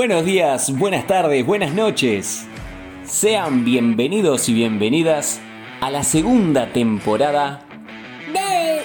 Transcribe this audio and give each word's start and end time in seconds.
Buenos 0.00 0.24
días, 0.24 0.78
buenas 0.78 1.06
tardes, 1.06 1.44
buenas 1.44 1.74
noches. 1.74 2.46
Sean 3.04 3.66
bienvenidos 3.66 4.48
y 4.48 4.54
bienvenidas 4.54 5.42
a 5.82 5.90
la 5.90 6.04
segunda 6.04 6.72
temporada 6.72 7.60
de 8.32 8.80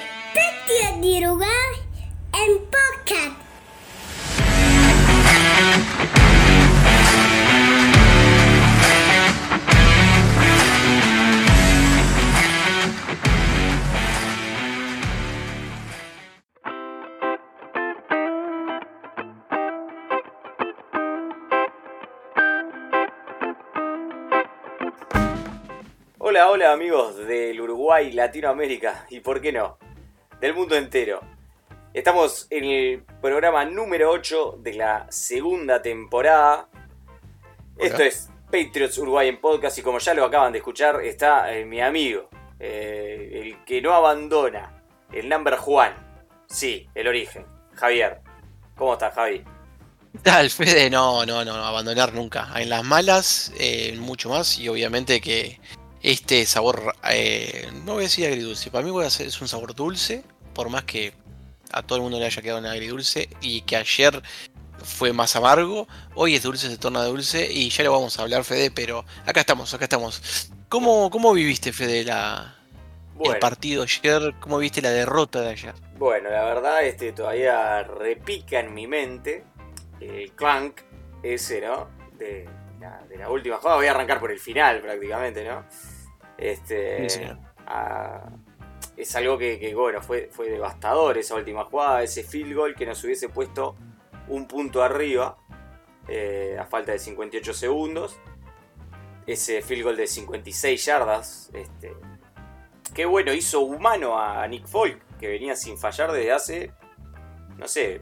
Hola, 26.35 26.49
hola 26.49 26.71
amigos 26.73 27.15
del 27.15 27.61
Uruguay, 27.61 28.11
Latinoamérica 28.11 29.05
y 29.09 29.21
por 29.21 29.39
qué 29.39 29.53
no, 29.53 29.77
del 30.41 30.53
mundo 30.53 30.75
entero. 30.75 31.21
Estamos 31.93 32.47
en 32.49 32.65
el 32.65 33.03
programa 33.21 33.63
número 33.63 34.11
8 34.11 34.57
de 34.59 34.73
la 34.73 35.07
segunda 35.09 35.81
temporada. 35.81 36.67
Esto 37.77 38.03
es 38.03 38.29
Patriots 38.51 38.97
Uruguay 38.97 39.29
en 39.29 39.39
podcast 39.39 39.77
y 39.77 39.81
como 39.81 39.99
ya 39.99 40.13
lo 40.13 40.25
acaban 40.25 40.51
de 40.51 40.57
escuchar 40.57 41.05
está 41.05 41.55
eh, 41.55 41.63
mi 41.63 41.79
amigo, 41.79 42.27
eh, 42.59 43.41
el 43.41 43.63
que 43.63 43.81
no 43.81 43.93
abandona, 43.93 44.83
el 45.13 45.29
number 45.29 45.55
Juan. 45.55 45.93
Sí, 46.47 46.89
el 46.95 47.07
origen, 47.07 47.45
Javier. 47.75 48.19
¿Cómo 48.75 48.91
estás, 48.91 49.15
Javi? 49.15 49.41
Tal, 50.21 50.49
Fede, 50.49 50.89
no, 50.89 51.25
no, 51.25 51.45
no, 51.45 51.53
abandonar 51.53 52.13
nunca. 52.13 52.49
En 52.57 52.67
las 52.67 52.83
malas, 52.83 53.53
eh, 53.57 53.95
mucho 53.97 54.27
más 54.27 54.59
y 54.59 54.67
obviamente 54.67 55.21
que 55.21 55.61
este 56.05 56.45
sabor, 56.45 56.93
eh, 57.09 57.67
no 57.83 57.93
voy 57.93 58.03
a 58.03 58.03
decir 58.03 58.27
agridulce, 58.27 58.69
para 58.69 58.85
mí 58.85 58.91
voy 58.91 59.05
a 59.05 59.07
hacer, 59.07 59.25
es 59.25 59.41
un 59.41 59.47
sabor 59.47 59.73
dulce, 59.73 60.23
por 60.53 60.69
más 60.69 60.83
que 60.83 61.13
a 61.71 61.81
todo 61.81 61.97
el 61.97 62.03
mundo 62.03 62.19
le 62.19 62.27
haya 62.27 62.43
quedado 62.43 62.59
un 62.59 62.67
agridulce 62.67 63.27
y 63.41 63.61
que 63.61 63.75
ayer 63.75 64.21
fue 64.83 65.13
más 65.13 65.35
amargo, 65.35 65.87
hoy 66.13 66.35
es 66.35 66.43
dulce, 66.43 66.69
se 66.69 66.77
torna 66.77 67.03
dulce 67.05 67.51
y 67.51 67.69
ya 67.69 67.83
lo 67.83 67.91
vamos 67.91 68.19
a 68.19 68.21
hablar, 68.21 68.43
Fede, 68.43 68.69
pero 68.69 69.03
acá 69.25 69.39
estamos, 69.39 69.73
acá 69.73 69.85
estamos. 69.85 70.51
¿Cómo, 70.69 71.09
cómo 71.09 71.33
viviste, 71.33 71.73
Fede, 71.73 72.03
la, 72.03 72.55
el 73.23 73.39
partido 73.39 73.81
ayer? 73.81 74.35
¿Cómo 74.39 74.59
viste 74.59 74.83
la 74.83 74.91
derrota 74.91 75.41
de 75.41 75.49
ayer? 75.49 75.73
Bueno, 75.97 76.29
la 76.29 76.45
verdad, 76.45 76.85
este 76.85 77.13
todavía 77.13 77.81
repica 77.81 78.59
en 78.59 78.75
mi 78.75 78.85
mente 78.85 79.43
el 79.99 80.31
clank 80.33 80.81
ese, 81.23 81.61
¿no? 81.61 81.89
De 82.19 82.47
la, 82.79 83.01
de 83.09 83.17
la 83.17 83.27
última 83.31 83.57
jugada. 83.57 83.77
Voy 83.77 83.87
a 83.87 83.91
arrancar 83.91 84.19
por 84.19 84.31
el 84.31 84.39
final 84.39 84.81
prácticamente, 84.81 85.43
¿no? 85.43 85.65
Este, 86.37 87.07
es 88.97 89.15
algo 89.15 89.37
que, 89.37 89.73
bueno, 89.75 90.01
fue, 90.01 90.29
fue 90.31 90.49
devastador 90.49 91.17
esa 91.17 91.35
última 91.35 91.65
jugada, 91.65 92.03
ese 92.03 92.23
field 92.23 92.55
goal 92.55 92.75
que 92.75 92.85
nos 92.85 93.03
hubiese 93.03 93.29
puesto 93.29 93.75
un 94.27 94.47
punto 94.47 94.81
arriba 94.81 95.37
eh, 96.07 96.57
a 96.59 96.65
falta 96.65 96.91
de 96.91 96.99
58 96.99 97.53
segundos. 97.53 98.19
Ese 99.27 99.61
field 99.61 99.83
goal 99.83 99.97
de 99.97 100.07
56 100.07 100.85
yardas, 100.85 101.49
este, 101.53 101.93
que 102.93 103.05
bueno, 103.05 103.33
hizo 103.33 103.61
humano 103.61 104.19
a 104.19 104.47
Nick 104.47 104.67
Folk, 104.67 105.17
que 105.19 105.27
venía 105.27 105.55
sin 105.55 105.77
fallar 105.77 106.11
desde 106.11 106.31
hace, 106.31 106.71
no 107.57 107.67
sé, 107.67 108.01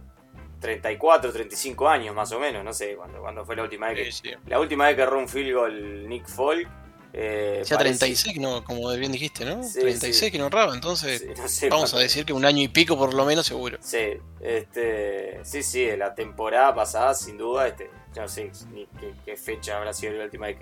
34, 0.60 1.32
35 1.32 1.88
años 1.88 2.14
más 2.14 2.32
o 2.34 2.40
menos, 2.40 2.64
no 2.64 2.74
sé 2.74 2.96
cuándo, 2.96 3.46
fue 3.46 3.56
la 3.56 3.64
última 3.64 3.88
vez 3.88 4.22
que... 4.22 4.38
La 4.48 4.60
última 4.60 4.88
vez 4.88 4.96
que 4.96 5.02
erró 5.02 5.20
un 5.20 5.30
field 5.30 5.54
goal 5.54 6.10
Nick 6.10 6.28
Folk 6.28 6.70
eh, 7.16 7.62
ya 7.64 7.78
36, 7.78 8.40
no, 8.40 8.64
como 8.64 8.90
bien 8.96 9.12
dijiste, 9.12 9.46
¿no? 9.46 9.62
36 9.62 10.32
que 10.32 10.40
no 10.40 10.48
erraba, 10.48 10.74
entonces 10.74 11.24
vamos 11.70 11.94
a 11.94 12.00
decir 12.00 12.26
que 12.26 12.34
un 12.34 12.44
año 12.44 12.64
y 12.64 12.70
pico 12.70 12.98
por 12.98 13.14
lo 13.14 13.24
menos 13.24 13.46
seguro. 13.46 13.78
Sí, 13.82 14.18
este, 14.42 15.40
sí, 15.44 15.62
sí, 15.62 15.96
la 15.96 16.16
temporada 16.16 16.74
pasada 16.74 17.14
sin 17.14 17.38
duda, 17.38 17.68
este, 17.68 17.92
no 18.16 18.28
sé 18.28 18.52
ni 18.72 18.88
qué, 19.26 19.38
fecha 19.38 19.78
habrá 19.78 19.94
sido 19.94 20.14
la 20.14 20.24
última 20.24 20.48
vez 20.48 20.58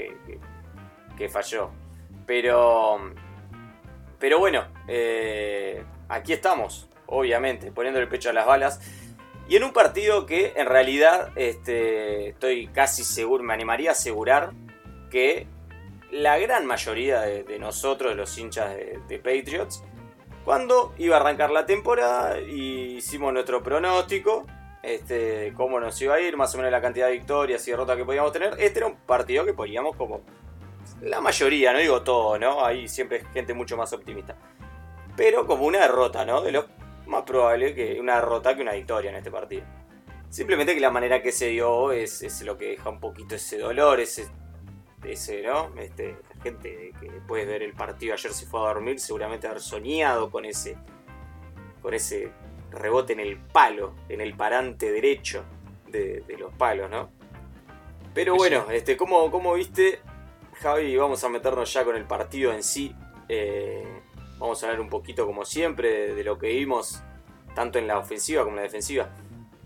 que, 1.17 1.29
falló. 1.29 1.69
Pero, 2.25 2.99
pero 4.19 4.39
bueno, 4.39 4.65
eh, 4.89 5.83
aquí 6.09 6.33
estamos, 6.33 6.89
obviamente, 7.05 7.71
poniendo 7.71 7.99
el 8.01 8.09
pecho 8.09 8.29
a 8.29 8.33
las 8.33 8.45
balas. 8.45 8.81
Y 9.47 9.55
en 9.55 9.63
un 9.63 9.71
partido 9.71 10.25
que 10.25 10.53
en 10.55 10.65
realidad 10.65 11.31
este, 11.35 12.29
estoy 12.29 12.67
casi 12.67 13.03
seguro, 13.05 13.43
me 13.43 13.53
animaría 13.53 13.91
a 13.91 13.93
asegurar 13.93 14.51
que 15.09 15.47
la 16.11 16.37
gran 16.37 16.65
mayoría 16.65 17.21
de, 17.21 17.59
nosotros, 17.59 18.15
los 18.15 18.37
hinchas 18.37 18.75
de, 18.75 19.17
Patriots, 19.17 19.83
cuando 20.43 20.93
iba 20.97 21.17
a 21.17 21.19
arrancar 21.19 21.51
la 21.51 21.65
temporada 21.65 22.39
y 22.41 22.97
hicimos 22.97 23.31
nuestro 23.31 23.63
pronóstico, 23.63 24.45
este, 24.83 25.53
cómo 25.55 25.79
nos 25.79 26.01
iba 26.01 26.15
a 26.15 26.19
ir, 26.19 26.35
más 26.35 26.53
o 26.53 26.57
menos 26.57 26.71
la 26.71 26.81
cantidad 26.81 27.07
de 27.07 27.13
victorias 27.13 27.65
y 27.67 27.71
derrotas 27.71 27.95
que 27.95 28.05
podíamos 28.05 28.31
tener. 28.31 28.55
Este 28.59 28.79
era 28.79 28.87
un 28.87 28.95
partido 28.95 29.45
que 29.45 29.53
poníamos 29.53 29.95
como 29.95 30.21
la 31.01 31.21
mayoría, 31.21 31.71
no 31.71 31.79
digo 31.79 32.01
todo, 32.01 32.37
¿no? 32.37 32.65
Hay 32.65 32.87
siempre 32.87 33.23
gente 33.33 33.53
mucho 33.53 33.77
más 33.77 33.93
optimista. 33.93 34.35
Pero 35.15 35.45
como 35.45 35.65
una 35.65 35.79
derrota, 35.79 36.25
¿no? 36.25 36.41
De 36.41 36.51
lo 36.51 36.65
más 37.05 37.23
probable 37.23 37.73
que 37.75 37.99
una 37.99 38.15
derrota 38.15 38.55
que 38.55 38.61
una 38.63 38.73
victoria 38.73 39.11
en 39.11 39.17
este 39.17 39.31
partido. 39.31 39.63
Simplemente 40.29 40.73
que 40.73 40.79
la 40.79 40.89
manera 40.89 41.21
que 41.21 41.31
se 41.31 41.47
dio 41.47 41.91
es, 41.91 42.21
es 42.23 42.41
lo 42.41 42.57
que 42.57 42.69
deja 42.69 42.89
un 42.89 42.99
poquito 42.99 43.35
ese 43.35 43.57
dolor, 43.59 43.99
ese 43.99 44.27
ese, 45.03 45.41
¿no? 45.41 45.71
Este, 45.77 46.15
la 46.35 46.43
gente 46.43 46.93
que 46.99 47.07
puede 47.27 47.45
ver 47.45 47.63
el 47.63 47.73
partido 47.73 48.13
ayer 48.13 48.33
se 48.33 48.45
fue 48.45 48.59
a 48.61 48.73
dormir, 48.73 48.99
seguramente 48.99 49.47
haber 49.47 49.61
soñado 49.61 50.29
con 50.29 50.45
ese, 50.45 50.77
con 51.81 51.93
ese 51.93 52.31
rebote 52.71 53.13
en 53.13 53.19
el 53.19 53.37
palo, 53.37 53.95
en 54.09 54.21
el 54.21 54.35
parante 54.35 54.91
derecho 54.91 55.43
de, 55.87 56.23
los 56.39 56.53
palos, 56.53 56.89
¿no? 56.89 57.09
Pero 58.13 58.35
bueno, 58.35 58.69
este, 58.71 58.97
¿cómo, 58.97 59.53
viste, 59.53 59.99
Javi? 60.61 60.95
Vamos 60.95 61.23
a 61.23 61.29
meternos 61.29 61.71
ya 61.71 61.83
con 61.83 61.95
el 61.95 62.05
partido 62.05 62.51
en 62.53 62.63
sí. 62.63 62.95
Eh, 63.29 63.85
vamos 64.37 64.61
a 64.61 64.67
hablar 64.67 64.81
un 64.81 64.89
poquito, 64.89 65.25
como 65.25 65.45
siempre, 65.45 66.13
de, 66.13 66.23
lo 66.23 66.37
que 66.37 66.47
vimos, 66.47 67.01
tanto 67.55 67.79
en 67.79 67.87
la 67.87 67.97
ofensiva 67.97 68.43
como 68.43 68.55
en 68.55 68.57
la 68.57 68.63
defensiva. 68.63 69.09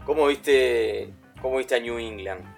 ¿Cómo 0.06 0.28
viste, 0.28 1.14
cómo 1.42 1.58
viste 1.58 1.76
a 1.76 1.80
New 1.80 1.98
England? 1.98 2.55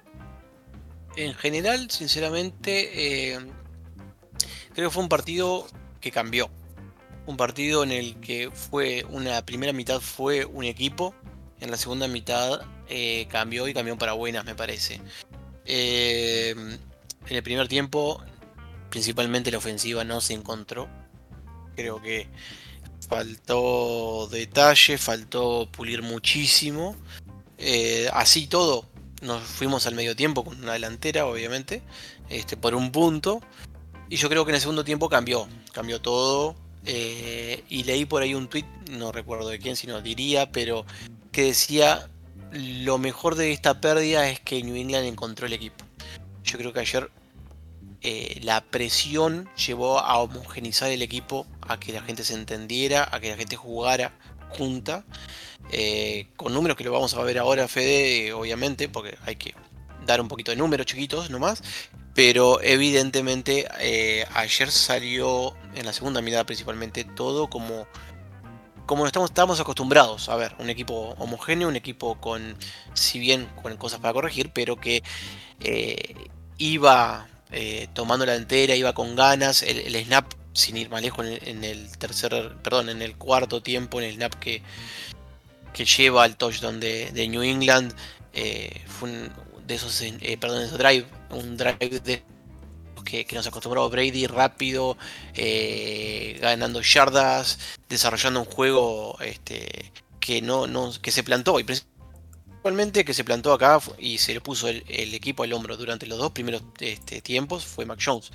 En 1.18 1.34
general, 1.34 1.90
sinceramente, 1.90 3.34
eh, 3.34 3.40
creo 4.74 4.90
que 4.90 4.94
fue 4.94 5.04
un 5.04 5.10
partido 5.10 5.68
que 6.00 6.12
cambió. 6.12 6.50
Un 7.26 7.38
partido 7.38 7.84
en 7.84 7.92
el 7.92 8.20
que 8.20 8.52
fue 8.52 9.04
una 9.10 9.44
primera 9.44 9.74
mitad 9.74 10.00
fue 10.00 10.46
un 10.46 10.64
equipo, 10.64 11.14
en 11.60 11.72
la 11.72 11.78
segunda 11.78 12.08
mitad 12.08 12.62
eh, 12.88 13.28
cambió 13.30 13.68
y 13.68 13.74
cambió 13.74 13.98
para 13.98 14.14
buenas, 14.14 14.46
me 14.46 14.54
parece. 14.54 15.02
Eh, 15.66 16.52
en 16.56 17.36
el 17.36 17.44
primer 17.44 17.68
tiempo, 17.68 18.24
principalmente 18.92 19.52
la 19.52 19.58
ofensiva 19.58 20.04
no 20.04 20.22
se 20.22 20.34
encontró. 20.34 20.88
Creo 21.76 22.00
que 22.00 22.30
faltó 23.10 24.30
detalle, 24.32 25.00
faltó 25.00 25.68
pulir 25.72 26.04
muchísimo. 26.04 26.96
así 28.14 28.46
todo, 28.46 28.88
nos 29.22 29.44
fuimos 29.44 29.88
al 29.88 29.96
medio 29.96 30.16
tiempo 30.16 30.44
con 30.44 30.62
una 30.62 30.74
delantera, 30.74 31.26
obviamente, 31.26 31.82
este, 32.30 32.58
por 32.58 32.76
un 32.76 32.92
punto. 32.92 33.42
Y 34.10 34.18
yo 34.18 34.30
creo 34.30 34.46
que 34.46 34.52
en 34.52 34.56
el 34.56 34.62
segundo 34.62 34.84
tiempo 34.84 35.10
cambió, 35.10 35.48
cambió 35.74 36.02
todo. 36.02 36.56
Eh, 36.86 37.64
y 37.68 37.84
leí 37.84 38.06
por 38.06 38.22
ahí 38.22 38.34
un 38.34 38.48
tweet, 38.48 38.66
no 38.92 39.12
recuerdo 39.12 39.50
de 39.50 39.60
quién, 39.60 39.76
sino 39.76 40.02
diría, 40.02 40.52
pero 40.52 40.86
que 41.32 41.44
decía, 41.44 42.10
lo 42.52 42.98
mejor 42.98 43.36
de 43.36 43.52
esta 43.52 43.82
pérdida 43.82 44.30
es 44.30 44.40
que 44.40 44.64
New 44.64 44.76
England 44.76 45.06
encontró 45.06 45.48
el 45.48 45.54
equipo. 45.54 45.84
Yo 46.44 46.58
creo 46.58 46.72
que 46.72 46.80
ayer 46.80 47.12
eh, 48.02 48.40
la 48.44 48.62
presión 48.62 49.50
llevó 49.56 50.00
a 50.00 50.18
homogenizar 50.20 50.90
el 50.92 51.02
equipo, 51.02 51.46
a 51.62 51.80
que 51.80 51.92
la 51.92 52.02
gente 52.02 52.24
se 52.24 52.36
entendiera, 52.36 53.10
a 53.12 53.20
que 53.20 53.32
la 53.32 53.38
gente 53.38 53.56
jugara 53.56 54.14
junta. 54.50 55.04
Eh, 55.72 56.28
con 56.36 56.54
números 56.54 56.78
que 56.78 56.84
lo 56.84 56.92
vamos 56.92 57.14
a 57.14 57.24
ver 57.24 57.38
ahora, 57.38 57.68
Fede, 57.68 58.34
obviamente, 58.34 58.88
porque 58.88 59.18
hay 59.26 59.36
que 59.36 59.54
dar 60.06 60.22
un 60.22 60.28
poquito 60.28 60.52
de 60.52 60.58
números 60.58 60.86
chiquitos 60.86 61.30
nomás. 61.30 61.62
Pero 62.14 62.62
evidentemente 62.64 63.68
eh, 63.80 64.26
ayer 64.34 64.72
salió 64.72 65.56
en 65.76 65.86
la 65.86 65.94
segunda 65.94 66.20
mitad 66.20 66.48
principalmente 66.48 67.04
todo 67.04 67.48
como, 67.48 67.88
como 68.88 69.06
estamos, 69.06 69.30
estamos 69.30 69.60
acostumbrados 69.60 70.28
a 70.30 70.36
ver. 70.36 70.56
Un 70.58 70.70
equipo 70.70 71.16
homogéneo, 71.20 71.68
un 71.68 71.76
equipo 71.76 72.20
con, 72.20 72.58
si 72.94 73.20
bien 73.20 73.48
con 73.62 73.76
cosas 73.78 74.00
para 74.00 74.14
corregir, 74.14 74.50
pero 74.52 74.78
que 74.78 75.04
eh, 75.60 76.30
iba 76.58 77.28
tomando 77.94 78.26
la 78.26 78.36
entera, 78.36 78.76
iba 78.76 78.94
con 78.94 79.16
ganas. 79.16 79.62
El, 79.62 79.96
snap, 80.04 80.34
sin 80.54 80.76
ir 80.78 80.90
más 80.90 81.04
lejos, 81.04 81.24
en 81.26 81.64
el, 81.64 81.96
tercer, 82.00 82.56
perdón, 82.64 82.90
en 82.90 83.04
el 83.04 83.16
cuarto 83.16 83.62
tiempo, 83.62 84.00
en 84.02 84.08
el 84.08 84.16
snap 84.16 84.34
que, 84.36 84.64
que 85.74 85.86
lleva 85.86 86.24
al 86.24 86.38
touchdown 86.38 86.80
de, 86.80 87.28
New 87.30 87.44
England. 87.44 87.94
Eh, 88.34 88.84
fue 88.88 89.30
de 89.66 89.76
esos, 89.76 90.02
eh, 90.02 90.38
perdón, 90.40 90.70
de 90.70 90.78
drive, 90.78 91.06
un 91.32 91.58
drive 91.58 92.00
de 92.00 92.24
que, 93.04 93.36
nos 93.36 93.48
acostumbró 93.48 93.90
Brady 93.90 94.28
rápido, 94.28 94.98
eh, 95.34 96.38
ganando 96.42 96.82
yardas, 96.82 97.60
desarrollando 97.90 98.42
un 98.42 98.46
juego 98.46 99.18
este, 99.22 99.92
que 100.20 100.42
no, 100.42 100.68
no 100.68 100.92
que 101.02 101.12
se 101.12 101.24
plantó 101.24 101.60
y 101.60 101.64
principalmente 101.64 103.06
que 103.06 103.14
se 103.14 103.24
plantó 103.24 103.54
acá 103.54 103.80
y 103.98 104.18
se 104.18 104.34
le 104.34 104.42
puso 104.42 104.68
el, 104.68 104.84
el 104.88 105.14
equipo 105.14 105.44
al 105.44 105.54
hombro 105.54 105.78
durante 105.78 106.06
los 106.06 106.18
dos 106.18 106.32
primeros 106.32 106.64
este, 106.80 107.22
tiempos 107.22 107.66
fue 107.66 107.86
Mac 107.86 108.00
Jones. 108.04 108.32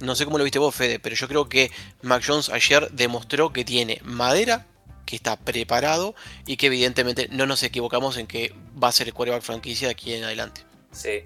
No 0.00 0.14
sé 0.14 0.24
cómo 0.24 0.38
lo 0.38 0.44
viste 0.44 0.58
vos, 0.58 0.74
Fede, 0.74 0.98
pero 0.98 1.16
yo 1.16 1.28
creo 1.28 1.48
que 1.48 1.70
Mac 2.02 2.22
Jones 2.26 2.50
ayer 2.50 2.90
demostró 2.92 3.52
que 3.52 3.64
tiene 3.64 4.00
madera, 4.04 4.66
que 5.06 5.16
está 5.16 5.36
preparado 5.36 6.14
y 6.46 6.56
que 6.56 6.66
evidentemente 6.66 7.28
no 7.30 7.46
nos 7.46 7.62
equivocamos 7.62 8.18
en 8.18 8.26
que 8.26 8.52
va 8.82 8.88
a 8.88 8.92
ser 8.92 9.06
el 9.06 9.14
quarterback 9.14 9.42
franquicia 9.42 9.88
de 9.88 9.92
aquí 9.92 10.12
en 10.12 10.24
adelante. 10.24 10.62
Sí, 10.90 11.22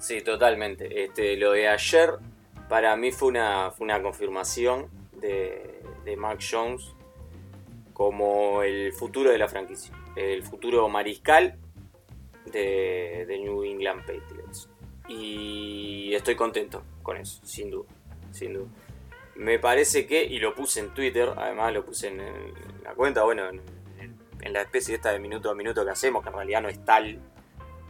sí, 0.00 0.22
totalmente. 0.22 1.04
Este, 1.04 1.36
lo 1.36 1.52
de 1.52 1.68
ayer 1.68 2.14
para 2.68 2.96
mí 2.96 3.12
fue 3.12 3.28
una, 3.28 3.70
fue 3.70 3.84
una 3.84 4.02
confirmación 4.02 4.88
de, 5.20 5.80
de 6.04 6.16
Mac 6.16 6.40
Jones 6.50 6.82
como 7.92 8.62
el 8.62 8.92
futuro 8.92 9.30
de 9.30 9.38
la 9.38 9.48
franquicia, 9.48 9.94
el 10.16 10.42
futuro 10.42 10.88
mariscal 10.88 11.58
de, 12.46 13.24
de 13.28 13.38
New 13.38 13.62
England 13.62 14.00
Patriots. 14.00 14.68
Y 15.08 16.14
estoy 16.14 16.34
contento 16.34 16.82
con 17.02 17.16
eso, 17.16 17.40
sin 17.44 17.70
duda, 17.70 17.88
sin 18.32 18.54
duda. 18.54 18.68
Me 19.34 19.58
parece 19.58 20.06
que, 20.06 20.22
y 20.22 20.38
lo 20.38 20.54
puse 20.54 20.80
en 20.80 20.90
Twitter, 20.94 21.32
además 21.36 21.72
lo 21.72 21.84
puse 21.84 22.08
en, 22.08 22.20
en 22.20 22.54
la 22.84 22.94
cuenta, 22.94 23.22
bueno, 23.22 23.48
en, 23.48 23.62
en, 24.40 24.52
la 24.52 24.62
especie 24.62 24.94
esta 24.94 25.10
de 25.10 25.18
minuto 25.18 25.50
a 25.50 25.54
minuto 25.54 25.84
que 25.84 25.90
hacemos, 25.90 26.22
que 26.22 26.28
en 26.28 26.34
realidad 26.34 26.62
no 26.62 26.68
es 26.68 26.84
tal 26.84 27.18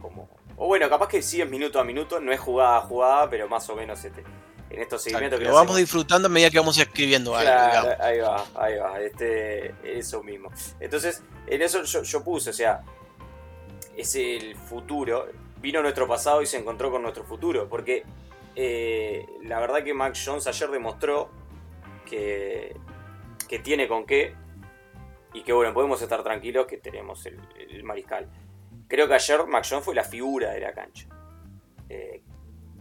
como... 0.01 0.29
O 0.55 0.67
bueno, 0.67 0.87
capaz 0.89 1.07
que 1.07 1.21
sí 1.21 1.41
es 1.41 1.49
minuto 1.49 1.79
a 1.79 1.83
minuto, 1.83 2.19
no 2.19 2.31
es 2.31 2.39
jugada 2.39 2.77
a 2.77 2.81
jugada, 2.81 3.29
pero 3.29 3.49
más 3.49 3.67
o 3.69 3.75
menos 3.75 4.03
este, 4.05 4.23
en 4.69 4.81
estos 4.81 5.01
seguimientos 5.01 5.39
que 5.39 5.45
lo 5.45 5.53
vamos 5.53 5.77
disfrutando 5.77 6.27
a 6.27 6.29
medida 6.29 6.49
que 6.49 6.59
vamos 6.59 6.77
escribiendo 6.77 7.35
algo. 7.35 7.51
Claro, 7.51 8.03
ahí 8.03 8.19
va, 8.19 8.45
ahí 8.55 8.77
va, 8.77 9.01
este, 9.01 9.73
eso 9.83 10.23
mismo. 10.23 10.51
Entonces, 10.79 11.23
en 11.47 11.61
eso 11.61 11.83
yo, 11.83 12.03
yo 12.03 12.23
puse, 12.23 12.51
o 12.51 12.53
sea, 12.53 12.83
es 13.97 14.15
el 14.15 14.55
futuro, 14.55 15.27
vino 15.61 15.81
nuestro 15.81 16.07
pasado 16.07 16.41
y 16.41 16.45
se 16.45 16.57
encontró 16.57 16.91
con 16.91 17.01
nuestro 17.01 17.23
futuro. 17.23 17.67
Porque 17.69 18.03
eh, 18.55 19.25
la 19.43 19.59
verdad 19.59 19.83
que 19.83 19.93
Max 19.93 20.23
Jones 20.25 20.47
ayer 20.47 20.69
demostró 20.69 21.29
que, 22.05 22.75
que, 23.47 23.59
tiene 23.59 23.87
con 23.87 24.05
qué 24.05 24.35
y 25.33 25.41
que 25.41 25.53
bueno, 25.53 25.73
podemos 25.73 26.01
estar 26.01 26.23
tranquilos 26.23 26.67
que 26.67 26.77
tenemos 26.77 27.25
el, 27.25 27.83
mariscal. 27.83 28.29
Creo 28.87 29.07
que 29.07 29.15
ayer 29.15 29.45
Max 29.47 29.69
Jones 29.69 29.85
fue 29.85 29.95
la 29.95 30.03
figura 30.03 30.51
de 30.51 30.59
la 30.59 30.73
cancha. 30.73 31.07
Eh, 31.89 32.21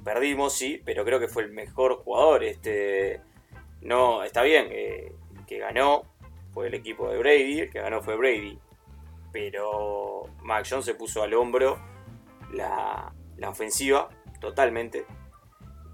perdimos, 0.05 0.55
sí, 0.55 0.81
pero 0.85 1.05
creo 1.05 1.19
que 1.19 1.29
fue 1.29 1.45
el 1.45 1.53
mejor 1.53 1.97
jugador. 2.03 2.45
Este, 2.45 3.23
no, 3.81 4.23
está 4.23 4.43
bien, 4.43 4.67
eh, 4.71 5.15
que 5.47 5.59
ganó 5.59 6.05
fue 6.53 6.67
el 6.67 6.75
equipo 6.75 7.09
de 7.09 7.19
Brady, 7.19 7.61
el 7.61 7.71
que 7.71 7.81
ganó 7.81 8.03
fue 8.03 8.17
Brady. 8.17 8.59
Pero 9.33 10.25
Max 10.43 10.69
Jones 10.71 10.85
se 10.85 10.95
puso 10.95 11.23
al 11.23 11.33
hombro 11.33 11.81
la, 12.53 13.15
la 13.39 13.49
ofensiva 13.49 14.11
totalmente. 14.39 15.07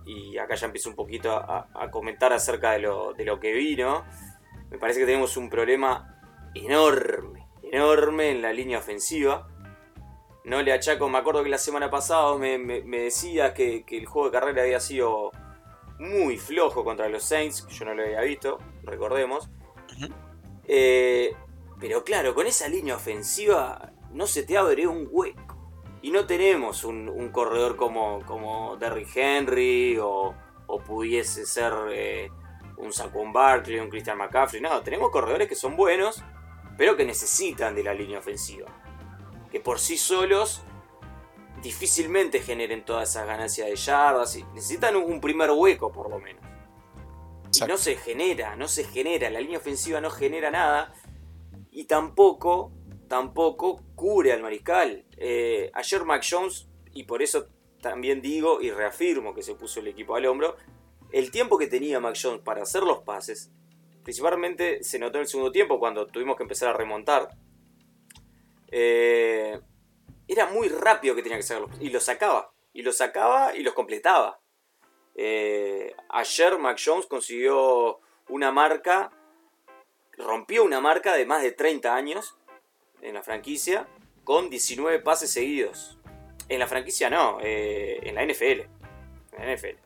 Y 0.08 0.38
acá 0.38 0.54
ya 0.54 0.66
empiezo 0.66 0.88
un 0.88 0.96
poquito 0.96 1.32
a, 1.32 1.68
a 1.74 1.90
comentar 1.90 2.32
acerca 2.32 2.72
de 2.72 2.78
lo, 2.78 3.12
de 3.12 3.26
lo, 3.26 3.38
que 3.38 3.52
vino. 3.52 4.06
Me 4.70 4.78
parece 4.78 5.00
que 5.00 5.06
tenemos 5.06 5.36
un 5.36 5.50
problema 5.50 6.18
enorme, 6.54 7.46
enorme 7.62 8.30
en 8.30 8.40
la 8.40 8.52
línea 8.52 8.78
ofensiva. 8.78 9.48
No 10.44 10.62
le 10.62 10.72
achaco, 10.72 11.10
me 11.10 11.18
acuerdo 11.18 11.44
que 11.44 11.50
la 11.50 11.58
semana 11.58 11.90
pasada 11.90 12.38
me, 12.38 12.56
me, 12.56 12.80
me 12.82 13.00
decías 13.00 13.52
que, 13.52 13.84
que, 13.84 13.98
el 13.98 14.06
juego 14.06 14.30
de 14.30 14.38
carrera 14.38 14.62
había 14.62 14.80
sido 14.80 15.30
muy 15.98 16.38
flojo 16.38 16.84
contra 16.84 17.08
los 17.10 17.22
Saints, 17.22 17.66
yo 17.68 17.84
no 17.84 17.92
lo 17.92 18.02
había 18.02 18.22
visto, 18.22 18.58
recordemos. 18.84 19.50
Uh 19.98 20.00
-huh. 20.00 20.14
eh, 20.66 21.36
pero 21.78 22.02
claro, 22.02 22.34
con 22.34 22.46
esa 22.46 22.66
línea 22.66 22.96
ofensiva 22.96 23.92
no 24.12 24.26
se 24.26 24.42
te 24.42 24.56
abre 24.56 24.86
un 24.86 25.06
hueco. 25.10 25.47
Y 26.02 26.10
no 26.10 26.26
tenemos 26.26 26.84
un, 26.84 27.08
un 27.08 27.30
corredor 27.30 27.76
como, 27.76 28.24
como 28.24 28.76
Derrick 28.76 29.16
Henry 29.16 29.98
o, 29.98 30.34
o 30.66 30.78
pudiese 30.80 31.44
ser 31.44 31.72
eh, 31.90 32.30
un 32.76 32.92
Saquon 32.92 33.32
Barkley, 33.32 33.80
un 33.80 33.90
Christian 33.90 34.18
McCaffrey. 34.18 34.60
No, 34.60 34.80
tenemos 34.82 35.10
corredores 35.10 35.48
que 35.48 35.56
son 35.56 35.76
buenos, 35.76 36.22
pero 36.76 36.96
que 36.96 37.04
necesitan 37.04 37.74
de 37.74 37.82
la 37.82 37.94
línea 37.94 38.20
ofensiva. 38.20 38.68
Que 39.50 39.60
por 39.60 39.80
sí 39.80 39.96
solos 39.96 40.62
difícilmente 41.62 42.40
generen 42.40 42.84
toda 42.84 43.02
esa 43.02 43.24
ganancia 43.24 43.64
de 43.64 43.74
yardas. 43.74 44.36
Y 44.36 44.44
necesitan 44.54 44.94
un 44.94 45.20
primer 45.20 45.50
hueco, 45.50 45.90
por 45.90 46.10
lo 46.10 46.20
menos. 46.20 46.44
Y 47.60 47.66
no 47.66 47.76
se 47.76 47.96
genera, 47.96 48.54
no 48.54 48.68
se 48.68 48.84
genera. 48.84 49.30
La 49.30 49.40
línea 49.40 49.58
ofensiva 49.58 50.00
no 50.00 50.10
genera 50.10 50.50
nada. 50.50 50.92
Y 51.70 51.86
tampoco 51.86 52.72
tampoco 53.08 53.82
cubre 53.94 54.32
al 54.32 54.42
mariscal. 54.42 55.04
Eh, 55.16 55.70
ayer 55.74 56.04
Mac 56.04 56.24
Jones, 56.28 56.68
y 56.92 57.04
por 57.04 57.22
eso 57.22 57.48
también 57.80 58.20
digo 58.20 58.60
y 58.60 58.70
reafirmo 58.70 59.34
que 59.34 59.42
se 59.42 59.54
puso 59.54 59.80
el 59.80 59.88
equipo 59.88 60.14
al 60.14 60.26
hombro, 60.26 60.56
el 61.10 61.30
tiempo 61.30 61.58
que 61.58 61.66
tenía 61.66 62.00
Mac 62.00 62.16
Jones 62.20 62.42
para 62.42 62.62
hacer 62.62 62.82
los 62.82 63.00
pases, 63.00 63.50
principalmente 64.04 64.82
se 64.84 64.98
notó 64.98 65.18
en 65.18 65.22
el 65.22 65.28
segundo 65.28 65.50
tiempo 65.50 65.78
cuando 65.78 66.06
tuvimos 66.06 66.36
que 66.36 66.42
empezar 66.42 66.68
a 66.68 66.76
remontar, 66.76 67.30
eh, 68.70 69.58
era 70.26 70.46
muy 70.50 70.68
rápido 70.68 71.14
que 71.14 71.22
tenía 71.22 71.38
que 71.38 71.42
sacarlos, 71.42 71.80
y 71.80 71.88
los 71.90 72.04
sacaba, 72.04 72.52
y 72.74 72.82
los 72.82 72.96
sacaba 72.96 73.56
y 73.56 73.62
los 73.62 73.74
completaba. 73.74 74.40
Eh, 75.14 75.94
ayer 76.10 76.58
Mac 76.58 76.78
Jones 76.84 77.06
consiguió 77.06 78.00
una 78.28 78.52
marca, 78.52 79.10
rompió 80.16 80.64
una 80.64 80.80
marca 80.80 81.14
de 81.14 81.26
más 81.26 81.42
de 81.42 81.52
30 81.52 81.94
años 81.94 82.37
en 83.02 83.14
la 83.14 83.22
franquicia 83.22 83.86
con 84.24 84.50
19 84.50 85.00
pases 85.00 85.30
seguidos. 85.30 85.98
En 86.48 86.58
la 86.58 86.66
franquicia 86.66 87.10
no, 87.10 87.38
eh, 87.42 87.98
en 88.02 88.14
la 88.14 88.24
NFL. 88.24 88.62
En 89.36 89.46
la 89.46 89.54
NFL. 89.54 89.76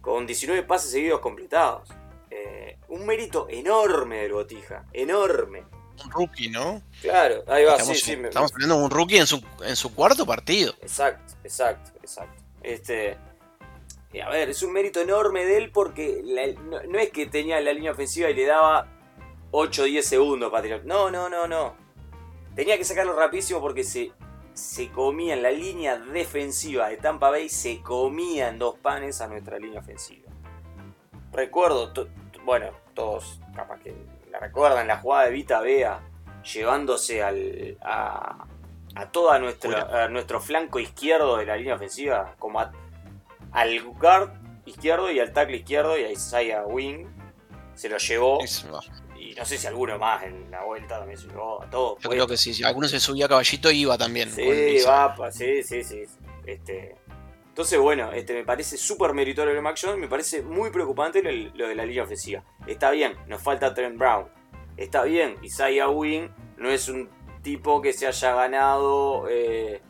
Con 0.00 0.26
19 0.26 0.62
pases 0.64 0.90
seguidos 0.90 1.20
completados. 1.20 1.88
Eh, 2.30 2.78
un 2.88 3.06
mérito 3.06 3.46
enorme 3.48 4.22
del 4.22 4.32
Botija, 4.32 4.86
enorme. 4.92 5.64
Un 6.04 6.10
rookie, 6.10 6.48
¿no? 6.48 6.82
Claro, 7.00 7.44
ahí 7.46 7.64
va, 7.64 7.72
estamos, 7.72 7.98
sí, 7.98 8.16
sí. 8.16 8.20
Estamos 8.24 8.52
hablando 8.52 8.78
de 8.78 8.84
un 8.84 8.90
rookie 8.90 9.18
en 9.18 9.26
su, 9.26 9.42
en 9.64 9.76
su 9.76 9.94
cuarto 9.94 10.24
partido. 10.24 10.74
Exacto, 10.80 11.34
exacto, 11.44 11.92
exacto. 12.00 12.42
Este, 12.62 13.18
a 14.20 14.30
ver, 14.30 14.50
es 14.50 14.62
un 14.62 14.72
mérito 14.72 15.00
enorme 15.00 15.44
de 15.44 15.58
él 15.58 15.70
porque 15.70 16.22
la, 16.24 16.46
no, 16.60 16.82
no, 16.82 16.98
es 16.98 17.10
que 17.10 17.26
tenía 17.26 17.60
la 17.60 17.72
línea 17.72 17.92
ofensiva 17.92 18.30
y 18.30 18.34
le 18.34 18.46
daba 18.46 18.88
8 19.52 19.82
o 19.82 19.84
10 19.84 20.06
segundos 20.06 20.50
para 20.50 20.62
tirar. 20.62 20.84
No, 20.84 21.10
no, 21.10 21.28
no, 21.28 21.46
no. 21.46 21.81
Tenía 22.54 22.76
que 22.76 22.84
sacarlo 22.84 23.14
rapidísimo 23.14 23.60
porque 23.60 23.84
se, 23.84 24.12
se 24.52 24.90
comían 24.90 25.42
la 25.42 25.50
línea 25.50 25.98
defensiva 25.98 26.88
de 26.88 26.98
Tampa 26.98 27.30
Bay, 27.30 27.48
se 27.48 27.80
comían 27.80 28.58
dos 28.58 28.78
panes 28.78 29.20
a 29.20 29.28
nuestra 29.28 29.58
línea 29.58 29.80
ofensiva. 29.80 30.30
Recuerdo, 31.32 31.92
bueno, 32.44 32.70
todos 32.94 33.40
capaz 33.54 33.80
que 33.80 33.94
la 34.30 34.38
recuerdan, 34.38 34.86
la 34.86 34.98
jugada 34.98 35.26
de 35.26 35.30
Vita 35.30 35.60
Bea 35.60 36.00
llevándose 36.42 37.22
al, 37.22 37.78
a, 37.80 38.44
a 38.94 39.10
todo 39.10 39.38
nuestro, 39.38 40.40
flanco 40.40 40.78
izquierdo 40.78 41.36
de 41.36 41.46
la 41.46 41.56
línea 41.56 41.74
ofensiva, 41.74 42.34
como 42.38 42.60
a, 42.60 42.72
al 43.52 43.80
guard 43.82 44.30
izquierdo 44.66 45.10
y 45.10 45.20
al 45.20 45.32
tackle 45.32 45.56
izquierdo 45.56 45.98
y 45.98 46.04
a 46.04 46.10
Isaiah 46.10 46.64
Wing. 46.66 47.06
Se 47.74 47.88
lo 47.88 47.96
llevó. 47.96 48.38
Y 49.32 49.34
no 49.34 49.46
sé 49.46 49.56
si 49.56 49.66
alguno 49.66 49.98
más 49.98 50.22
en 50.24 50.50
la 50.50 50.62
vuelta 50.62 50.98
también 50.98 51.18
se 51.18 51.26
llevó 51.26 51.62
a 51.62 51.70
todos. 51.70 51.98
Yo 52.02 52.10
creo 52.10 52.26
que 52.26 52.36
sí, 52.36 52.52
si 52.52 52.64
alguno 52.64 52.86
se 52.86 53.00
subía 53.00 53.24
a 53.24 53.28
caballito 53.28 53.70
iba 53.70 53.96
también. 53.96 54.30
Sí, 54.30 54.82
va, 54.86 55.16
sí, 55.30 55.62
sí, 55.62 55.82
sí. 55.82 56.02
Este, 56.44 56.96
entonces, 57.48 57.78
bueno, 57.78 58.12
este, 58.12 58.34
me 58.34 58.44
parece 58.44 58.76
súper 58.76 59.14
meritorio 59.14 59.54
el 59.54 59.62
Mac 59.62 59.78
Jones, 59.80 59.98
me 59.98 60.08
parece 60.08 60.42
muy 60.42 60.70
preocupante 60.70 61.22
lo, 61.22 61.30
lo, 61.54 61.68
de 61.68 61.74
la 61.74 61.86
línea 61.86 62.02
ofensiva. 62.02 62.44
Está 62.66 62.90
bien, 62.90 63.16
nos 63.26 63.40
falta 63.40 63.72
Trent 63.72 63.96
Brown. 63.96 64.26
Está 64.76 65.04
bien, 65.04 65.36
Isaiah 65.42 65.88
Wing 65.88 66.28
no 66.58 66.70
es 66.70 66.88
un 66.88 67.08
tipo 67.42 67.80
que 67.80 67.94
se 67.94 68.06
haya 68.06 68.34
ganado 68.34 69.28
eh, 69.30 69.80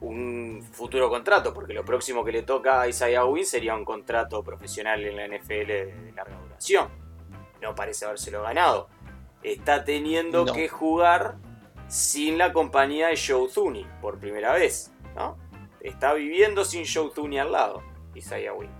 un 0.00 0.62
futuro 0.70 1.08
contrato, 1.08 1.54
porque 1.54 1.72
lo 1.72 1.84
próximo 1.84 2.22
que 2.24 2.32
le 2.32 2.42
toca 2.42 2.82
a 2.82 2.88
Isaiah 2.88 3.24
Wing 3.24 3.44
sería 3.44 3.74
un 3.74 3.86
contrato 3.86 4.42
profesional 4.42 5.02
en 5.02 5.16
la 5.16 5.26
NFL 5.26 5.66
de 5.66 6.12
larga 6.14 6.38
duración 6.42 7.05
no 7.62 7.74
parece 7.74 8.04
habérselo 8.04 8.42
ganado. 8.42 8.88
Está 9.42 9.84
teniendo 9.84 10.44
no. 10.44 10.52
que 10.52 10.68
jugar 10.68 11.36
sin 11.88 12.38
la 12.38 12.52
compañía 12.52 13.08
de 13.08 13.16
Joe 13.16 13.48
Thuney 13.48 13.86
por 14.00 14.18
primera 14.18 14.52
vez, 14.52 14.90
¿no? 15.14 15.38
Está 15.80 16.14
viviendo 16.14 16.64
sin 16.64 16.84
Joe 16.86 17.10
Thuney 17.14 17.38
al 17.38 17.52
lado, 17.52 17.82
Isaiah 18.14 18.52
Wynn. 18.52 18.70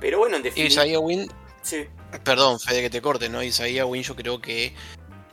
Pero 0.00 0.18
bueno, 0.18 0.36
en 0.36 0.42
definitiva. 0.42 0.84
Isaiah 0.84 1.00
Wynn. 1.00 1.28
Sí. 1.62 1.86
Perdón, 2.24 2.60
Fede, 2.60 2.82
que 2.82 2.90
te 2.90 3.00
corte, 3.00 3.28
¿no? 3.28 3.42
Isaiah 3.42 3.86
Wynn, 3.86 4.02
yo 4.02 4.14
creo 4.14 4.40
que 4.40 4.74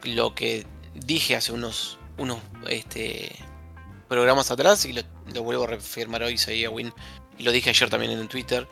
lo 0.04 0.34
que 0.34 0.66
dije 0.94 1.36
hace 1.36 1.52
unos, 1.52 2.00
unos 2.18 2.40
este, 2.68 3.36
programas 4.08 4.52
atrás, 4.52 4.86
y 4.86 4.94
lo, 4.94 5.02
lo 5.34 5.44
vuelvo 5.44 5.64
a 5.64 5.68
reafirmar 5.68 6.24
hoy, 6.24 6.38
seguía 6.38 6.70
Win, 6.70 6.94
y 7.38 7.44
lo 7.44 7.52
dije 7.52 7.70
ayer 7.70 7.90
también 7.90 8.12
en 8.12 8.20
el 8.20 8.28
Twitter, 8.28 8.68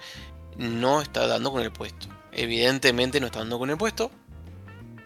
no 0.58 1.02
está 1.02 1.28
dando 1.28 1.52
con 1.52 1.62
el 1.62 1.72
puesto. 1.72 2.08
Evidentemente 2.38 3.20
no 3.20 3.26
está 3.28 3.40
dando 3.40 3.60
con 3.60 3.70
el 3.70 3.78
puesto. 3.78 4.12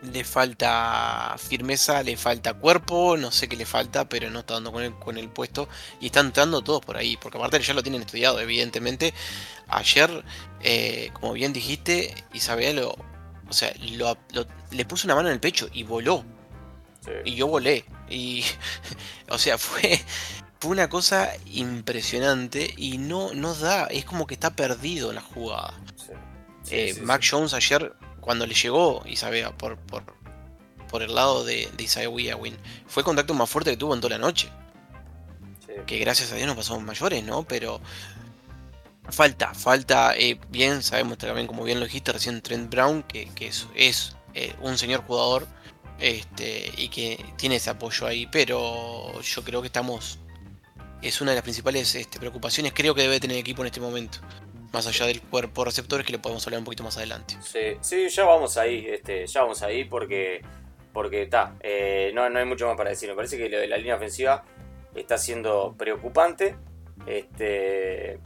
Le 0.04 0.24
falta 0.24 1.36
firmeza, 1.38 2.02
le 2.02 2.18
falta 2.18 2.56
cuerpo, 2.56 3.18
no 3.18 3.32
sé 3.32 3.48
qué 3.48 3.56
le 3.56 3.66
falta, 3.68 4.10
pero 4.10 4.32
no 4.32 4.40
está 4.40 4.56
dando 4.56 4.72
con 4.72 4.82
el, 4.84 4.94
con 4.98 5.18
el 5.18 5.30
puesto. 5.30 5.70
Y 6.00 6.08
están 6.08 6.28
entrando 6.28 6.62
todos 6.64 6.82
por 6.84 6.98
ahí, 6.98 7.18
porque 7.18 7.38
aparte 7.38 7.60
ya 7.62 7.74
lo 7.76 7.84
tienen 7.84 8.02
estudiado, 8.02 8.40
evidentemente. 8.40 9.14
Ayer, 9.68 10.24
eh, 10.62 11.12
como 11.14 11.34
bien 11.34 11.54
dijiste, 11.54 12.16
Isabel 12.34 12.78
lo, 12.78 12.90
o 13.48 13.54
sea, 13.54 13.72
lo- 13.92 14.18
lo- 14.34 14.48
le 14.72 14.86
puso 14.86 15.06
una 15.08 15.16
mano 15.16 15.28
en 15.30 15.36
el 15.36 15.40
pecho 15.40 15.70
y 15.72 15.84
voló. 15.84 16.26
Sí, 17.06 17.12
Y 17.26 17.36
yo 17.36 17.48
volé. 17.48 17.86
Y. 18.10 18.44
O 19.30 19.38
sea, 19.38 19.58
fue. 19.58 20.02
Fue 20.60 20.72
una 20.72 20.90
cosa 20.90 21.32
impresionante 21.46 22.72
y 22.78 22.98
no, 23.00 23.34
no 23.34 23.56
da, 23.56 23.86
es 23.88 24.06
como 24.06 24.28
que 24.28 24.36
está 24.36 24.56
perdido 24.56 25.10
en 25.10 25.16
la 25.16 25.22
jugada. 25.22 25.74
Eh, 26.72 26.94
sí, 26.96 27.02
Mac. 27.02 27.22
Jones 27.30 27.54
ayer, 27.54 27.94
cuando 28.20 28.48
le 28.48 28.54
llegó 28.54 29.04
Isabel 29.06 29.54
por, 29.58 29.78
por, 29.78 30.04
por 30.90 31.02
el 31.02 31.14
lado 31.14 31.44
de, 31.44 31.70
de 31.76 31.84
Isaiah 31.84 32.10
Win, 32.10 32.58
fue 32.88 33.02
el 33.02 33.06
contacto 33.06 33.34
más 33.34 33.50
fuerte 33.50 33.72
que 33.72 33.78
tuvo 33.78 33.94
en 33.94 34.02
toda 34.02 34.18
la 34.18 34.26
noche. 34.26 34.50
Que 35.86 36.00
gracias 36.00 36.32
a 36.32 36.36
Dios 36.36 36.48
no 36.48 36.56
pasamos 36.56 36.84
mayores, 36.84 37.24
¿no? 37.24 37.44
Pero 37.44 37.80
falta, 39.10 39.54
falta, 39.54 40.16
eh, 40.16 40.40
bien, 40.50 40.84
sabemos 40.84 41.18
también, 41.18 41.48
como 41.48 41.64
bien 41.64 41.80
lo 41.80 41.86
dijiste 41.86 42.12
recién, 42.12 42.42
Trent 42.42 42.70
Brown, 42.70 43.04
que, 43.04 43.30
que 43.30 43.48
es, 43.48 43.68
es, 43.76 44.16
eh, 44.34 44.54
un 44.62 44.78
señor 44.78 45.04
jugador 45.04 45.48
este, 46.00 46.72
y 46.78 46.90
que 46.90 47.24
tiene 47.38 47.58
ese 47.58 47.70
apoyo 47.70 48.08
ahí, 48.08 48.28
pero 48.32 49.22
yo 49.22 49.44
creo 49.44 49.62
que 49.62 49.68
estamos... 49.68 50.20
Es 51.02 51.20
una 51.20 51.32
de 51.32 51.36
las 51.36 51.44
principales 51.44 51.96
este, 51.96 52.20
preocupaciones, 52.20 52.74
creo 52.76 52.94
que 52.94 53.02
debe 53.02 53.20
tener 53.20 53.36
el 53.38 53.42
equipo 53.42 53.64
en 53.64 53.68
este 53.68 53.80
momento. 53.80 54.20
Más 54.72 54.88
allá 54.88 55.06
del 55.06 55.22
cuerpo 55.22 55.66
receptores 55.66 56.06
que 56.06 56.14
le 56.14 56.20
podemos 56.20 56.46
hablar 56.48 56.60
un 56.60 56.66
poquito 56.66 56.84
más 56.84 56.98
adelante. 56.98 57.36
Sí, 57.42 57.78
sí, 57.82 58.08
ya 58.10 58.24
vamos 58.24 58.58
ahí, 58.58 58.86
este, 58.88 59.28
ya 59.28 59.42
vamos 59.42 59.62
ahí 59.64 59.86
porque 59.86 60.42
porque 60.94 61.24
está, 61.24 61.56
eh, 61.62 62.12
no, 62.14 62.30
no 62.30 62.40
hay 62.40 62.46
mucho 62.46 62.68
más 62.68 62.76
para 62.76 62.90
decir. 62.90 63.10
Me 63.10 63.16
parece 63.16 63.38
que 63.38 63.50
de 63.50 63.68
la 63.68 63.78
línea 63.78 63.96
ofensiva 63.96 64.44
está 64.96 65.18
siendo 65.18 65.76
preocupante. 65.78 66.56
Este, 67.06 68.20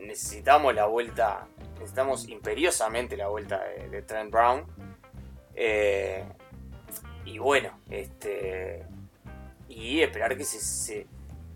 necesitamos 0.00 0.74
la 0.74 0.86
vuelta, 0.86 1.48
necesitamos 1.74 2.28
imperiosamente 2.28 3.16
la 3.16 3.28
vuelta 3.28 3.60
de, 3.90 4.02
Trent 4.02 4.30
Brown. 4.30 4.66
Eh, 5.54 6.24
y 7.24 7.38
bueno, 7.38 7.80
este, 7.90 8.86
y 9.68 10.00
esperar 10.00 10.36
que 10.36 10.44
se 10.44 11.06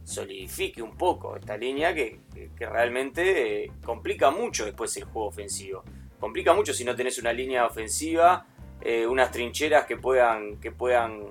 solidifique 0.04 0.82
un 0.82 0.96
poco 0.96 1.36
esta 1.36 1.56
línea 1.56 1.94
que, 1.94 2.20
que- 2.34 2.66
realmente 2.66 3.64
eh, 3.64 3.72
complica 3.84 4.30
mucho 4.30 4.64
después 4.64 4.96
el 4.96 5.04
juego 5.04 5.28
ofensivo. 5.28 5.82
Complica 6.20 6.52
mucho 6.54 6.72
si 6.72 6.84
no 6.84 6.94
tenés 6.94 7.18
una 7.18 7.32
línea 7.32 7.66
ofensiva, 7.66 8.46
eh, 8.80 9.06
unas 9.06 9.30
trincheras 9.30 9.86
que 9.86 9.96
puedan, 9.96 10.58
que 10.60 10.70
puedan 10.72 11.24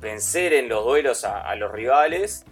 vencer 0.00 0.52
en 0.54 0.68
los 0.68 0.84
duelos 0.84 1.24
a, 1.24 1.54
los 1.56 1.70
rivales. 1.72 2.44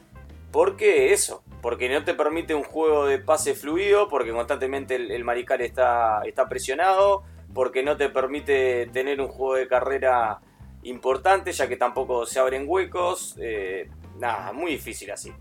Porque 0.51 1.13
eso, 1.13 1.43
porque 1.63 1.89
no 1.89 2.05
te 2.05 2.13
permite 2.15 2.55
un 2.55 2.63
juego 2.65 3.07
de 3.07 3.19
pase 3.19 3.55
fluido, 3.55 4.09
porque 4.09 4.33
constantemente 4.33 4.97
el, 4.97 5.11
el 5.11 5.25
mariscal 5.25 5.63
está, 5.63 6.21
está 6.27 6.49
presionado, 6.49 7.23
porque 7.55 7.83
no 7.83 7.97
te 7.97 8.11
permite 8.11 8.87
tener 8.93 9.21
un 9.21 9.29
juego 9.29 9.55
de 9.55 9.67
carrera 9.69 10.41
importante, 10.83 11.53
ya 11.53 11.69
que 11.69 11.77
tampoco 11.77 12.27
se 12.27 12.39
abren 12.39 12.65
huecos. 12.67 13.37
eh, 13.41 13.89
nada, 14.19 14.53
muy 14.53 14.73
difícil 14.73 15.11
así. 15.11 15.33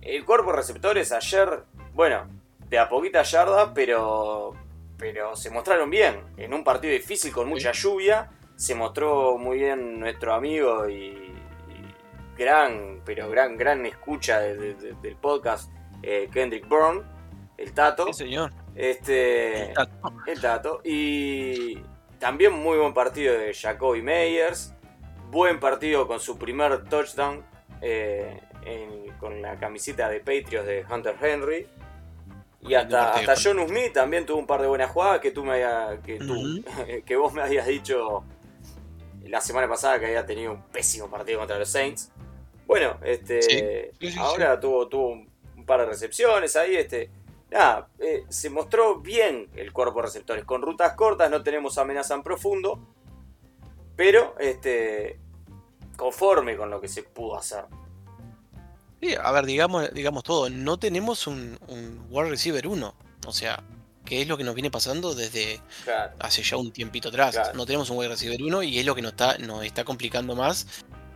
El 0.00 0.24
cuerpo 0.24 0.50
de 0.50 0.56
receptores 0.58 1.12
ayer, 1.12 1.64
bueno, 1.94 2.26
de 2.68 2.78
a 2.78 2.88
poquita 2.88 3.22
yarda, 3.22 3.72
pero, 3.74 4.54
pero 4.96 5.34
se 5.36 5.50
mostraron 5.50 5.90
bien. 5.90 6.20
En 6.36 6.54
un 6.54 6.64
partido 6.64 6.92
difícil 6.92 7.32
con 7.32 7.48
mucha 7.48 7.72
lluvia, 7.72 8.30
se 8.56 8.74
mostró 8.74 9.36
muy 9.38 9.58
bien 9.58 10.00
nuestro 10.00 10.34
amigo 10.34 10.88
y, 10.88 10.94
y 10.94 11.94
gran, 12.36 13.00
pero 13.04 13.28
gran, 13.30 13.56
gran 13.56 13.84
escucha 13.86 14.40
de- 14.40 14.56
de- 14.56 14.74
de- 14.74 14.94
del 15.02 15.16
podcast, 15.16 15.70
eh, 16.02 16.28
Kendrick 16.32 16.68
Bourne, 16.68 17.02
el 17.56 17.72
Tato. 17.74 18.06
Sí, 18.06 18.24
señor. 18.24 18.52
Este, 18.74 19.72
el 20.26 20.40
Tato. 20.40 20.80
Y 20.84 21.82
también 22.20 22.52
muy 22.52 22.78
buen 22.78 22.94
partido 22.94 23.34
de 23.36 23.52
Jacoby 23.52 24.02
Meyers. 24.02 24.72
Buen 25.30 25.58
partido 25.60 26.06
con 26.06 26.20
su 26.20 26.38
primer 26.38 26.84
touchdown 26.88 27.44
eh, 27.82 28.40
en- 28.64 29.12
con 29.18 29.40
la 29.42 29.56
camiseta 29.58 30.08
de 30.08 30.20
Patriots 30.20 30.66
de 30.66 30.84
Hunter 30.90 31.16
Henry. 31.20 31.66
Y 32.60 32.74
hasta, 32.74 33.12
partido. 33.12 33.32
hasta 33.32 33.48
John 33.50 33.68
Smith 33.68 33.92
también 33.92 34.26
tuvo 34.26 34.38
un 34.38 34.46
par 34.46 34.60
de 34.60 34.66
buenas 34.68 34.90
jugadas 34.90 35.20
que 35.20 35.30
tú 35.30 35.44
me 35.44 35.52
había- 35.52 36.00
que, 36.02 36.18
tú- 36.18 36.62
que 37.06 37.16
vos 37.16 37.32
me 37.32 37.42
habías 37.42 37.66
dicho 37.66 38.24
la 39.24 39.40
semana 39.40 39.68
pasada 39.68 39.98
que 40.00 40.06
había 40.06 40.24
tenido 40.26 40.52
un 40.52 40.62
pésimo 40.64 41.08
partido 41.08 41.38
contra 41.38 41.58
los 41.58 41.68
Saints. 41.70 42.10
Bueno, 42.66 42.98
este 43.04 43.42
Sí, 43.42 43.58
sí, 44.00 44.10
sí, 44.12 44.18
ahora 44.18 44.58
tuvo, 44.58 44.88
tuvo 44.88 45.08
un, 45.10 45.30
un 45.56 45.64
par 45.66 45.80
de 45.80 45.86
recepciones 45.86 46.56
ahí, 46.56 46.76
este. 46.76 47.10
Nada, 47.50 47.88
eh, 47.98 48.24
se 48.28 48.50
mostró 48.50 48.96
bien 49.00 49.48
el 49.56 49.72
cuerpo 49.72 50.00
de 50.00 50.02
receptores. 50.06 50.44
Con 50.44 50.60
rutas 50.60 50.92
cortas 50.94 51.30
no 51.30 51.42
tenemos 51.42 51.78
amenaza 51.78 52.14
en 52.14 52.22
profundo. 52.22 52.78
Pero, 53.96 54.34
este. 54.38 55.18
Conforme 55.98 56.56
con 56.56 56.70
lo 56.70 56.80
que 56.80 56.88
se 56.88 57.02
pudo 57.02 57.36
hacer. 57.36 57.64
Sí, 59.02 59.14
a 59.14 59.30
ver, 59.32 59.44
digamos, 59.46 59.92
digamos 59.92 60.22
todo. 60.22 60.48
No 60.48 60.78
tenemos 60.78 61.26
un, 61.26 61.58
un 61.68 62.06
wide 62.08 62.30
receiver 62.30 62.66
1. 62.66 62.94
O 63.26 63.32
sea, 63.32 63.62
que 64.04 64.22
es 64.22 64.28
lo 64.28 64.36
que 64.38 64.44
nos 64.44 64.54
viene 64.54 64.70
pasando 64.70 65.14
desde 65.14 65.60
Claro. 65.84 66.14
hace 66.20 66.42
ya 66.42 66.56
un 66.56 66.70
tiempito 66.72 67.08
atrás. 67.10 67.34
Claro. 67.34 67.52
No 67.54 67.66
tenemos 67.66 67.90
un 67.90 67.98
wide 67.98 68.08
receiver 68.08 68.42
1 68.42 68.62
y 68.62 68.78
es 68.78 68.86
lo 68.86 68.94
que 68.94 69.02
nos 69.02 69.12
está, 69.12 69.36
nos 69.38 69.64
está 69.64 69.84
complicando 69.84 70.34
más. 70.34 70.66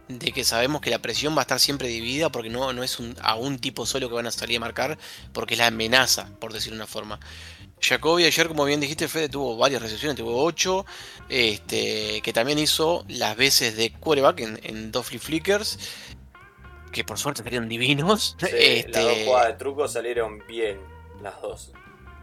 De 0.08 0.32
que 0.32 0.44
sabemos 0.44 0.80
que 0.80 0.90
la 0.90 0.98
presión 0.98 1.34
va 1.34 1.38
a 1.38 1.42
estar 1.42 1.58
siempre 1.60 1.88
dividida 1.88 2.30
porque 2.30 2.50
no, 2.50 2.72
no 2.72 2.82
es 2.82 2.98
un, 2.98 3.16
a 3.22 3.36
un 3.36 3.58
tipo 3.58 3.86
solo 3.86 4.08
que 4.08 4.14
van 4.16 4.26
a 4.26 4.30
salir 4.32 4.56
a 4.56 4.60
marcar, 4.60 4.98
porque 5.32 5.54
es 5.54 5.58
la 5.58 5.68
amenaza, 5.68 6.28
por 6.40 6.52
decirlo 6.52 6.76
de 6.76 6.82
una 6.82 6.86
forma. 6.88 7.18
Jacoby 7.82 8.24
ayer, 8.24 8.48
como 8.48 8.64
bien 8.64 8.80
dijiste, 8.80 9.08
Fede 9.08 9.28
tuvo 9.28 9.56
varias 9.56 9.82
recepciones, 9.82 10.16
tuvo 10.16 10.42
8, 10.44 10.86
este, 11.28 12.20
que 12.22 12.32
también 12.32 12.58
hizo 12.58 13.04
las 13.08 13.36
veces 13.36 13.76
de 13.76 13.92
quarterback 13.92 14.40
en, 14.40 14.60
en 14.62 14.92
dos 14.92 15.06
flip 15.06 15.20
flickers, 15.20 15.78
que 16.92 17.04
por 17.04 17.18
suerte 17.18 17.42
salieron 17.42 17.68
divinos. 17.68 18.36
Sí, 18.38 18.46
Este, 18.52 18.90
Las 18.92 19.04
dos 19.16 19.24
jugadas 19.26 19.48
de 19.48 19.54
truco 19.54 19.88
salieron 19.88 20.42
bien. 20.46 20.78
Las 21.22 21.40
dos. 21.42 21.72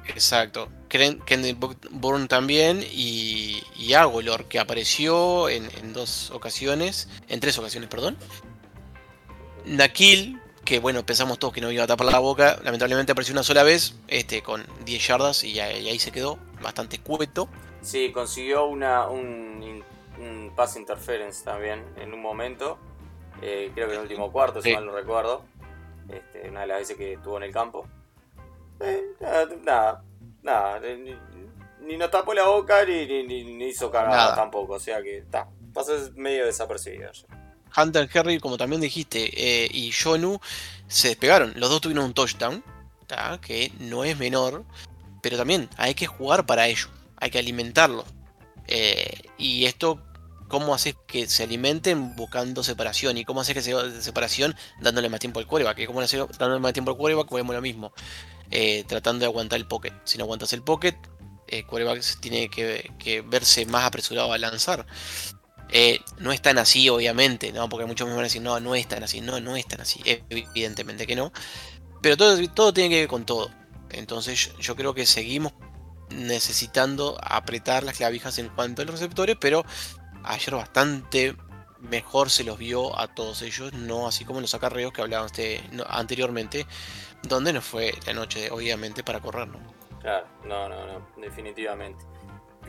Exacto. 0.07 0.69
Ken- 0.89 1.19
Kendrick 1.25 1.57
Bourne 1.91 2.27
también 2.27 2.83
y, 2.91 3.61
y 3.75 3.93
Agolor, 3.93 4.45
que 4.45 4.59
apareció 4.59 5.49
en, 5.49 5.69
en 5.79 5.93
dos 5.93 6.31
ocasiones, 6.31 7.09
en 7.27 7.39
tres 7.39 7.57
ocasiones, 7.59 7.89
perdón. 7.89 8.17
Nakil, 9.65 10.39
que 10.69 10.79
bueno, 10.79 11.03
pensamos 11.03 11.39
todos 11.39 11.51
que 11.51 11.61
no 11.61 11.71
iba 11.71 11.83
a 11.83 11.87
tapar 11.87 12.05
la 12.05 12.19
boca, 12.19 12.59
lamentablemente 12.63 13.11
apareció 13.13 13.33
una 13.33 13.41
sola 13.41 13.63
vez, 13.63 13.95
este, 14.07 14.43
con 14.43 14.63
10 14.85 15.07
yardas 15.07 15.43
y, 15.43 15.59
ahí- 15.59 15.79
y 15.83 15.89
ahí 15.89 15.97
se 15.97 16.11
quedó, 16.11 16.37
bastante 16.61 16.99
cueto. 16.99 17.49
Sí, 17.81 18.11
consiguió 18.11 18.65
una, 18.67 19.07
un, 19.07 19.83
un 20.19 20.51
pass 20.55 20.75
interference 20.77 21.43
también 21.43 21.83
en 21.97 22.13
un 22.13 22.21
momento. 22.21 22.77
Eh, 23.41 23.71
creo 23.73 23.87
que 23.87 23.93
en 23.93 23.99
el 23.99 24.03
último 24.03 24.31
cuarto, 24.31 24.61
si 24.61 24.69
Sí. 24.69 24.75
mal 24.75 24.85
no 24.85 24.91
recuerdo. 24.91 25.41
Este, 26.07 26.47
una 26.49 26.61
de 26.61 26.67
las 26.67 26.79
veces 26.79 26.97
que 26.97 27.13
estuvo 27.13 27.37
en 27.37 27.43
el 27.43 27.51
campo. 27.51 27.87
Eh, 28.79 29.03
nada, 29.63 30.03
nada, 30.43 30.79
Ni, 30.81 31.15
ni 31.81 31.97
nos 31.97 32.11
tapó 32.11 32.33
la 32.35 32.43
boca 32.47 32.85
ni, 32.85 33.05
ni, 33.23 33.65
hizo 33.65 33.89
cagada 33.89 34.35
tampoco. 34.35 34.73
O 34.73 34.79
sea 34.79 35.01
que 35.01 35.17
está. 35.17 35.47
Pasó 35.73 35.93
medio 36.15 36.45
desapercibido 36.45 37.09
ayer. 37.09 37.25
Hunter 37.75 38.09
Henry, 38.11 38.39
como 38.39 38.57
también 38.57 38.81
dijiste, 38.81 39.31
eh, 39.35 39.69
y 39.71 39.91
Jonu 39.91 40.39
se 40.87 41.09
despegaron. 41.09 41.53
Los 41.55 41.69
dos 41.69 41.81
tuvieron 41.81 42.05
un 42.05 42.13
touchdown, 42.13 42.63
que 43.41 43.71
no 43.79 44.03
es 44.03 44.17
menor, 44.17 44.63
pero 45.21 45.37
también 45.37 45.69
hay 45.77 45.95
que 45.95 46.07
jugar 46.07 46.45
para 46.45 46.67
ello, 46.67 46.87
hay 47.17 47.29
que 47.29 47.39
alimentarlo. 47.39 48.05
Eh, 48.67 49.23
y 49.37 49.65
esto, 49.65 50.01
¿cómo 50.47 50.73
haces 50.73 50.95
que 51.07 51.27
se 51.27 51.43
alimenten 51.43 52.15
buscando 52.15 52.63
separación? 52.63 53.17
¿Y 53.17 53.25
cómo 53.25 53.41
haces 53.41 53.55
que 53.55 53.61
se 53.61 54.01
separación 54.01 54.55
dándole 54.79 55.09
más 55.09 55.19
tiempo 55.19 55.39
al 55.39 55.47
quarterback? 55.47 55.77
Que 55.77 55.87
¿Cómo 55.87 56.01
haces 56.01 56.21
dándole 56.37 56.59
más 56.59 56.73
tiempo 56.73 56.91
al 56.91 56.97
quarterback? 56.97 57.31
Vemos 57.31 57.55
lo 57.55 57.61
mismo, 57.61 57.93
eh, 58.51 58.83
tratando 58.87 59.21
de 59.21 59.25
aguantar 59.25 59.59
el 59.59 59.67
pocket. 59.67 59.93
Si 60.03 60.17
no 60.17 60.25
aguantas 60.25 60.53
el 60.53 60.61
pocket, 60.61 60.95
el 61.47 61.65
quarterback 61.65 62.03
tiene 62.19 62.49
que, 62.49 62.91
que 62.99 63.21
verse 63.21 63.65
más 63.65 63.85
apresurado 63.85 64.31
a 64.31 64.37
lanzar. 64.37 64.85
Eh, 65.71 65.99
no 66.17 66.31
es 66.31 66.41
tan 66.41 66.57
así, 66.57 66.89
obviamente, 66.89 67.51
¿no? 67.51 67.69
Porque 67.69 67.85
muchos 67.85 68.07
me 68.07 68.13
van 68.13 68.21
a 68.21 68.23
decir, 68.23 68.41
no, 68.41 68.59
no 68.59 68.75
es 68.75 68.87
tan 68.87 69.03
así, 69.03 69.21
no, 69.21 69.39
no 69.39 69.55
es 69.55 69.67
tan 69.67 69.81
así, 69.81 70.01
evidentemente 70.05 71.05
que 71.05 71.15
no. 71.15 71.31
Pero 72.01 72.17
todo, 72.17 72.37
todo 72.49 72.73
tiene 72.73 72.89
que 72.89 72.99
ver 73.01 73.07
con 73.07 73.25
todo. 73.25 73.51
Entonces 73.91 74.55
yo, 74.57 74.75
creo 74.75 74.93
que 74.93 75.05
seguimos 75.05 75.53
necesitando 76.09 77.17
apretar 77.21 77.83
las 77.83 77.97
clavijas 77.97 78.37
en 78.39 78.49
cuanto 78.49 78.81
a 78.81 78.85
los 78.85 78.95
receptores, 78.95 79.37
pero 79.39 79.63
ayer 80.23 80.55
bastante 80.55 81.35
mejor 81.79 82.29
se 82.29 82.43
los 82.43 82.57
vio 82.57 82.97
a 82.99 83.07
todos 83.07 83.41
ellos, 83.41 83.73
no 83.73 84.07
así 84.07 84.25
como 84.25 84.41
los 84.41 84.53
acarreos 84.53 84.91
que 84.91 85.01
hablábamos 85.01 85.31
anteriormente, 85.87 86.65
donde 87.23 87.53
no 87.53 87.61
fue 87.61 87.93
la 88.05 88.13
noche, 88.13 88.49
obviamente, 88.51 89.03
para 89.03 89.19
correr, 89.19 89.47
¿no? 89.47 89.59
Claro, 90.01 90.27
no, 90.45 90.69
no, 90.69 90.85
no, 90.85 91.07
definitivamente. 91.17 92.03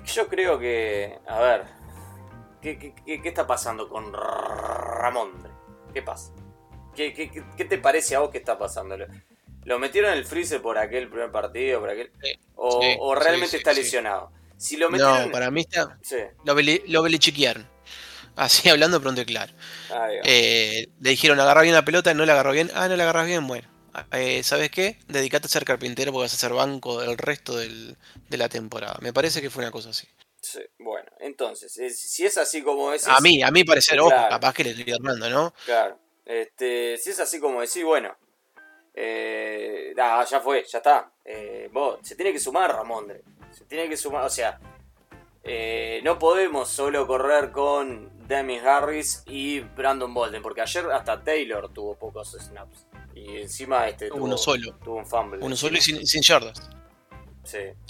Yo 0.05 0.29
creo 0.29 0.59
que, 0.59 1.19
a 1.27 1.39
ver, 1.41 1.65
¿qué, 2.61 2.95
está 3.25 3.47
pasando 3.47 3.89
con 3.89 4.13
Ramondre? 4.13 5.51
¿Qué 5.93 6.03
pasa? 6.03 6.33
¿Qué, 6.95 7.15
¿Qué, 7.15 7.65
te 7.65 7.79
parece 7.79 8.17
a 8.17 8.21
vos 8.21 8.31
que 8.31 8.39
está 8.39 8.59
pasando? 8.59 8.97
¿Lo 9.65 9.79
metieron 9.79 10.13
en 10.13 10.19
el 10.19 10.25
freezer 10.25 10.61
por 10.61 10.79
aquel 10.79 11.09
primer 11.09 11.31
partido? 11.31 11.81
Por 11.81 11.91
aquel, 11.91 12.11
o, 12.57 13.15
realmente 13.15 13.57
está 13.57 13.73
lesionado? 13.73 14.33
Si 14.57 14.77
lo 14.77 14.91
metieron... 14.91 15.27
No, 15.27 15.33
para 15.33 15.51
mí 15.51 15.63
está... 15.63 15.99
Lo, 16.45 16.55
lo 16.55 17.03
belichiquearon. 17.03 17.67
Así 18.37 18.69
hablando 18.71 19.01
pronto 19.01 19.21
y 19.21 19.27
claro. 19.27 19.53
Eh, 20.25 20.89
le 21.01 21.11
dijeron, 21.11 21.39
agarra 21.41 21.63
bien 21.63 21.75
la 21.75 21.85
pelota, 21.85 22.15
no 22.15 22.25
la 22.25 22.33
agarró 22.33 22.53
bien. 22.53 22.71
Ah, 22.75 22.89
no 22.89 22.97
la 22.97 23.05
agarras 23.05 23.27
bien, 23.27 23.47
bueno. 23.47 23.69
Eh, 24.13 24.43
¿Sabes 24.43 24.71
qué? 24.71 24.99
Dedicate 25.09 25.47
a 25.47 25.51
ser 25.51 25.65
carpintero 25.65 26.13
porque 26.13 26.25
vas 26.25 26.35
a 26.35 26.37
ser 26.37 26.53
banco 26.53 27.01
del 27.01 27.19
resto 27.19 27.57
de 27.57 27.97
la 28.31 28.49
temporada. 28.49 28.99
Me 29.01 29.13
parece 29.13 29.43
que 29.43 29.51
fue 29.51 29.63
una 29.65 29.73
cosa 29.73 29.91
así. 29.91 30.07
Sí, 30.51 30.61
bueno, 30.81 31.09
entonces, 31.21 31.73
si 31.73 32.27
es 32.27 32.37
así 32.37 32.61
como 32.63 32.91
decís. 32.91 33.07
A 33.07 33.21
mí, 33.21 33.41
a 33.41 33.53
mí 33.53 33.63
parecer, 33.63 34.01
ojo, 34.01 34.11
capaz 34.11 34.53
que 34.53 34.65
le 34.65 34.71
estoy 34.71 34.93
armando, 34.93 35.31
¿no? 35.31 35.55
Claro. 35.65 35.97
Este, 36.25 36.99
si 36.99 37.11
es 37.11 37.21
así 37.21 37.39
como 37.39 37.61
decís, 37.61 37.85
bueno. 37.85 38.17
Eh, 38.93 39.95
ya 39.97 40.41
fue, 40.43 40.65
ya 40.69 40.79
está. 40.79 41.13
Eh, 41.25 41.69
vos, 41.73 42.01
se 42.03 42.17
tiene 42.17 42.33
que 42.33 42.41
sumar 42.41 42.73
Ramondre. 42.73 43.23
Se 43.53 43.65
tiene 43.65 43.89
que 43.89 43.97
sumar, 43.97 44.25
o 44.25 44.31
sea, 44.31 44.59
eh, 45.45 46.01
no 46.03 46.19
podemos 46.19 46.69
solo 46.69 47.07
correr 47.07 47.53
con 47.53 48.27
Demi 48.27 48.59
Harris 48.59 49.23
y 49.27 49.61
Brandon 49.61 50.13
Bolden, 50.13 50.43
porque 50.43 50.63
ayer 50.63 50.91
hasta 50.91 51.23
Taylor 51.23 51.73
tuvo 51.73 51.95
pocos 51.95 52.37
snaps. 52.41 52.87
Y 53.15 53.39
encima 53.39 53.89
este 53.89 54.09
tuvo, 54.09 54.25
uno 54.25 54.37
solo. 54.37 54.75
Tuvo 54.83 54.97
un 54.97 55.07
fumble. 55.07 55.45
Uno 55.45 55.55
solo 55.55 55.79
y 55.79 55.81
sin, 55.81 56.05
sin 56.05 56.23
yardas. 56.23 56.61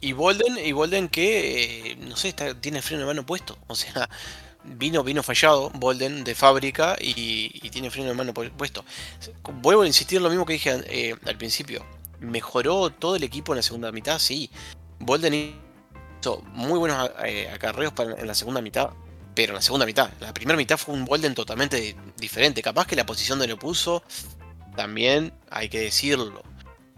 Y 0.01 0.13
Bolden, 0.13 0.59
y 0.59 0.73
Bolden 0.73 1.09
que, 1.09 1.93
eh, 1.93 1.97
no 1.97 2.17
sé, 2.17 2.33
tiene 2.61 2.83
freno 2.83 3.03
de 3.03 3.07
mano 3.07 3.27
puesto. 3.27 3.59
O 3.67 3.75
sea, 3.75 4.09
vino, 4.65 5.03
vino 5.03 5.23
fallado 5.23 5.71
Bolden 5.71 6.25
de 6.25 6.35
fábrica 6.35 6.97
y, 7.01 7.69
tiene 7.71 7.91
freno 7.91 8.09
de 8.09 8.15
mano 8.15 8.35
puesto. 8.35 8.85
Vuelvo 9.61 9.83
a 9.83 9.87
insistir 9.87 10.21
lo 10.21 10.29
mismo 10.29 10.47
que 10.47 10.55
dije 10.55 10.81
eh, 10.87 11.17
al 11.27 11.37
principio. 11.37 11.85
¿Mejoró 12.21 12.91
todo 12.91 13.17
el 13.17 13.23
equipo 13.23 13.53
en 13.53 13.57
la 13.57 13.63
segunda 13.63 13.93
mitad? 13.93 14.19
Sí. 14.19 14.51
Bolden 14.99 15.33
muy 16.53 16.79
buenos 16.79 17.11
eh, 17.25 17.49
acarreos 17.53 17.93
para, 17.93 18.15
en 18.15 18.27
la 18.27 18.35
segunda 18.35 18.61
mitad, 18.61 18.91
pero 19.35 19.53
en 19.53 19.57
la 19.57 19.63
segunda 19.63 19.87
mitad. 19.87 20.11
La 20.21 20.35
primera 20.35 20.57
mitad 20.57 20.77
fue 20.77 20.95
un 20.95 21.05
Bolden 21.05 21.35
totalmente 21.35 21.97
diferente. 22.17 22.63
Capaz 22.63 22.87
que 22.87 22.97
la 22.97 23.07
posición 23.07 23.39
de 23.39 23.47
lo 23.47 23.59
puso, 23.59 24.03
también 24.77 25.33
hay 25.51 25.69
que 25.69 25.81
decirlo. 25.81 26.43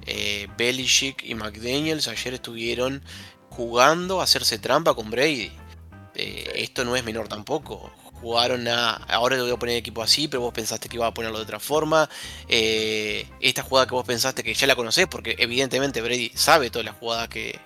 Eh, 0.06 0.48
Belichick 0.56 1.22
y 1.24 1.34
McDaniels 1.34 2.08
ayer 2.08 2.34
estuvieron 2.34 3.02
jugando 3.50 4.20
a 4.20 4.24
hacerse 4.24 4.58
trampa 4.58 4.94
con 4.94 5.10
Brady. 5.10 5.52
Eh, 6.14 6.52
esto 6.56 6.84
no 6.84 6.96
es 6.96 7.04
menor 7.04 7.28
tampoco. 7.28 7.90
Jugaron 8.20 8.68
a. 8.68 8.94
Ahora 8.94 9.36
te 9.36 9.42
voy 9.42 9.50
a 9.50 9.56
poner 9.56 9.76
equipo 9.76 10.02
así, 10.02 10.28
pero 10.28 10.42
vos 10.42 10.52
pensaste 10.52 10.88
que 10.88 10.96
iba 10.96 11.06
a 11.06 11.14
ponerlo 11.14 11.38
de 11.38 11.44
otra 11.44 11.58
forma. 11.58 12.08
Eh, 12.48 13.26
esta 13.40 13.62
jugada 13.62 13.86
que 13.86 13.94
vos 13.94 14.06
pensaste 14.06 14.42
que 14.44 14.54
ya 14.54 14.66
la 14.66 14.76
conocés, 14.76 15.06
porque 15.08 15.34
evidentemente 15.38 16.00
Brady 16.00 16.30
sabe 16.34 16.70
todas 16.70 16.86
las 16.86 16.96
jugadas 16.96 17.28
que, 17.28 17.58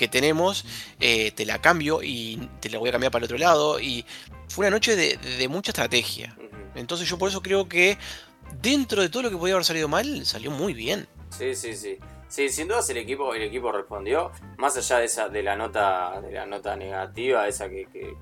que 0.00 0.08
tenemos, 0.08 0.64
eh, 0.98 1.30
te 1.32 1.44
la 1.44 1.60
cambio 1.60 2.02
y 2.02 2.48
te 2.60 2.70
la 2.70 2.78
voy 2.78 2.88
a 2.88 2.92
cambiar 2.92 3.12
para 3.12 3.20
el 3.20 3.24
otro 3.26 3.38
lado. 3.38 3.78
Y 3.78 4.04
fue 4.48 4.66
una 4.66 4.76
noche 4.76 4.96
de, 4.96 5.48
mucha 5.48 5.70
estrategia. 5.70 6.36
Entonces 6.74 7.08
yo 7.08 7.18
por 7.18 7.28
eso 7.28 7.42
creo 7.42 7.68
que 7.68 7.98
dentro 8.60 9.02
de 9.02 9.08
todo 9.08 9.24
lo 9.24 9.30
que 9.30 9.36
podía 9.36 9.54
haber 9.54 9.64
salido 9.64 9.88
mal, 9.88 10.24
salió 10.26 10.50
muy 10.50 10.74
bien. 10.74 11.08
Sí, 11.30 11.54
sí, 11.54 11.74
sí. 11.74 11.98
Sí, 12.28 12.48
sin 12.48 12.68
dudas 12.68 12.88
el 12.90 12.96
equipo, 12.98 13.34
el 13.34 13.42
equipo 13.42 13.72
respondió. 13.72 14.30
Más 14.56 14.76
allá 14.76 14.98
de 14.98 15.06
esa, 15.06 15.28
de 15.28 15.42
la 15.42 15.56
nota, 15.56 16.20
de 16.20 16.30
la 16.30 16.46
nota 16.46 16.76
negativa, 16.76 17.48
esa 17.48 17.68
que, 17.68 18.16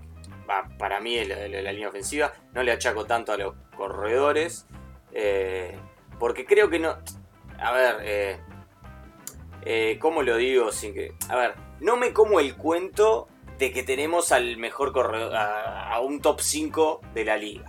para 0.79 1.01
mí 1.01 1.23
la, 1.25 1.47
la, 1.47 1.73
línea 1.73 1.89
ofensiva, 1.89 2.33
no 2.55 2.63
le 2.63 2.73
achaco 2.73 3.05
tanto 3.05 3.33
a 3.33 3.37
los 3.37 3.55
corredores. 3.77 4.67
Eh, 5.13 5.77
porque 6.19 6.47
creo 6.47 6.71
que 6.71 6.79
no. 6.79 6.97
A 7.59 7.73
ver, 7.73 7.97
eh, 8.03 8.41
eh, 9.63 9.99
¿cómo 10.01 10.23
lo 10.23 10.37
digo? 10.37 10.73
Sin 10.73 10.95
que. 10.95 11.13
A 11.29 11.37
ver, 11.37 11.55
no 11.81 11.97
me 11.97 12.13
como 12.13 12.41
el 12.41 12.57
cuento 12.57 13.29
de 13.59 13.73
que 13.73 13.83
tenemos 13.83 14.33
al 14.33 14.57
mejor 14.57 14.93
corredor, 14.93 15.35
a, 15.35 16.01
un 16.01 16.21
top 16.21 16.41
5 16.41 17.01
de 17.13 17.25
la 17.25 17.37
liga. 17.37 17.65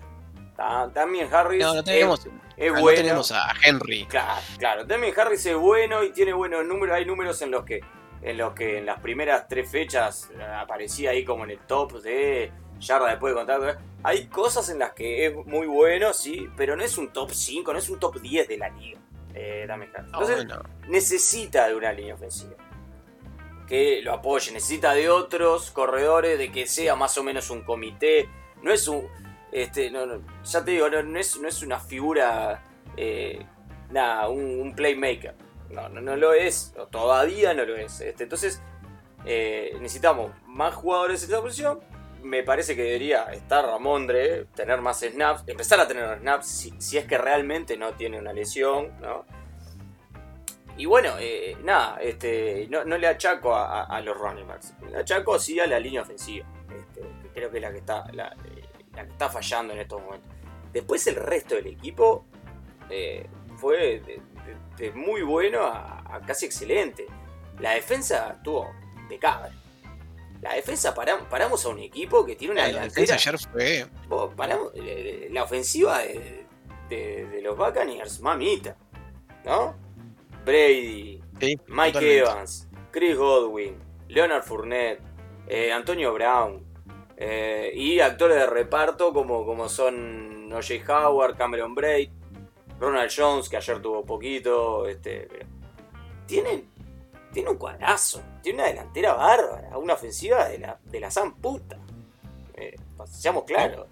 También 0.93 1.33
Harris 1.33 1.63
no, 1.63 1.73
no 1.75 1.83
tenemos, 1.83 2.27
es, 2.57 2.71
bueno. 2.71 2.97
tenemos 2.97 3.31
a 3.31 3.53
Henry. 3.63 4.05
Claro, 4.05 4.41
claro. 4.57 4.87
También 4.87 5.13
Harris 5.17 5.45
es 5.45 5.55
bueno 5.55 6.03
y 6.03 6.11
tiene 6.11 6.33
buenos 6.33 6.65
números. 6.65 6.95
Hay 6.95 7.05
números 7.05 7.41
en 7.41 7.51
los 7.51 7.63
que 7.63 7.81
en 8.21 8.37
los 8.37 8.53
que 8.53 8.79
en 8.79 8.85
las 8.85 8.99
primeras 8.99 9.47
tres 9.47 9.69
fechas 9.71 10.29
aparecía 10.57 11.11
ahí 11.11 11.23
como 11.23 11.45
en 11.45 11.51
el 11.51 11.59
top 11.59 12.01
de 12.01 12.51
yarda 12.79 13.09
después 13.09 13.33
de 13.33 13.37
contacto. 13.37 13.79
Hay 14.03 14.27
cosas 14.27 14.69
en 14.69 14.79
las 14.79 14.93
que 14.93 15.25
es 15.25 15.35
muy 15.45 15.67
bueno, 15.67 16.13
sí, 16.13 16.49
pero 16.57 16.75
no 16.75 16.83
es 16.83 16.97
un 16.97 17.11
top 17.11 17.31
5, 17.31 17.73
no 17.73 17.79
es 17.79 17.89
un 17.89 17.99
top 17.99 18.19
10 18.19 18.47
de 18.47 18.57
la 18.57 18.69
liga. 18.69 18.99
Eh, 19.33 19.67
Harris. 19.69 19.89
Entonces, 19.97 20.47
necesita 20.87 21.67
de 21.67 21.75
una 21.75 21.93
línea 21.93 22.15
ofensiva 22.15 22.55
que 23.69 24.01
lo 24.01 24.13
apoye, 24.13 24.51
necesita 24.51 24.93
de 24.93 25.09
otros 25.09 25.69
corredores, 25.69 26.39
de 26.39 26.51
que 26.51 26.65
sea 26.65 26.95
más 26.95 27.17
o 27.19 27.23
menos 27.23 27.51
un 27.51 27.61
comité. 27.61 28.27
No 28.63 28.73
es 28.73 28.87
un. 28.87 29.07
Este, 29.51 29.89
no, 29.89 30.21
ya 30.43 30.63
te 30.63 30.71
digo, 30.71 30.89
no, 30.89 31.19
es, 31.19 31.39
no 31.39 31.47
es 31.47 31.63
una 31.63 31.79
figura. 31.79 32.63
Eh, 32.97 33.45
nada, 33.91 34.29
un, 34.29 34.73
playmaker. 34.75 35.35
No, 35.69 35.89
no, 35.89 36.01
no, 36.01 36.15
lo 36.15 36.33
es. 36.33 36.73
Todavía 36.91 37.53
no 37.53 37.65
lo 37.65 37.75
es. 37.75 38.01
Este, 38.01 38.23
entonces, 38.23 38.61
eh, 39.25 39.71
necesitamos 39.81 40.31
más 40.45 40.73
jugadores 40.75 41.23
en 41.23 41.29
esta 41.29 41.41
posición. 41.41 41.79
Me 42.21 42.43
parece 42.43 42.75
que 42.75 42.83
debería 42.83 43.23
estar 43.31 43.65
Ramondre, 43.65 44.45
tener 44.53 44.81
más 44.81 44.99
snaps, 44.99 45.43
empezar 45.47 45.79
a 45.79 45.87
tener 45.87 46.19
snaps 46.19 46.47
si, 46.79 46.97
es 46.97 47.05
que 47.05 47.17
realmente 47.17 47.77
no 47.77 47.93
tiene 47.93 48.19
una 48.19 48.33
lesión, 48.33 48.99
¿no? 48.99 49.25
Y 50.75 50.85
bueno, 50.85 51.13
eh, 51.19 51.57
nada, 51.63 51.97
este, 52.01 52.67
no, 52.69 52.83
le 52.83 53.07
achaco 53.07 53.55
a, 53.55 54.01
los 54.01 54.17
running 54.17 54.47
backs. 54.47 54.73
Le 54.89 54.97
achaco 54.97 55.37
sí 55.39 55.59
a 55.59 55.67
la 55.67 55.79
línea 55.79 56.01
ofensiva. 56.01 56.45
Este, 56.73 57.01
creo 57.33 57.51
que 57.51 57.57
es 57.57 57.61
la 57.61 57.71
que, 57.71 57.77
está, 57.79 58.05
que 58.93 59.01
está 59.01 59.29
fallando 59.29 59.73
en 59.73 59.79
estos 59.79 60.01
momentos. 60.01 60.29
Después 60.71 61.05
el 61.07 61.15
resto 61.15 61.55
del 61.55 61.67
equipo 61.67 62.25
eh, 62.89 63.27
fue 63.57 64.01
de, 64.77 64.91
muy 64.91 65.21
bueno 65.21 65.65
a, 65.65 66.21
casi 66.25 66.45
excelente. 66.45 67.05
La 67.59 67.71
defensa 67.71 68.35
estuvo 68.37 68.71
impecable. 69.01 69.51
La 70.41 70.53
defensa 70.53 70.93
paramos, 70.93 71.65
a 71.65 71.69
un 71.69 71.79
equipo 71.79 72.25
que 72.25 72.35
tiene 72.35 72.53
una 72.53 72.61
la 72.61 72.67
delantera. 72.67 73.15
ayer 73.15 73.37
fue. 73.37 73.85
Paramos, 74.37 74.71
eh, 74.75 75.27
la 75.31 75.43
ofensiva 75.43 75.99
de, 75.99 76.45
de, 76.89 77.41
los 77.41 77.57
Buccaneers, 77.57 78.21
mamita. 78.21 78.77
¿No? 79.43 79.75
Brady, 80.45 81.21
Mike 81.67 82.19
Evans, 82.19 82.67
Chris 82.91 83.17
Godwin, 83.17 83.77
Leonard 84.07 84.43
Fournette, 84.43 85.01
eh, 85.47 85.71
Antonio 85.71 86.13
Brown 86.13 86.68
eh, 87.19 87.71
y 87.75 87.99
actores 87.99 88.37
de 88.37 88.45
reparto 88.45 89.13
como, 89.13 89.45
como 89.45 89.67
son 89.67 90.51
O.J. 90.53 90.73
Howard, 90.87 91.35
Cameron 91.37 91.75
Braid, 91.75 92.09
Ronald 92.79 93.11
Jones, 93.15 93.49
que 93.49 93.57
ayer 93.57 93.81
tuvo 93.81 94.05
poquito. 94.05 94.87
Este, 94.87 95.27
tienen, 96.25 96.69
tiene 97.33 97.49
un 97.49 97.57
cuadrazo, 97.57 98.21
tiene 98.41 98.59
una 98.59 98.67
delantera 98.69 99.13
bárbara, 99.13 99.77
una 99.77 99.93
ofensiva 99.93 100.47
de 100.47 100.59
la, 100.59 100.79
de 100.85 100.99
la 100.99 101.11
san 101.11 101.35
puta. 101.35 101.77
Eh, 102.53 102.75
seamos 103.05 103.43
claros 103.43 103.87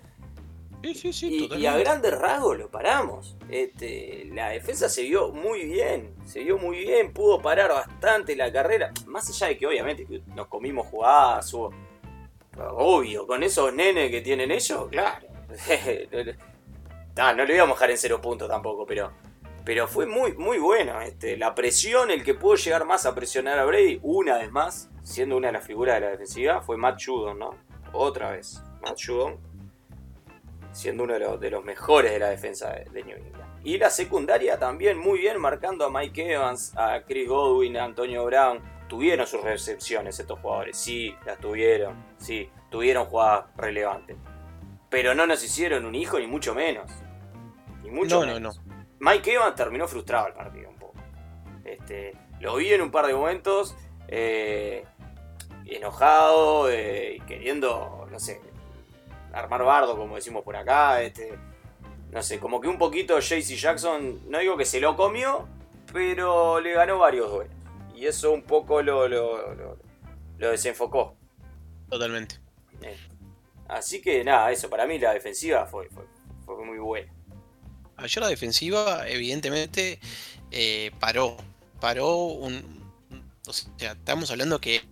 y, 0.82 1.66
a 1.66 1.78
grandes 1.78 2.18
rasgos 2.18 2.58
lo 2.58 2.70
paramos. 2.70 3.36
Este, 3.50 4.26
la 4.34 4.50
defensa 4.50 4.90
se 4.90 5.04
vio 5.04 5.32
muy 5.32 5.64
bien, 5.64 6.16
se 6.26 6.44
vio 6.44 6.58
muy 6.58 6.80
bien, 6.80 7.14
pudo 7.14 7.42
parar 7.42 7.70
bastante 7.70 8.36
la 8.36 8.52
carrera. 8.52 8.92
Más 9.08 9.30
allá 9.30 9.48
de 9.48 9.58
que 9.58 9.68
obviamente 9.68 10.06
nos 10.28 10.48
comimos 10.48 10.88
jugadas, 10.88 11.54
obvio, 12.60 13.28
con 13.28 13.44
esos 13.44 13.74
nenes 13.74 14.12
que 14.12 14.22
tienen 14.22 14.52
ellos, 14.52 14.88
claro. 14.90 15.28
no 17.36 17.46
le 17.46 17.56
íbamos 17.56 17.74
a 17.74 17.76
dejar 17.76 17.92
en 17.92 17.98
cero 17.98 18.22
puntos 18.22 18.48
tampoco, 18.48 18.86
pero, 18.86 19.12
pero 19.66 19.88
fue 19.88 20.06
muy, 20.06 20.34
muy 20.34 20.60
bueno. 20.60 21.02
Este, 21.02 21.38
la 21.38 21.56
presión, 21.56 22.12
el 22.12 22.24
que 22.24 22.34
pudo 22.34 22.56
llegar 22.56 22.86
más 22.86 23.06
a 23.06 23.16
presionar 23.16 23.60
a 23.60 23.66
Brady, 23.66 24.00
una 24.04 24.38
vez 24.38 24.52
más, 24.52 24.90
siendo 25.04 25.38
una 25.38 25.48
de 25.48 25.54
las 25.54 25.66
figuras 25.66 25.96
de 25.96 26.02
la 26.02 26.10
defensiva, 26.12 26.62
fue 26.62 26.78
Matt 26.78 27.02
Judon, 27.04 27.40
¿no? 27.40 27.56
Otra 27.94 28.32
vez, 28.32 28.62
Matt 28.82 29.00
Judon 29.06 29.48
siendo 30.78 31.04
uno 31.04 31.38
de 31.40 31.50
los, 31.50 31.66
mejores 31.66 32.12
de 32.12 32.20
la 32.20 32.30
defensa 32.30 32.72
de, 32.72 33.04
New 33.04 33.18
England. 33.18 33.62
Y 33.64 33.78
la 33.80 33.90
secundaria 33.90 34.60
también 34.60 34.98
muy 34.98 35.20
bien, 35.20 35.42
marcando 35.42 35.86
a 35.86 35.90
Mike 35.90 36.34
Evans, 36.34 36.72
a 36.78 37.02
Chris 37.02 37.28
Godwin, 37.28 37.78
a 37.78 37.86
Antonio 37.86 38.24
Brown. 38.26 38.62
Tuvieron 38.88 39.28
sus 39.28 39.42
recepciones 39.42 40.20
estos 40.20 40.40
jugadores, 40.40 40.78
sí, 40.78 41.16
las 41.26 41.38
tuvieron, 41.40 41.96
sí, 42.18 42.50
tuvieron 42.70 43.06
jugadas 43.06 43.46
relevantes. 43.58 44.18
Pero 44.90 45.14
no 45.14 45.28
nos 45.28 45.44
hicieron 45.44 45.86
un 45.86 45.96
hijo, 45.96 46.20
ni 46.20 46.28
mucho 46.28 46.56
menos. 46.56 46.90
Ni 47.84 47.92
mucho 47.92 48.22
No, 48.22 48.26
no, 48.26 48.34
menos. 48.34 48.62
Mike 49.00 49.34
Evans 49.34 49.56
terminó 49.56 49.88
frustrado 49.88 50.28
el 50.28 50.34
partido 50.34 50.70
un 50.70 50.78
poco. 50.78 50.96
Este, 51.66 52.14
lo 52.40 52.56
vi 52.56 52.74
en 52.74 52.82
un 52.82 52.92
par 52.92 53.08
de 53.08 53.14
momentos 53.14 53.76
eh, 54.08 54.86
enojado, 55.66 56.70
eh, 56.72 57.22
queriendo, 57.28 58.08
no 58.10 58.20
sé, 58.20 58.42
armar 59.34 59.64
bardo, 59.64 59.98
como 59.98 60.16
decimos 60.16 60.44
por 60.44 60.56
acá. 60.56 61.02
Este, 61.02 61.38
no 62.12 62.24
sé, 62.24 62.40
como 62.40 62.62
que 62.62 62.68
un 62.68 62.78
poquito 62.78 63.20
JC 63.20 63.56
Jackson, 63.56 64.22
no 64.30 64.40
digo 64.40 64.56
que 64.58 64.66
se 64.66 64.80
lo 64.80 64.96
comió, 64.96 65.48
pero 65.92 66.60
le 66.60 66.74
ganó 66.74 67.00
varios 67.00 67.30
duelos. 67.30 67.57
Y 67.98 68.06
eso 68.06 68.32
un 68.32 68.44
poco 68.44 68.82
lo, 68.82 69.08
lo, 69.08 69.54
lo- 69.56 69.78
lo 70.38 70.52
desenfocó. 70.52 71.16
Totalmente. 71.90 72.36
Eh, 72.82 72.96
Así 73.68 74.02
que 74.02 74.24
nada, 74.24 74.52
eso 74.52 74.70
para 74.70 74.86
mí 74.88 74.98
la 75.00 75.14
defensiva 75.14 75.66
fue, 75.66 75.90
fue, 75.90 76.06
fue 76.46 76.64
muy 76.66 76.78
buena. 76.78 77.12
Ayer 77.98 78.22
la 78.24 78.30
defensiva, 78.30 79.08
evidentemente, 79.10 80.00
eh, 80.52 80.92
paró. 81.00 81.36
Paró 81.82 82.16
un. 82.28 82.84
O 83.48 83.54
sea, 83.54 83.94
estamos 83.94 84.30
hablando 84.32 84.62
que. 84.62 84.84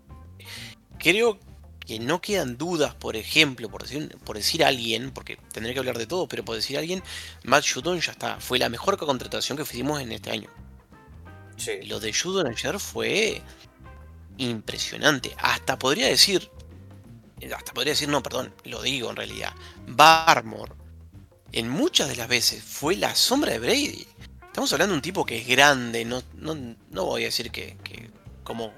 Creo 0.98 1.40
que 1.86 2.00
no 2.00 2.20
quedan 2.20 2.58
dudas, 2.58 2.96
por 2.96 3.16
ejemplo, 3.16 3.70
por 3.70 3.84
decir, 3.84 4.18
por 4.26 4.36
decir 4.38 4.64
alguien, 4.64 5.12
porque 5.12 5.38
tendré 5.54 5.74
que 5.74 5.80
hablar 5.80 5.98
de 6.00 6.08
todo, 6.08 6.28
pero 6.28 6.44
por 6.44 6.56
decir 6.56 6.78
alguien, 6.78 7.04
Matt 7.44 7.64
Judon 7.72 8.00
ya 8.02 8.12
está. 8.12 8.40
Fue 8.40 8.58
la 8.58 8.70
mejor 8.70 8.98
contratación 8.98 9.56
que 9.58 9.64
hicimos 9.64 10.02
en 10.02 10.12
este 10.12 10.32
año. 10.32 10.50
Lo 11.86 12.00
de 12.00 12.14
Judon 12.14 12.48
ayer 12.48 12.80
fue 12.80 13.42
impresionante. 14.38 15.36
Hasta 15.38 15.78
podría 15.78 16.08
decir. 16.08 16.50
Hasta 17.56 17.74
podría 17.74 17.94
decir, 17.94 18.10
no, 18.10 18.24
perdón, 18.24 18.54
lo 18.64 18.82
digo 18.82 19.10
en 19.10 19.16
realidad. 19.16 19.54
Barmore, 19.88 20.74
en 21.52 21.70
muchas 21.70 22.08
de 22.08 22.16
las 22.16 22.28
veces, 22.28 22.64
fue 22.64 22.96
la 22.96 23.16
sombra 23.16 23.52
de 23.52 23.60
Brady. 23.60 24.08
Estamos 24.46 24.72
hablando 24.74 24.94
de 24.94 24.98
un 24.98 25.02
tipo 25.02 25.26
que 25.26 25.40
es 25.40 25.48
grande, 25.48 26.06
no, 26.06 26.24
no, 26.36 26.56
no 26.56 27.06
voy 27.06 27.24
a 27.24 27.26
decir 27.26 27.52
que, 27.52 27.78
que 27.84 28.10
como, 28.44 28.74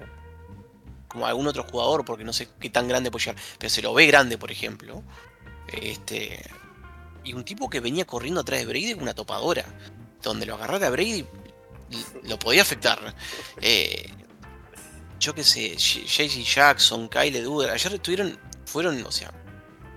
como 1.06 1.26
algún 1.26 1.46
otro 1.46 1.62
jugador, 1.62 2.04
porque 2.04 2.24
no 2.24 2.32
sé 2.32 2.48
qué 2.58 2.68
tan 2.68 2.88
grande 2.88 3.10
puede 3.10 3.26
llegar, 3.26 3.42
pero 3.58 3.70
se 3.70 3.80
lo 3.80 3.94
ve 3.94 4.06
grande, 4.06 4.38
por 4.38 4.50
ejemplo. 4.50 5.04
Este, 5.68 6.44
y 7.22 7.32
un 7.32 7.44
tipo 7.44 7.70
que 7.70 7.80
venía 7.80 8.06
corriendo 8.06 8.40
atrás 8.40 8.60
de 8.60 8.66
Brady 8.66 8.94
con 8.94 9.04
una 9.04 9.14
topadora, 9.14 9.64
donde 10.22 10.46
lo 10.46 10.54
agarrara 10.54 10.88
a 10.88 10.90
Brady 10.90 11.24
lo 12.24 12.38
podía 12.38 12.62
afectar. 12.62 12.98
Eh, 13.60 14.10
yo 15.18 15.34
qué 15.34 15.42
sé, 15.44 15.74
JC 15.76 16.44
Jackson, 16.44 17.08
Kyle 17.08 17.42
Duggar, 17.42 17.70
ayer 17.70 17.94
estuvieron, 17.94 18.38
fueron, 18.66 19.04
o 19.04 19.10
sea, 19.10 19.32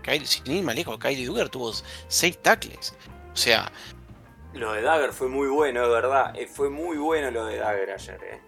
Kyle, 0.04 0.26
sin 0.26 0.52
ir 0.52 0.64
más 0.64 0.76
lejos, 0.76 0.98
Kyle 0.98 1.26
Duggar 1.26 1.50
tuvo 1.50 1.72
seis 2.08 2.38
tackles. 2.42 2.94
O 3.34 3.38
sea, 3.38 3.72
Lo 4.54 4.74
de 4.74 4.82
Dagger 4.82 5.14
fue 5.14 5.28
muy 5.30 5.48
bueno, 5.48 5.84
de 5.84 5.90
verdad. 5.90 6.34
Eh, 6.36 6.48
fue 6.48 6.70
muy 6.70 6.98
bueno 6.98 7.30
lo 7.32 7.46
de 7.46 7.58
Dagger 7.58 7.92
ayer, 7.92 8.20
eh. 8.24 8.42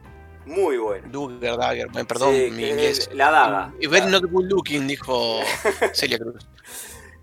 Muy 0.45 0.77
bueno. 0.77 1.08
Duggar, 1.10 1.58
Dagger, 1.58 1.88
perdón, 2.06 2.34
Sí, 2.36 2.51
mi 2.51 2.67
inglés. 2.67 3.10
La 3.13 3.32
daga. 3.32 3.73
Y 3.79 3.88
Very 3.88 4.06
La- 4.12 4.19
not 4.19 4.29
good 4.29 4.45
looking, 4.45 4.88
dijo 4.88 5.39
Celia 5.93 6.17
Cruz. 6.19 6.45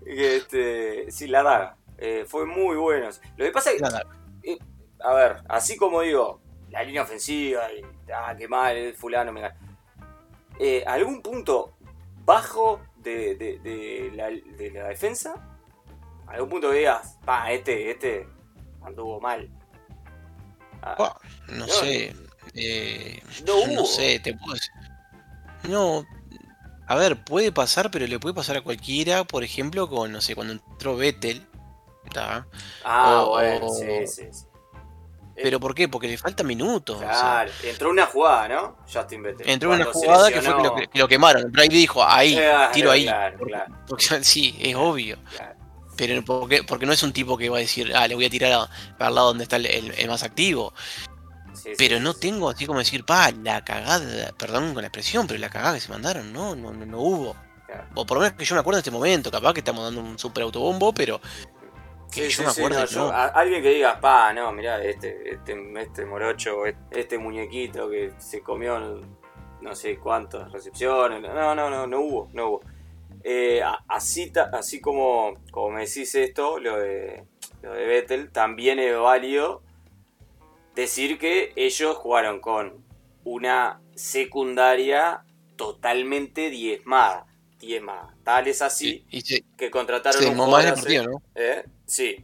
Este, 0.05 1.11
sí, 1.11 1.27
la 1.27 1.43
daga. 1.43 1.77
Eh, 1.97 2.25
fue 2.27 2.45
muy 2.47 2.75
bueno. 2.77 3.09
Lo 3.37 3.45
que 3.45 3.51
pasa 3.51 3.71
es 3.71 3.81
que, 3.81 3.87
a 5.03 5.13
ver, 5.13 5.37
así 5.49 5.77
como 5.77 6.01
digo, 6.01 6.41
la 6.69 6.83
línea 6.83 7.03
ofensiva 7.03 7.71
y 7.71 7.81
ah, 8.13 8.35
qué 8.37 8.47
mal, 8.47 8.75
el 8.77 8.93
fulano 8.95 9.31
me. 9.33 9.49
Eh, 10.59 10.83
¿Algún 10.85 11.21
punto 11.21 11.73
bajo 12.23 12.79
de, 12.97 13.35
de- 13.35 13.59
de 13.59 14.11
la, 14.13 14.27
de 14.29 14.71
la 14.71 14.87
defensa? 14.89 15.33
¿Algún 16.27 16.49
punto 16.49 16.69
que 16.69 16.77
digas, 16.77 17.17
pa, 17.25 17.51
este, 17.51 17.89
este 17.91 18.27
anduvo 18.83 19.19
mal? 19.19 19.49
Ah, 20.81 20.95
Buah, 20.97 21.13
no 21.49 21.67
No, 21.67 21.67
sé. 21.67 22.15
eh, 22.55 23.21
no 23.45 23.67
no 23.67 23.85
sé, 23.85 24.19
te 24.19 24.33
puedo 24.35 24.53
decir. 24.53 24.71
No. 25.69 26.05
A 26.87 26.95
ver, 26.95 27.23
puede 27.23 27.51
pasar, 27.51 27.89
pero 27.91 28.05
le 28.07 28.19
puede 28.19 28.35
pasar 28.35 28.57
a 28.57 28.61
cualquiera, 28.63 29.23
por 29.23 29.43
ejemplo, 29.43 29.87
con, 29.89 30.11
no 30.11 30.21
sé, 30.21 30.35
cuando 30.35 30.53
entró 30.53 30.95
Vettel. 30.95 31.47
¿tá? 32.13 32.47
Ah, 32.83 33.23
o- 33.23 33.29
bueno, 33.31 33.67
o- 33.67 33.69
sí, 33.69 34.07
sí, 34.07 34.27
sí. 34.31 34.45
Eh, 35.35 35.41
¿Pero 35.43 35.59
por 35.59 35.73
qué? 35.73 35.87
Porque 35.87 36.07
le 36.07 36.17
faltan 36.17 36.45
minutos. 36.45 36.97
o 36.97 36.99
sea, 36.99 37.09
Claro, 37.09 37.51
entró 37.63 37.89
una 37.89 38.05
jugada, 38.05 38.47
¿no? 38.49 38.77
Justin 38.91 39.23
Vettel. 39.23 39.49
entró 39.49 39.69
una 39.69 39.85
Cuando 39.85 39.93
jugada 39.99 40.27
que 40.31 40.41
fue 40.41 40.55
que 40.57 40.63
lo, 40.63 40.75
que 40.75 40.99
lo 40.99 41.07
quemaron. 41.07 41.51
Brady 41.51 41.69
dijo, 41.75 42.03
ahí, 42.05 42.35
Claro, 42.35 42.71
tiro 42.73 42.91
ahí. 42.91 43.05
claro, 43.05 43.37
porque, 43.87 44.05
sí, 44.23 44.55
es 44.59 44.75
obvio. 44.75 45.17
Claro. 45.35 45.55
Pero 45.97 46.23
porque, 46.25 46.63
porque 46.63 46.85
no 46.85 46.93
es 46.93 47.03
un 47.03 47.13
tipo 47.13 47.37
que 47.37 47.49
va 47.49 47.57
a 47.57 47.61
decir, 47.61 47.91
ah, 47.95 48.07
le 48.07 48.15
voy 48.15 48.25
a 48.25 48.29
tirar 48.29 48.51
a- 48.53 48.69
para 48.97 49.09
el 49.09 49.15
lado 49.15 49.27
donde 49.27 49.43
está 49.43 49.55
el, 49.57 49.65
el- 49.67 49.91
el 49.97 50.07
más 50.09 50.23
activo. 50.23 50.73
Sí, 51.53 51.71
Pero 51.77 51.97
sí, 51.97 52.03
no 52.03 52.13
sí. 52.13 52.19
tengo 52.21 52.49
así 52.49 52.65
como 52.65 52.79
decir, 52.79 53.05
pa, 53.05 53.29
la 53.31 53.63
cagada, 53.63 54.31
perdón 54.37 54.73
con 54.73 54.81
la 54.81 54.87
expresión, 54.87 55.27
pero 55.27 55.39
la 55.39 55.49
cagada 55.49 55.75
que 55.75 55.81
se 55.81 55.89
mandaron, 55.89 56.31
no, 56.33 56.55
no, 56.55 56.71
no, 56.71 56.85
no 56.85 56.97
hubo. 56.99 57.35
O 57.95 58.05
por 58.05 58.17
lo 58.17 58.21
menos 58.23 58.37
que 58.37 58.43
yo 58.45 58.55
me 58.55 58.61
acuerdo 58.61 58.77
en 58.79 58.81
este 58.81 58.91
momento, 58.91 59.29
capaz 59.31 59.53
que 59.53 59.59
estamos 59.59 59.83
dando 59.83 60.01
un 60.01 60.17
super 60.19 60.43
autobombo, 60.43 60.93
pero 60.93 61.21
que 62.11 62.29
Sí, 62.29 62.29
yo 62.29 62.29
sí, 62.29 62.43
me 62.43 62.49
sí, 62.51 62.61
acuerdo, 62.61 62.79
no, 62.81 62.85
yo- 62.85 62.99
no. 63.05 63.09
a- 63.11 63.27
alguien 63.27 63.63
que 63.63 63.69
diga, 63.69 63.99
pa, 63.99 64.33
no, 64.33 64.51
mirá, 64.51 64.83
este, 64.83 65.31
este, 65.33 65.73
este 65.81 66.05
morocho, 66.05 66.63
este, 66.91 67.17
muñequito 67.17 67.89
que 67.89 68.11
se 68.17 68.41
comió 68.41 69.01
no 69.61 69.75
sé 69.75 69.97
cuántas 69.97 70.51
recepciones. 70.51 71.21
No, 71.21 71.55
no, 71.55 71.69
no, 71.69 71.87
no 71.87 72.01
hubo, 72.01 72.29
no 72.33 72.47
hubo. 72.49 72.61
Eh, 73.23 73.61
así, 73.87 74.31
así 74.53 74.81
como, 74.81 75.35
como 75.51 75.69
me 75.69 75.85
decís 75.85 76.13
esto, 76.15 76.59
lo 76.59 76.77
de, 76.79 77.23
lo 77.61 77.73
de 77.73 77.85
Vettel, 77.85 78.31
también 78.31 78.79
es 78.79 78.97
válido 78.97 79.61
decir 80.75 81.17
que 81.19 81.53
ellos 81.55 81.95
jugaron 81.97 82.39
con 82.39 82.83
una 83.23 83.79
secundaria 83.95 85.23
totalmente 85.55 86.49
diezmada. 86.49 87.27
Diezmada. 87.59 88.10
Tal 88.23 88.47
es 88.47 88.61
así 88.61 89.05
Y, 89.09 89.17
y 89.17 89.21
se, 89.21 89.43
que 89.57 89.71
contrataron 89.71 90.21
se 90.21 90.29
un 90.29 90.37
más 90.37 90.63
en 90.63 90.69
el 90.69 90.73
partido, 90.75 91.03
¿no? 91.05 91.21
¿Eh? 91.35 91.63
Sí. 91.85 92.15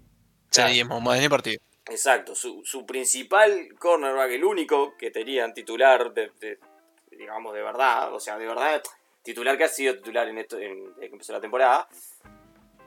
Se 0.52 0.62
Claro. 0.62 0.74
desmó 0.74 1.02
más 1.02 1.18
en 1.18 1.24
el 1.26 1.30
partido. 1.30 1.62
Exacto, 1.90 2.36
su, 2.36 2.62
su 2.66 2.86
principal 2.86 3.70
cornerback, 3.80 4.32
el 4.32 4.44
único 4.44 4.96
que 4.98 5.10
tenían 5.12 5.54
titular, 5.54 6.14
de, 6.14 6.32
de- 6.40 6.60
digamos, 7.12 7.54
de 7.54 7.62
verdad, 7.62 8.14
o 8.14 8.20
sea, 8.20 8.38
de 8.38 8.46
verdad, 8.46 8.82
titular 9.24 9.58
que 9.58 9.64
ha 9.64 9.70
sido 9.70 9.96
titular 9.96 10.28
en 10.28 10.38
esto, 10.38 10.58
en, 10.60 10.94
que 11.00 11.06
empezó 11.08 11.34
la 11.34 11.42
temporada, 11.42 11.88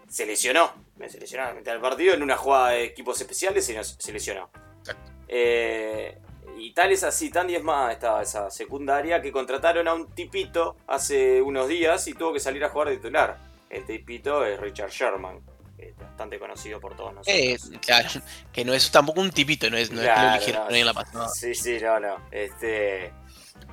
se 0.08 0.26
lesionó. 0.26 0.72
Se 1.08 1.18
lesionó 1.18 1.54
mitad 1.54 1.72
del 1.72 1.80
partido 1.80 2.14
en 2.14 2.22
una 2.22 2.36
jugada 2.36 2.70
de 2.70 2.84
equipos 2.84 3.20
especiales 3.20 3.68
y 3.70 3.74
se 3.82 4.12
lesionó. 4.12 4.50
Exacto. 4.80 5.12
Eh, 5.28 6.18
y 6.60 6.72
tal 6.72 6.92
es 6.92 7.02
así, 7.04 7.30
tan 7.30 7.46
diezmada 7.46 7.92
estaba 7.92 8.22
esa 8.22 8.50
secundaria 8.50 9.20
que 9.22 9.32
contrataron 9.32 9.88
a 9.88 9.94
un 9.94 10.08
tipito 10.12 10.76
hace 10.86 11.40
unos 11.42 11.68
días 11.68 12.06
y 12.08 12.14
tuvo 12.14 12.32
que 12.32 12.40
salir 12.40 12.62
a 12.64 12.68
jugar 12.68 12.88
de 12.90 12.96
titular. 12.96 13.38
El 13.68 13.84
tipito 13.84 14.44
es 14.44 14.58
Richard 14.60 14.90
Sherman, 14.90 15.40
es 15.78 15.96
bastante 15.96 16.38
conocido 16.38 16.80
por 16.80 16.96
todos 16.96 17.14
nosotros. 17.14 17.36
Eh, 17.36 17.56
claro, 17.80 18.08
que 18.52 18.64
no 18.64 18.74
es 18.74 18.90
tampoco 18.90 19.20
un 19.20 19.30
tipito, 19.30 19.70
no 19.70 19.76
es, 19.76 19.90
no 19.90 20.00
es 20.02 20.06
que 20.06 20.08
lo 20.08 20.14
Claro, 20.14 20.34
eligieron 20.36 20.68
no. 20.68 20.74
en 20.76 20.86
la 20.86 20.94
pasada. 20.94 21.28
Sí, 21.28 21.54
sí, 21.54 21.78
no, 21.80 21.98
no. 22.00 22.16
Este, 22.30 23.12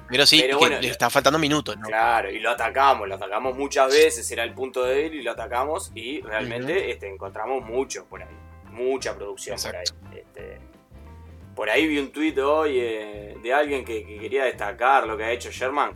Pero 0.09 0.25
sí, 0.25 0.39
Pero 0.41 0.59
que 0.59 0.65
bueno, 0.65 0.79
le 0.79 0.87
están 0.89 1.11
faltando 1.11 1.37
minutos, 1.39 1.75
¿no? 1.77 1.87
claro, 1.87 2.31
y 2.31 2.39
lo 2.39 2.51
atacamos, 2.51 3.07
lo 3.07 3.15
atacamos 3.15 3.57
muchas 3.57 3.91
veces, 3.91 4.29
era 4.31 4.43
el 4.43 4.53
punto 4.53 4.83
de 4.85 5.07
él 5.07 5.15
y 5.15 5.21
lo 5.23 5.31
atacamos 5.31 5.91
y 5.95 6.21
realmente 6.21 6.91
este, 6.91 7.09
encontramos 7.09 7.63
mucho 7.65 8.05
por 8.05 8.21
ahí, 8.23 8.29
mucha 8.71 9.15
producción 9.15 9.55
Exacto. 9.55 9.93
por 9.99 10.13
ahí. 10.13 10.19
Este, 10.19 10.61
por 11.57 11.69
ahí 11.69 11.87
vi 11.87 11.97
un 11.99 12.11
tuit 12.11 12.37
hoy 12.37 12.77
eh, 12.79 13.35
de 13.41 13.53
alguien 13.53 13.83
que, 13.83 14.05
que 14.05 14.17
quería 14.19 14.45
destacar 14.45 15.05
lo 15.07 15.17
que 15.17 15.23
ha 15.25 15.31
hecho 15.31 15.49
Sherman. 15.51 15.91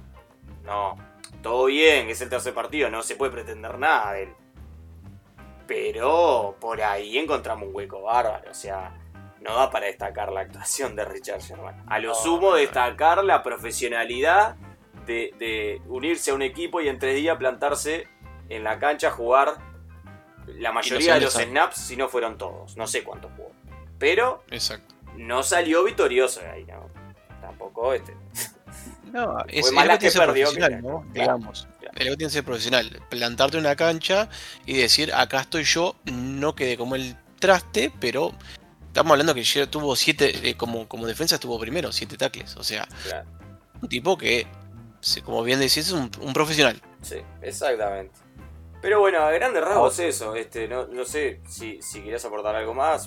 No, 0.63 0.95
todo 1.41 1.65
bien, 1.65 2.10
es 2.10 2.19
el 2.21 2.30
tercer 2.30 2.54
partido, 2.54 2.89
no 2.89 3.02
se 3.04 3.15
puede 3.15 3.32
pretender 3.32 3.78
nada 3.80 4.12
de 4.13 4.24
él. 4.24 4.30
Pero 5.67 6.58
por 6.60 6.82
ahí 6.82 7.17
encontramos 7.17 7.69
un 7.69 7.76
hueco 7.76 8.02
bárbaro, 8.02 8.50
o 8.52 8.54
sea, 8.54 8.97
no 9.39 9.56
da 9.56 9.69
para 9.71 9.86
destacar 9.86 10.32
la 10.32 10.41
actuación 10.41 10.95
de 10.95 11.06
Richard 11.06 11.39
Sherman. 11.41 11.84
A 11.88 12.00
lo 12.00 12.13
sumo 12.13 12.54
destacar 12.56 13.24
la 13.24 13.41
profesionalidad 13.41 14.56
de, 15.06 15.34
de 15.38 15.82
unirse 15.88 16.32
a 16.32 16.34
un 16.34 16.41
equipo 16.41 16.82
y 16.82 16.89
en 16.89 17.00
tres 17.00 17.15
días 17.15 17.38
plantarse 17.38 18.08
en 18.50 18.63
la 18.63 18.80
cancha 18.80 19.08
a 19.08 19.12
jugar 19.12 19.56
la 20.47 20.71
mayoría 20.71 21.13
de 21.15 21.21
los 21.21 21.36
años- 21.38 21.50
snaps, 21.52 21.78
si 21.78 21.95
no 21.95 22.10
fueron 22.10 22.38
todos. 22.38 22.76
No 22.76 22.86
sé 22.88 23.04
cuántos 23.04 23.32
jugó. 23.38 23.52
Pero 23.97 24.43
Exacto. 24.52 24.90
No 25.17 25.43
salió 25.43 25.84
victorioso 25.84 26.39
de 26.41 26.50
ahí, 26.50 26.65
¿no? 26.65 26.89
Tampoco 27.41 27.93
este. 27.93 28.15
No, 29.12 29.38
es, 29.47 29.67
es 29.67 29.71
mala 29.71 29.93
lo 29.93 30.00
que 30.00 30.12
perdió 30.12 30.45
profesional, 30.45 30.69
que- 30.69 30.82
¿no? 30.88 31.06
Digamos. 31.13 31.67
claro. 31.80 31.93
Lo 31.93 32.00
que 32.12 32.17
tiene 32.17 32.17
que 32.17 32.30
ser 32.30 32.43
profesional. 32.45 33.02
Plantarte 33.10 33.58
una 33.58 33.76
cancha 33.76 34.30
y 34.65 34.78
decir, 34.78 35.13
acá 35.13 35.41
estoy 35.41 35.63
yo, 35.63 35.95
no 36.06 36.56
quedé 36.56 36.78
como 36.78 36.95
el 36.95 37.15
traste, 37.39 37.91
pero 38.00 38.32
estamos 38.88 39.12
hablando 39.12 39.34
que 39.34 39.43
ya 39.43 39.65
tuvo 39.69 39.95
siete, 39.95 40.50
eh, 40.50 40.56
como, 40.56 40.88
como 40.88 41.06
defensa 41.08 41.36
estuvo 41.36 41.60
primero, 41.60 41.91
siete 41.91 42.17
tackles. 42.17 42.56
O 42.58 42.63
sea, 42.63 42.88
Claro. 43.04 43.28
un 43.82 43.89
tipo 43.89 44.17
que, 44.17 44.47
como 45.26 45.43
bien 45.43 45.60
decís, 45.60 45.78
es 45.80 45.91
un, 45.91 46.10
un 46.21 46.34
profesional. 46.34 46.80
Sí, 47.02 47.17
exactamente. 47.41 48.13
Pero 48.82 49.00
bueno, 49.00 49.19
a 49.19 49.32
grandes 49.32 49.63
rasgos 49.63 50.00
eso. 50.00 50.36
Este, 50.36 50.67
no, 50.67 50.88
no 50.88 51.04
sé 51.06 51.41
si, 51.47 51.82
si 51.82 52.02
querías 52.02 52.24
aportar 52.26 52.56
algo 52.56 52.74
más 52.74 53.06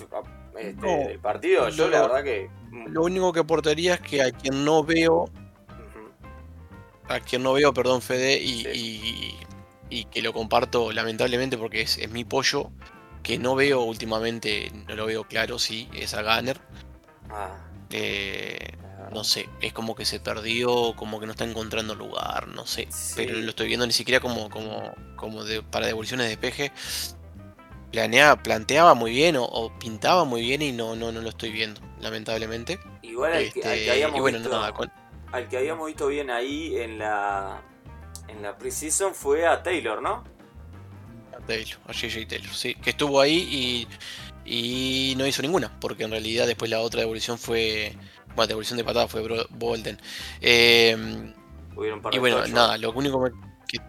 este, 0.57 0.73
No, 0.75 1.07
del 1.07 1.19
partido. 1.19 1.69
Yo 1.69 1.89
la 1.89 2.01
verdad 2.01 2.23
que. 2.23 2.49
Lo 2.87 3.03
único 3.03 3.31
que 3.33 3.39
aportaría 3.39 3.95
es 3.95 4.01
que 4.01 4.21
a 4.21 4.31
quien 4.31 4.65
no 4.65 4.83
veo, 4.83 5.29
a 7.07 7.19
quien 7.19 7.43
no 7.43 7.53
veo, 7.53 7.73
perdón, 7.73 8.01
Fede, 8.01 8.37
y, 8.41 8.63
Sí. 8.63 8.69
y- 8.73 9.37
y 9.99 10.05
que 10.05 10.21
lo 10.21 10.33
comparto 10.33 10.91
lamentablemente 10.91 11.57
porque 11.57 11.81
es, 11.81 11.97
es 11.99 12.09
mi 12.09 12.25
pollo, 12.25 12.71
que 13.23 13.37
no 13.37 13.55
veo 13.55 13.81
últimamente, 13.81 14.71
no 14.87 14.95
lo 14.95 15.05
veo 15.05 15.23
claro, 15.25 15.59
sí, 15.59 15.87
es 15.93 16.13
a 16.13 16.21
Gunner. 16.23 16.59
Ah, 17.29 17.57
Eh, 17.91 18.73
no 19.13 19.23
sé, 19.23 19.47
es 19.61 19.71
como 19.71 19.95
que 19.95 20.05
se 20.05 20.19
perdió, 20.19 20.95
como 20.95 21.19
que 21.19 21.27
no 21.27 21.31
está 21.33 21.45
encontrando 21.45 21.93
lugar, 21.95 22.47
no 22.47 22.65
sé. 22.65 22.87
Sí. 22.91 23.13
Pero 23.15 23.37
lo 23.39 23.49
estoy 23.51 23.67
viendo 23.67 23.85
ni 23.85 23.93
siquiera 23.93 24.19
como, 24.19 24.49
como, 24.49 24.91
como 25.15 25.43
de, 25.43 25.61
para 25.61 25.85
devoluciones 25.85 26.27
de 26.27 26.37
peje. 26.37 26.71
Planeaba, 27.91 28.41
planteaba 28.43 28.93
muy 28.93 29.11
bien 29.11 29.37
o, 29.37 29.43
o 29.45 29.71
pintaba 29.79 30.25
muy 30.25 30.41
bien 30.41 30.61
y 30.61 30.71
no, 30.71 30.95
no, 30.95 31.11
no 31.11 31.21
lo 31.21 31.29
estoy 31.29 31.51
viendo, 31.51 31.81
lamentablemente. 31.99 32.79
Igual 33.01 33.33
al, 33.33 33.51
que, 33.51 33.63
al 33.65 33.83
que 33.83 33.91
Este, 33.91 33.91
habíamos 33.91 34.17
y 34.17 34.19
bueno, 34.19 34.39
visto, 34.39 34.49
nada, 34.49 34.73
con- 34.73 34.91
al 35.31 35.47
que 35.47 35.57
habíamos 35.57 35.87
visto 35.87 36.07
bien 36.07 36.29
ahí 36.29 36.77
en 36.77 36.97
la 36.99 37.61
en 38.27 38.41
la 38.41 38.57
preseason 38.57 39.13
fue 39.15 39.45
a 39.47 39.61
Taylor, 39.63 40.01
¿no? 40.01 40.23
a 41.31 41.39
Taylor, 41.45 41.79
a 41.87 41.91
JJ 41.93 42.27
Taylor, 42.27 42.53
sí, 42.53 42.75
que 42.75 42.91
estuvo 42.91 43.19
ahí 43.21 43.87
y, 44.45 45.11
y 45.11 45.15
no 45.17 45.25
hizo 45.27 45.41
ninguna, 45.41 45.71
porque 45.79 46.03
en 46.03 46.11
realidad 46.11 46.47
después 46.47 46.69
la 46.71 46.79
otra 46.81 47.01
devolución 47.01 47.37
fue, 47.37 47.97
bueno, 48.35 48.47
devolución 48.47 48.77
de 48.77 48.83
patada 48.83 49.07
fue 49.07 49.21
Bolden. 49.49 49.99
Eh, 50.41 51.33
y 52.11 52.19
bueno, 52.19 52.45
nada, 52.47 52.77
lo 52.77 52.91
único 52.93 53.23
que, 53.67 53.79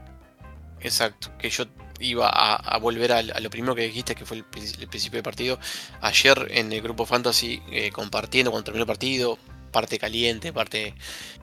exacto, 0.81 1.31
que 1.39 1.51
yo 1.51 1.65
iba 2.01 2.29
a, 2.29 2.57
a 2.57 2.79
volver 2.79 3.13
a, 3.13 3.23
lo 3.23 3.51
primero 3.51 3.75
que 3.75 3.83
dijiste, 3.83 4.15
que 4.15 4.25
fue 4.25 4.39
el, 4.39 4.45
pri- 4.45 4.73
el 4.81 4.89
principio 4.89 5.19
del 5.19 5.25
partido. 5.25 5.59
Ayer 6.01 6.47
en 6.51 6.73
el 6.73 6.83
grupo 6.83 7.07
Fantasy, 7.07 7.63
eh, 7.71 7.91
compartiendo 7.93 8.51
cuando 8.51 8.65
terminó 8.65 8.83
el 8.83 8.87
partido, 8.89 9.39
parte 9.73 9.99
caliente, 9.99 10.53
parte 10.55 10.95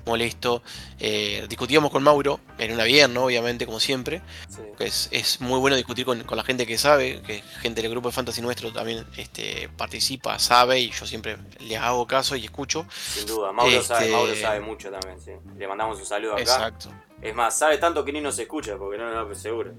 molesto, 0.06 0.64
eh, 1.00 1.46
discutíamos 1.48 1.92
con 1.92 2.02
Mauro, 2.04 2.40
en 2.58 2.72
una 2.74 2.84
bien, 2.84 3.14
¿no? 3.14 3.26
Obviamente, 3.26 3.66
como 3.66 3.80
siempre. 3.80 4.22
Sí. 4.50 4.62
que 4.78 4.86
es, 4.86 5.08
es 5.12 5.40
muy 5.40 5.60
bueno 5.60 5.76
discutir 5.76 6.04
con, 6.06 6.24
con 6.24 6.36
la 6.38 6.44
gente 6.44 6.66
que 6.66 6.78
sabe, 6.78 7.22
que 7.22 7.44
gente 7.62 7.82
del 7.84 7.92
grupo 7.92 8.10
de 8.10 8.14
Fantasy 8.14 8.42
nuestro 8.42 8.74
también 8.74 9.06
este, 9.18 9.70
participa, 9.78 10.40
sabe, 10.40 10.80
y 10.80 10.90
yo 10.90 11.06
siempre 11.06 11.38
le 11.60 11.78
hago 11.78 12.08
caso 12.08 12.36
y 12.36 12.44
escucho. 12.46 12.88
Sin 12.92 13.28
duda, 13.28 13.52
Mauro, 13.52 13.82
sabe, 13.84 14.06
Este- 14.06 14.12
Mauro 14.16 14.36
sabe 14.36 14.60
mucho 14.62 14.90
también, 14.90 15.22
sí. 15.22 15.32
Le 15.58 15.68
mandamos 15.68 16.00
un 16.00 16.06
saludo 16.06 16.34
acá. 16.34 16.42
Exacto. 16.42 16.90
Es 17.22 17.34
más, 17.36 17.58
sabe 17.58 17.78
tanto 17.78 18.04
que 18.04 18.12
ni 18.12 18.20
nos 18.20 18.38
escucha, 18.40 18.76
porque 18.78 18.98
no, 18.98 19.14
no, 19.14 19.26
no, 19.30 19.36
seguro. 19.36 19.74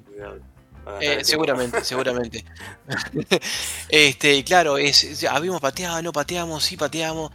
Eh, 1.00 1.24
seguramente, 1.24 1.84
seguramente. 1.84 2.44
este, 3.88 4.34
y 4.34 4.44
claro, 4.44 4.78
es, 4.78 5.24
habíamos 5.24 5.60
pateado, 5.60 6.02
no 6.02 6.12
pateamos, 6.12 6.64
sí 6.64 6.76
pateamos. 6.76 7.30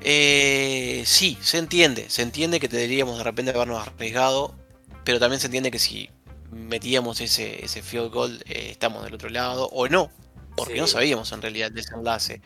Eh, 0.00 1.02
sí, 1.06 1.38
se 1.40 1.58
entiende, 1.58 2.10
se 2.10 2.22
entiende 2.22 2.60
que 2.60 2.68
deberíamos 2.68 3.16
de 3.18 3.24
repente 3.24 3.52
habernos 3.52 3.86
arriesgado, 3.86 4.54
pero 5.04 5.18
también 5.18 5.40
se 5.40 5.46
entiende 5.46 5.70
que 5.70 5.78
si 5.78 6.10
metíamos 6.50 7.20
ese, 7.20 7.64
ese 7.64 7.82
field 7.82 8.12
goal, 8.12 8.42
eh, 8.46 8.68
estamos 8.70 9.02
del 9.04 9.14
otro 9.14 9.28
lado, 9.30 9.66
o 9.72 9.88
no, 9.88 10.10
porque 10.56 10.74
Sí. 10.74 10.80
no 10.80 10.86
sabíamos 10.86 11.32
en 11.32 11.42
realidad 11.42 11.68
el 11.68 11.74
desenlace. 11.74 12.42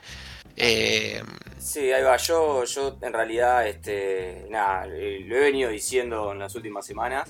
Eh, 0.57 1.23
Sí, 1.59 1.93
ahí 1.93 2.03
va. 2.03 2.17
Yo, 2.17 2.65
yo 2.65 2.97
en 3.03 3.13
realidad, 3.13 3.67
este, 3.67 4.47
nada, 4.51 4.87
lo 4.87 4.95
he 4.97 5.41
venido 5.41 5.71
diciendo 5.71 6.33
en 6.33 6.39
las 6.39 6.55
últimas 6.55 6.87
semanas. 6.87 7.29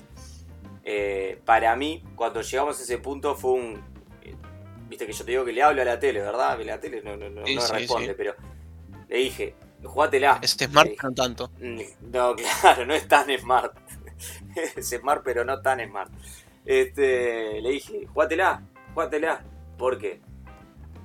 Eh, 0.91 1.39
para 1.45 1.75
mí, 1.75 2.03
cuando 2.15 2.41
llegamos 2.41 2.79
a 2.79 2.81
ese 2.83 2.97
punto 2.97 3.35
fue 3.35 3.51
un... 3.51 3.75
eh, 4.23 4.33
Viste 4.87 5.05
que 5.05 5.13
yo 5.13 5.23
te 5.23 5.29
digo 5.31 5.45
que 5.45 5.53
le 5.53 5.61
hablo 5.61 5.83
a 5.83 5.85
la 5.85 5.99
tele, 5.99 6.19
¿verdad? 6.19 6.57
Que 6.57 6.65
la 6.65 6.79
tele 6.79 7.03
no, 7.03 7.15
no, 7.15 7.29
no, 7.29 7.45
Sí, 7.45 7.53
no 7.55 7.61
sí, 7.61 7.73
responde, 7.73 8.07
sí. 8.07 8.13
pero 8.17 8.33
le 9.07 9.17
dije, 9.17 9.55
jugátela. 9.83 10.39
es 10.41 10.51
smart, 10.57 10.89
pero 10.95 11.09
no 11.09 11.13
tanto. 11.15 11.51
Mm, 11.59 11.81
No, 12.11 12.35
claro, 12.61 12.85
no 12.87 12.95
es 12.95 13.07
tan 13.07 13.27
smart. 13.37 13.77
es 14.75 14.89
smart, 14.89 15.21
pero 15.23 15.45
no 15.45 15.61
tan 15.61 15.79
smart. 15.87 16.11
Este, 16.65 17.61
le 17.61 17.69
dije, 17.69 18.07
jugátela, 18.11 18.63
jugátela. 18.95 19.43
¿Por 19.77 19.99
qué? 19.99 20.21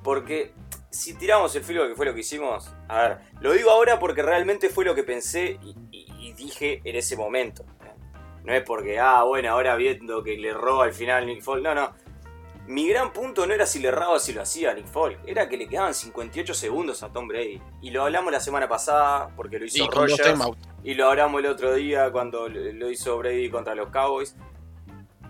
Porque 0.02 0.52
si 0.90 1.12
tiramos 1.14 1.54
el 1.56 1.62
filo 1.62 1.86
que 1.86 1.94
fue 1.94 2.06
lo 2.06 2.14
que 2.14 2.20
hicimos, 2.20 2.72
a 2.88 3.02
ver, 3.02 3.18
lo 3.40 3.52
digo 3.52 3.70
ahora 3.70 3.98
porque 3.98 4.22
realmente 4.22 4.70
fue 4.70 4.84
lo 4.86 4.94
que 4.94 5.02
pensé 5.04 5.58
y, 5.62 5.74
y- 5.90 6.06
y 6.28 6.32
dije 6.32 6.80
en 6.84 6.96
ese 6.96 7.16
momento. 7.16 7.66
No 8.44 8.52
es 8.52 8.62
porque, 8.62 8.98
ah, 9.00 9.22
bueno, 9.24 9.50
ahora 9.50 9.74
viendo 9.76 10.22
que 10.22 10.36
le 10.36 10.50
erró 10.50 10.82
al 10.82 10.92
final 10.92 11.26
Nick 11.26 11.42
Folk. 11.42 11.62
No, 11.62 11.74
no. 11.74 11.92
Mi 12.66 12.88
gran 12.88 13.12
punto 13.12 13.46
no 13.46 13.52
era 13.52 13.66
si 13.66 13.78
le 13.78 13.88
erraba 13.88 14.12
o 14.14 14.18
si 14.18 14.32
lo 14.32 14.40
hacía 14.42 14.72
Nick 14.74 14.86
Folk. 14.86 15.18
Era 15.26 15.48
que 15.48 15.56
le 15.56 15.66
quedaban 15.68 15.92
58 15.94 16.54
segundos 16.54 17.02
a 17.02 17.10
Tom 17.12 17.26
Brady. 17.28 17.60
Y 17.82 17.90
lo 17.90 18.02
hablamos 18.04 18.32
la 18.32 18.40
semana 18.40 18.68
pasada 18.68 19.30
porque 19.36 19.58
lo 19.58 19.66
hizo 19.66 19.84
dos 19.86 19.94
Rogers. 19.94 20.38
Y 20.82 20.94
lo 20.94 21.08
hablamos 21.10 21.40
el 21.40 21.46
otro 21.46 21.74
día 21.74 22.10
cuando 22.12 22.48
lo 22.48 22.90
hizo 22.90 23.16
Brady 23.18 23.50
contra 23.50 23.74
los 23.74 23.88
Cowboys. 23.88 24.36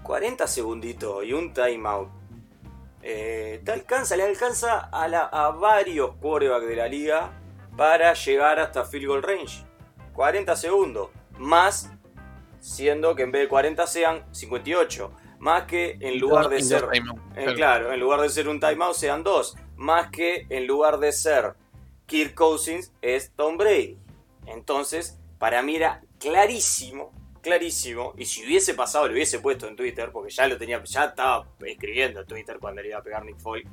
40 0.03 0.47
segunditos 0.47 1.25
y 1.25 1.33
un 1.33 1.53
timeout. 1.53 2.09
Eh, 3.03 3.61
te 3.65 3.73
alcanza, 3.73 4.17
le 4.17 4.23
alcanza 4.25 4.79
a, 4.93 5.09
la- 5.09 5.27
a 5.27 5.51
varios 5.51 6.17
quarterbacks 6.17 6.67
de 6.67 6.77
la 6.77 6.89
liga 6.89 7.31
para 7.77 8.15
llegar 8.15 8.59
hasta 8.61 8.85
field 8.85 9.07
goal 9.07 9.23
range. 9.23 9.65
40 10.15 10.57
segundos. 10.57 11.11
Más 11.39 11.91
siendo 12.65 13.15
que 13.15 13.25
en 13.25 13.31
vez 13.31 13.43
de 13.43 13.49
40 13.49 13.87
sean 13.87 14.25
58. 14.33 15.13
Más 15.39 15.65
que 15.65 15.99
en 16.01 16.19
lugar 16.19 16.49
de 16.49 16.63
ser 16.63 16.87
claro. 16.87 17.55
claro, 17.55 17.93
en 17.93 18.01
lugar 18.01 18.23
de 18.23 18.31
ser 18.31 18.49
un 18.49 18.59
timeout 18.59 18.95
sean 18.95 19.23
dos. 19.23 19.55
Más 19.77 20.09
que 20.09 20.47
en 20.49 20.67
lugar 20.67 20.99
de 20.99 21.13
ser 21.13 21.55
Kirk 22.07 22.35
Cousins 22.35 22.91
es 23.03 23.33
Tom 23.37 23.59
Brady. 23.59 23.99
Entonces, 24.47 25.19
para 25.39 25.61
mí 25.63 25.77
era 25.77 26.03
clarísimo, 26.19 27.13
clarísimo. 27.43 28.15
Y 28.17 28.25
si 28.25 28.47
hubiese 28.47 28.73
pasado, 28.73 29.09
lo 29.09 29.13
hubiese 29.13 29.41
puesto 29.41 29.69
en 29.69 29.77
Twitter, 29.77 30.11
porque 30.11 30.31
ya 30.31 30.49
lo 30.49 30.57
tenía, 30.57 30.83
ya 30.85 31.05
estaba 31.05 31.47
escribiendo 31.67 32.21
en 32.21 32.27
Twitter 32.27 32.57
cuando 32.59 32.81
le 32.81 32.89
iba 32.89 32.99
a 32.99 33.03
pegar 33.03 33.27
Nick 33.27 33.41
Folk. 33.41 33.69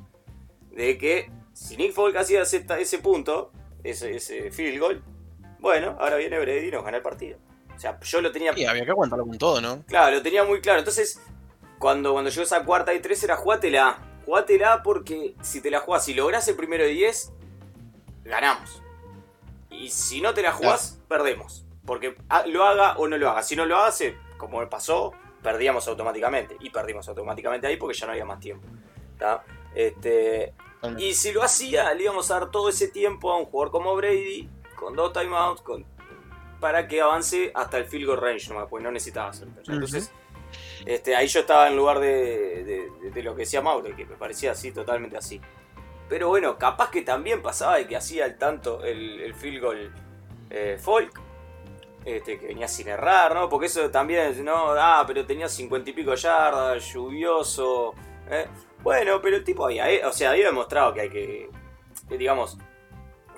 De 0.70 0.98
que 0.98 1.30
si 1.54 1.78
Nick 1.78 1.92
Folk 1.92 2.14
hacía 2.16 2.42
ese, 2.42 2.66
ese 2.78 2.98
punto, 2.98 3.52
ese, 3.82 4.16
ese 4.16 4.50
field 4.50 4.78
goal, 4.78 5.02
bueno, 5.60 5.96
ahora 5.98 6.16
viene 6.16 6.38
Brady 6.38 6.68
y 6.68 6.70
nos 6.70 6.84
gana 6.84 6.98
el 6.98 7.02
partido. 7.02 7.38
O 7.76 7.78
sea, 7.78 7.98
yo 8.00 8.20
lo 8.20 8.30
tenía 8.30 8.52
Sí, 8.52 8.64
había 8.64 8.84
que 8.84 8.90
aguantarlo 8.90 9.26
con 9.26 9.38
todo, 9.38 9.60
¿no? 9.60 9.82
Claro, 9.86 10.16
lo 10.16 10.22
tenía 10.22 10.44
muy 10.44 10.60
claro. 10.60 10.78
Entonces, 10.78 11.20
cuando, 11.78 12.12
cuando 12.12 12.30
llegó 12.30 12.42
esa 12.42 12.64
cuarta 12.64 12.94
y 12.94 13.00
tres 13.00 13.22
era 13.24 13.36
jugátela. 13.36 13.98
Jugátela 14.24 14.82
porque 14.82 15.34
si 15.42 15.60
te 15.60 15.70
la 15.70 15.80
jugás, 15.80 16.04
si 16.04 16.14
lográs 16.14 16.46
el 16.48 16.54
primero 16.54 16.84
de 16.84 16.90
10, 16.90 17.32
ganamos. 18.24 18.82
Y 19.70 19.90
si 19.90 20.20
no 20.20 20.32
te 20.34 20.42
la 20.42 20.52
jugás, 20.52 21.00
perdemos. 21.08 21.64
Porque 21.84 22.16
ah, 22.28 22.44
lo 22.46 22.64
haga 22.64 22.96
o 22.98 23.08
no 23.08 23.18
lo 23.18 23.30
haga. 23.30 23.42
Si 23.42 23.56
no 23.56 23.66
lo 23.66 23.78
hace, 23.78 24.16
como 24.36 24.64
pasó, 24.68 25.12
perdíamos 25.42 25.88
automáticamente. 25.88 26.56
Y 26.60 26.70
perdimos 26.70 27.08
automáticamente 27.08 27.66
ahí 27.66 27.76
porque 27.76 27.98
ya 27.98 28.06
no 28.06 28.12
había 28.12 28.24
más 28.24 28.38
tiempo. 28.38 28.66
¿tá? 29.18 29.44
Este, 29.74 30.54
y 30.98 31.14
si 31.14 31.32
lo 31.32 31.42
hacía, 31.42 31.92
le 31.94 32.04
íbamos 32.04 32.30
a 32.30 32.40
dar 32.40 32.50
todo 32.50 32.68
ese 32.68 32.88
tiempo 32.88 33.32
a 33.32 33.38
un 33.38 33.46
jugador 33.46 33.72
como 33.72 33.94
Brady, 33.94 34.48
con 34.76 34.96
dos 34.96 35.12
timeouts, 35.12 35.62
con, 35.62 35.84
para 36.62 36.86
que 36.88 37.00
avance 37.02 37.50
hasta 37.54 37.76
el 37.76 37.84
field 37.84 38.06
goal 38.06 38.20
range 38.20 38.48
nomás, 38.48 38.68
pues 38.70 38.82
no 38.82 38.90
necesitaba 38.90 39.28
hacer. 39.30 39.48
Entonces, 39.68 40.10
este, 40.86 41.14
ahí 41.16 41.26
yo 41.26 41.40
estaba 41.40 41.68
en 41.68 41.76
lugar 41.76 41.98
de, 42.00 42.64
de- 42.64 42.90
de- 43.02 43.10
de 43.10 43.22
lo 43.22 43.34
que 43.34 43.40
decía 43.42 43.60
Mauro, 43.60 43.94
que 43.94 44.06
me 44.06 44.14
parecía 44.16 44.52
así, 44.52 44.70
totalmente 44.72 45.16
así. 45.16 45.40
Pero 46.08 46.28
bueno, 46.28 46.56
capaz 46.58 46.90
que 46.90 47.02
también 47.02 47.42
pasaba 47.42 47.76
de 47.76 47.86
que 47.86 47.96
hacía 47.96 48.26
el 48.26 48.38
tanto 48.38 48.82
el, 48.84 49.20
el 49.20 49.34
field 49.34 49.60
goal 49.62 49.92
eh, 50.50 50.78
Folk, 50.80 51.20
este, 52.04 52.38
que 52.38 52.46
venía 52.46 52.68
sin 52.68 52.88
errar, 52.88 53.34
¿no? 53.34 53.48
Porque 53.48 53.66
eso 53.66 53.90
también, 53.90 54.44
no, 54.44 54.72
ah, 54.78 55.04
pero 55.06 55.24
tenía 55.26 55.48
cincuenta 55.48 55.90
y 55.90 55.92
pico 55.92 56.14
yardas, 56.14 56.92
lluvioso. 56.92 57.94
¿eh? 58.30 58.46
Bueno, 58.82 59.20
pero 59.22 59.36
el 59.36 59.44
tipo 59.44 59.64
había, 59.66 59.90
eh, 59.90 60.04
o 60.04 60.12
sea, 60.12 60.30
había 60.30 60.46
demostrado 60.46 60.92
que 60.94 61.00
hay 61.02 61.10
que, 61.10 61.50
que, 62.08 62.18
digamos, 62.18 62.58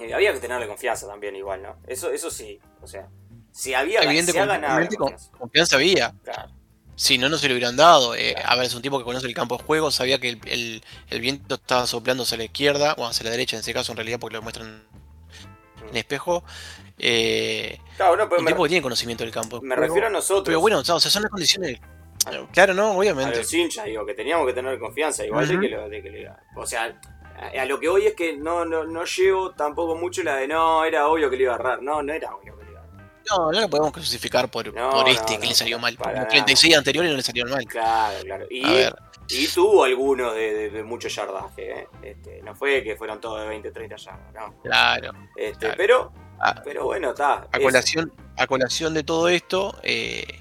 eh, 0.01 0.13
había 0.15 0.33
que 0.33 0.41
tenerle 0.41 0.67
confianza 0.67 1.07
también 1.07 1.35
igual, 1.37 1.63
¿no? 1.63 1.77
Eso, 1.87 2.11
eso 2.11 2.31
sí, 2.31 2.61
o 2.83 2.87
sea, 2.87 3.09
si 3.53 3.75
había 3.75 4.01
Evidente, 4.03 4.39
ha 4.39 4.47
ganado 4.47 4.87
confianza. 4.99 5.31
confianza 5.39 5.77
había. 5.77 6.15
Claro. 6.25 6.51
Si 6.97 7.19
no, 7.19 7.29
no 7.29 7.39
se 7.39 7.49
lo 7.49 7.55
hubieran 7.55 7.77
dado. 7.77 8.15
Eh, 8.15 8.37
a 8.45 8.55
ver, 8.55 8.67
es 8.67 8.75
un 8.75 8.83
tipo 8.83 8.99
que 8.99 9.05
conoce 9.05 9.27
el 9.27 9.35
campo 9.35 9.57
de 9.57 9.65
juego, 9.65 9.91
sabía 9.91 10.21
que 10.21 10.29
el, 10.29 10.41
el- 10.47 10.85
el 11.11 11.21
viento 11.21 11.57
estaba 11.57 11.87
soplando 11.89 12.23
hacia 12.23 12.39
la 12.39 12.45
izquierda, 12.45 12.95
o 12.99 13.05
hacia 13.07 13.25
la 13.25 13.31
derecha 13.31 13.57
en 13.57 13.61
ese 13.61 13.75
caso, 13.75 13.91
en 13.93 13.97
realidad, 13.97 14.19
porque 14.21 14.37
lo 14.37 14.43
muestran 14.43 14.85
en 15.91 15.97
espejo. 15.97 16.45
Eh, 16.99 17.79
Claro, 17.97 18.17
no, 18.17 18.29
pero 18.29 18.41
un 18.43 18.47
tipo 18.47 18.63
que 18.63 18.69
tiene 18.69 18.83
conocimiento 18.83 19.25
del 19.25 19.33
campo. 19.33 19.61
me 19.61 19.75
refiero 19.77 20.07
a 20.07 20.11
nosotros. 20.11 20.45
Pero 20.47 20.61
bueno, 20.61 20.79
o 20.79 20.85
sea, 20.85 20.99
son 21.01 21.23
las 21.23 21.31
condiciones. 21.31 21.81
Claro, 22.53 22.73
no, 22.75 22.87
a 22.93 22.97
obviamente. 22.97 23.39
los 23.39 23.53
hinchas, 23.53 23.85
digo, 23.87 24.07
que 24.07 24.15
teníamos 24.15 24.47
que 24.47 24.53
tener 24.55 24.79
confianza, 24.79 25.27
igual 25.27 25.47
de 25.47 25.61
que 25.61 25.69
lo, 25.69 25.89
de 25.89 26.03
que 26.03 26.11
le- 26.11 26.31
O 26.57 26.65
sea, 26.67 26.99
a, 27.37 27.65
lo 27.65 27.79
que 27.81 27.89
voy 27.89 28.07
es 28.07 28.15
que 28.15 28.37
no, 28.37 28.65
no, 28.65 28.85
no 28.85 29.05
llevo 29.05 29.51
tampoco 29.53 29.97
mucho 29.97 30.23
la 30.23 30.37
de 30.37 30.49
no, 30.49 30.85
era 30.85 31.09
obvio 31.09 31.31
que 31.31 31.37
le 31.37 31.43
iba 31.45 31.53
a 31.53 31.57
errar. 31.57 31.83
No, 31.83 32.03
no 32.03 32.13
era 32.13 32.35
obvio 32.35 32.57
que 32.59 32.65
le 32.65 32.71
iba 32.71 32.81
a 32.81 32.85
errar. 32.85 33.11
No, 33.31 33.53
no 33.53 33.61
lo 33.61 33.69
podemos 33.69 33.93
crucificar 33.93 34.49
por, 34.51 34.67
No, 34.75 34.91
por 34.91 35.05
no, 35.05 35.11
este 35.11 35.39
que 35.39 35.47
le 35.47 35.55
salió 35.55 35.79
mal. 35.79 35.95
Los 35.99 36.07
nada. 36.07 36.29
36 36.29 36.77
anteriores 36.77 37.11
no 37.11 37.17
le 37.17 37.23
salieron 37.23 37.53
mal. 37.53 37.65
Claro, 37.67 38.19
claro. 38.25 38.47
Y 38.51 38.65
A 38.65 38.71
ver, 38.73 38.97
Y 39.29 39.49
tuvo 39.49 39.85
algunos 39.85 40.35
de, 40.35 40.55
de, 40.55 40.71
de 40.71 40.83
mucho 40.83 41.09
yardaje, 41.09 41.81
¿eh? 41.81 41.89
Este, 42.03 42.43
no 42.43 42.55
fue 42.55 42.83
que 42.83 42.97
fueron 42.97 43.21
todos 43.21 43.41
de 43.41 43.49
20, 43.49 43.71
30 43.71 43.97
yardas, 43.97 44.35
no. 44.35 44.55
Claro. 44.63 45.13
Este, 45.37 45.59
Claro. 45.67 45.75
Pero, 45.77 46.13
Ah, 46.41 46.61
pero 46.65 46.85
bueno, 46.85 47.11
está. 47.11 47.47
a, 47.51 47.59
colación, 47.61 48.13
a 48.37 48.47
colación 48.47 48.93
de 48.93 49.05
todo 49.05 49.29
esto, 49.29 49.79
eh, 49.83 50.41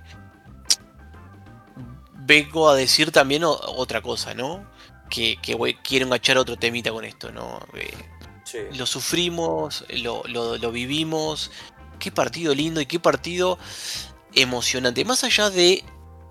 vengo 2.13 2.69
a 2.69 2.75
decir 2.75 3.11
también 3.11 3.43
otra 3.45 4.01
cosa, 4.01 4.33
¿no? 4.33 4.65
Que, 5.13 5.37
que 5.39 5.53
voy- 5.53 5.75
quiero 5.75 6.05
enganchar 6.05 6.39
otro 6.39 6.57
temita 6.57 6.91
con 6.91 7.05
esto, 7.05 7.31
¿no? 7.31 7.59
Eh, 7.75 7.93
sí. 8.45 8.57
lo 8.75 8.87
sufrimos, 8.87 9.85
lo, 9.89 10.23
lo- 10.25 10.57
lo 10.57 10.71
vivimos. 10.71 11.51
Qué 11.99 12.11
partido 12.11 12.55
lindo 12.55 12.81
y 12.81 12.87
qué 12.87 12.99
partido 12.99 13.59
emocionante. 14.33 15.05
Más 15.05 15.23
allá 15.23 15.51
de 15.51 15.83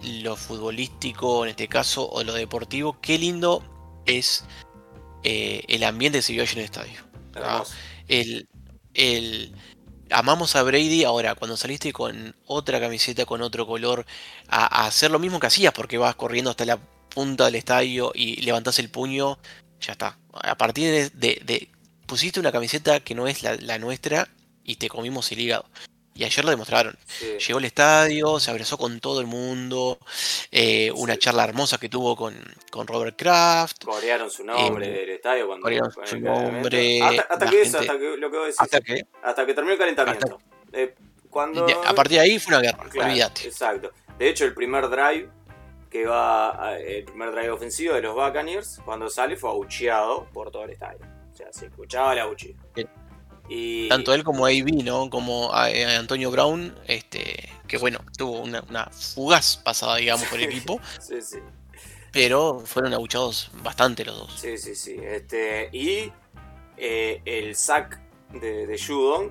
lo 0.02 0.34
futbolístico, 0.34 1.44
en 1.44 1.50
este 1.50 1.68
caso, 1.68 2.08
o 2.10 2.24
lo 2.24 2.32
deportivo, 2.32 2.98
qué 3.00 3.18
lindo 3.18 3.62
es 4.04 4.44
eh, 5.22 5.62
el 5.68 5.84
ambiente 5.84 6.18
que 6.18 6.22
se 6.22 6.32
vio 6.32 6.42
allí 6.42 6.52
en 6.54 6.58
el 6.58 6.64
estadio. 6.64 7.00
El, 8.08 8.48
el- 8.94 9.54
amamos 10.10 10.56
a 10.56 10.62
Brady, 10.64 11.04
ahora 11.04 11.36
cuando 11.36 11.56
saliste 11.56 11.92
con 11.92 12.34
otra 12.46 12.80
camiseta, 12.80 13.24
con 13.26 13.42
otro 13.42 13.64
color, 13.64 14.04
a, 14.48 14.82
a 14.82 14.86
hacer 14.88 15.12
lo 15.12 15.20
mismo 15.20 15.38
que 15.38 15.46
hacías, 15.46 15.72
porque 15.72 15.98
vas 15.98 16.16
corriendo 16.16 16.50
hasta 16.50 16.64
la 16.64 16.80
punta 17.14 17.44
del 17.46 17.54
estadio 17.56 18.12
y 18.14 18.40
levantás 18.42 18.78
el 18.78 18.90
puño, 18.90 19.38
ya 19.80 19.92
está. 19.92 20.18
A 20.32 20.56
partir 20.56 20.90
de, 20.90 21.10
de- 21.10 21.40
de- 21.44 21.68
pusiste 22.06 22.40
una 22.40 22.52
camiseta 22.52 23.00
que 23.00 23.14
no 23.14 23.26
es 23.28 23.42
la, 23.42 23.54
la 23.56 23.78
nuestra 23.78 24.28
y 24.64 24.76
te 24.76 24.88
comimos 24.88 25.30
el 25.32 25.40
hígado. 25.40 25.64
Y 26.14 26.24
ayer 26.24 26.44
lo 26.44 26.50
demostraron. 26.50 26.94
Sí. 27.06 27.38
Llegó 27.46 27.58
al 27.58 27.64
estadio, 27.64 28.38
se 28.38 28.50
abrazó 28.50 28.76
con 28.76 29.00
todo 29.00 29.20
el 29.22 29.26
mundo, 29.26 29.98
eh, 30.50 30.92
una 30.94 31.16
charla 31.16 31.44
hermosa 31.44 31.78
que 31.78 31.88
tuvo 31.88 32.14
con, 32.16 32.34
con 32.70 32.86
Robert 32.86 33.16
Kraft. 33.18 33.82
Corearon 33.84 34.30
su 34.30 34.44
nombre 34.44 34.88
Eh, 34.88 35.00
del 35.00 35.10
estadio 35.10 35.46
cuando. 35.46 35.62
corearon 35.62 35.90
su 36.04 36.20
nombre, 36.20 37.00
Hasta, 37.02 37.48
que 37.48 37.62
eso, 37.62 37.78
hasta 37.78 37.98
que 37.98 38.16
lo 38.18 38.30
que 38.30 38.36
vos 38.36 38.46
decís. 38.46 38.60
Hasta 38.60 38.80
que 38.82 39.02
hasta 39.22 39.46
que 39.46 39.54
terminó 39.54 39.72
el 39.72 39.78
calentamiento. 39.78 40.38
Eh, 40.74 40.94
cuando, 41.30 41.66
a 41.86 41.94
partir 41.94 42.18
de 42.18 42.24
ahí 42.24 42.38
fue 42.38 42.54
una 42.56 42.62
guerra, 42.62 42.84
Claro, 42.90 43.08
olvídate. 43.08 43.46
Exacto. 43.48 43.90
De 44.18 44.28
hecho, 44.28 44.44
el 44.44 44.52
primer 44.52 44.90
drive 44.90 45.30
que 45.92 46.06
va, 46.06 46.68
a- 46.70 46.78
el 46.78 47.04
primer 47.04 47.32
drive 47.32 47.50
ofensivo 47.50 47.92
de 47.94 48.00
los 48.00 48.14
Buccaneers, 48.14 48.80
cuando 48.84 49.10
sale 49.10 49.36
fue 49.36 49.50
abucheado 49.50 50.26
por 50.32 50.50
todo 50.50 50.64
el 50.64 50.70
estadio. 50.70 51.00
O 51.30 51.36
sea, 51.36 51.52
se 51.52 51.66
escuchaba 51.66 52.14
el 52.14 52.20
abucheo. 52.20 52.54
Y 53.48 53.88
Tanto 53.90 54.14
él 54.14 54.24
como 54.24 54.46
AB, 54.46 54.82
¿no? 54.84 55.10
Como 55.10 55.50
eh, 55.66 55.84
Antonio 55.96 56.30
Brown, 56.30 56.74
este, 56.86 57.50
que 57.68 57.76
bueno, 57.76 57.98
tuvo 58.16 58.40
una, 58.40 58.62
una 58.70 58.86
fugaz 58.86 59.58
pasada, 59.58 59.96
digamos, 59.96 60.26
por 60.28 60.38
el 60.40 60.44
equipo, 60.48 60.80
Sí, 61.00 61.20
sí. 61.20 61.38
pero 62.10 62.60
fueron 62.60 62.94
abuchados 62.94 63.50
bastante 63.62 64.04
los 64.06 64.16
dos. 64.16 64.40
Sí, 64.40 64.56
sí, 64.56 64.74
sí. 64.74 64.96
Este, 65.02 65.68
y 65.72 66.10
eh, 66.78 67.20
el 67.26 67.54
sack 67.54 68.00
de, 68.30 68.66
de 68.66 68.78
Judon 68.78 69.30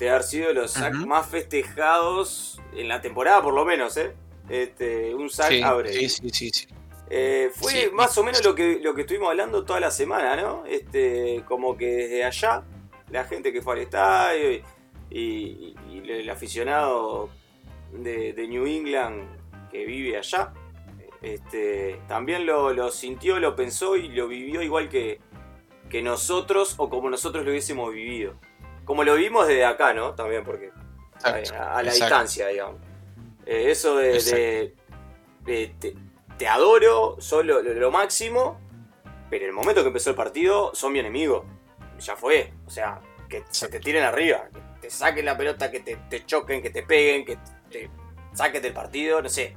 de 0.00 0.10
haber 0.10 0.24
sido 0.24 0.48
de 0.48 0.54
los 0.54 0.72
sacks 0.72 0.96
más 1.06 1.26
festejados 1.28 2.60
en 2.74 2.88
la 2.88 3.00
temporada, 3.00 3.40
por 3.42 3.54
lo 3.54 3.64
menos, 3.64 3.96
¿eh? 3.98 4.16
Este, 4.48 5.14
un 5.14 5.30
sack 5.30 5.48
Sí, 5.50 5.62
a 5.62 5.72
Brady. 5.74 5.92
sí, 5.94 6.08
sí, 6.08 6.30
sí, 6.30 6.50
sí. 6.50 6.66
Eh, 7.10 7.50
fue 7.54 7.72
Sí. 7.72 7.86
más 7.92 8.16
o 8.18 8.24
menos 8.24 8.42
lo 8.44 8.54
que, 8.54 8.80
lo 8.82 8.94
que 8.94 9.02
estuvimos 9.02 9.28
hablando 9.30 9.64
toda 9.64 9.80
la 9.80 9.90
semana, 9.90 10.34
¿no? 10.36 10.64
Este, 10.66 11.42
como 11.46 11.76
que 11.76 11.86
desde 11.86 12.24
allá, 12.24 12.62
la 13.10 13.24
gente 13.24 13.52
que 13.52 13.60
fue 13.60 13.74
al 13.74 13.80
estadio 13.80 14.50
y, 14.52 14.62
y- 15.10 15.74
y 15.90 16.10
el 16.10 16.30
aficionado 16.30 17.28
de, 17.92 18.32
de 18.32 18.48
New 18.48 18.66
England 18.66 19.28
que 19.70 19.84
vive 19.84 20.16
allá, 20.16 20.52
este, 21.20 22.00
también 22.08 22.46
lo, 22.46 22.72
lo 22.72 22.90
sintió, 22.90 23.38
lo 23.38 23.54
pensó 23.54 23.96
y 23.96 24.08
lo 24.08 24.26
vivió 24.28 24.62
igual 24.62 24.88
que, 24.88 25.20
que 25.90 26.02
nosotros 26.02 26.74
o 26.78 26.88
como 26.88 27.10
nosotros 27.10 27.44
lo 27.44 27.50
hubiésemos 27.50 27.92
vivido. 27.92 28.34
Como 28.84 29.04
lo 29.04 29.14
vimos 29.14 29.46
desde 29.46 29.64
acá, 29.64 29.92
¿no? 29.94 30.14
También 30.14 30.44
porque 30.44 30.70
a, 31.22 31.30
la 31.30 31.38
exacto. 31.40 31.90
distancia, 31.92 32.48
digamos. 32.48 32.80
Eh, 33.46 33.70
eso 33.70 33.96
de, 33.96 34.12
de- 34.34 34.74
de- 35.44 35.74
te, 35.78 35.94
te 36.38 36.48
adoro, 36.48 37.16
soy 37.20 37.44
lo, 37.44 37.62
lo- 37.62 37.74
lo 37.74 37.90
máximo, 37.90 38.60
pero 39.30 39.44
en 39.44 39.50
el 39.50 39.54
momento 39.56 39.82
que 39.82 39.88
empezó 39.88 40.10
el 40.10 40.16
partido 40.16 40.72
son 40.74 40.92
mi 40.92 40.98
enemigo. 41.00 41.44
Ya 42.00 42.16
fue. 42.16 42.52
O 42.66 42.70
sea, 42.70 43.00
que 43.28 43.44
se 43.50 43.68
te 43.68 43.80
tiren 43.80 44.02
arriba, 44.04 44.48
que 44.52 44.60
te 44.80 44.90
saquen 44.90 45.24
la 45.24 45.36
pelota, 45.36 45.70
que 45.70 45.80
te, 45.80 45.96
te 46.10 46.24
choquen, 46.26 46.62
que 46.62 46.70
te 46.70 46.82
peguen, 46.82 47.24
que 47.24 47.38
te 47.70 47.90
saquen 48.32 48.60
del 48.62 48.72
partido, 48.72 49.22
no 49.22 49.28
sé. 49.28 49.56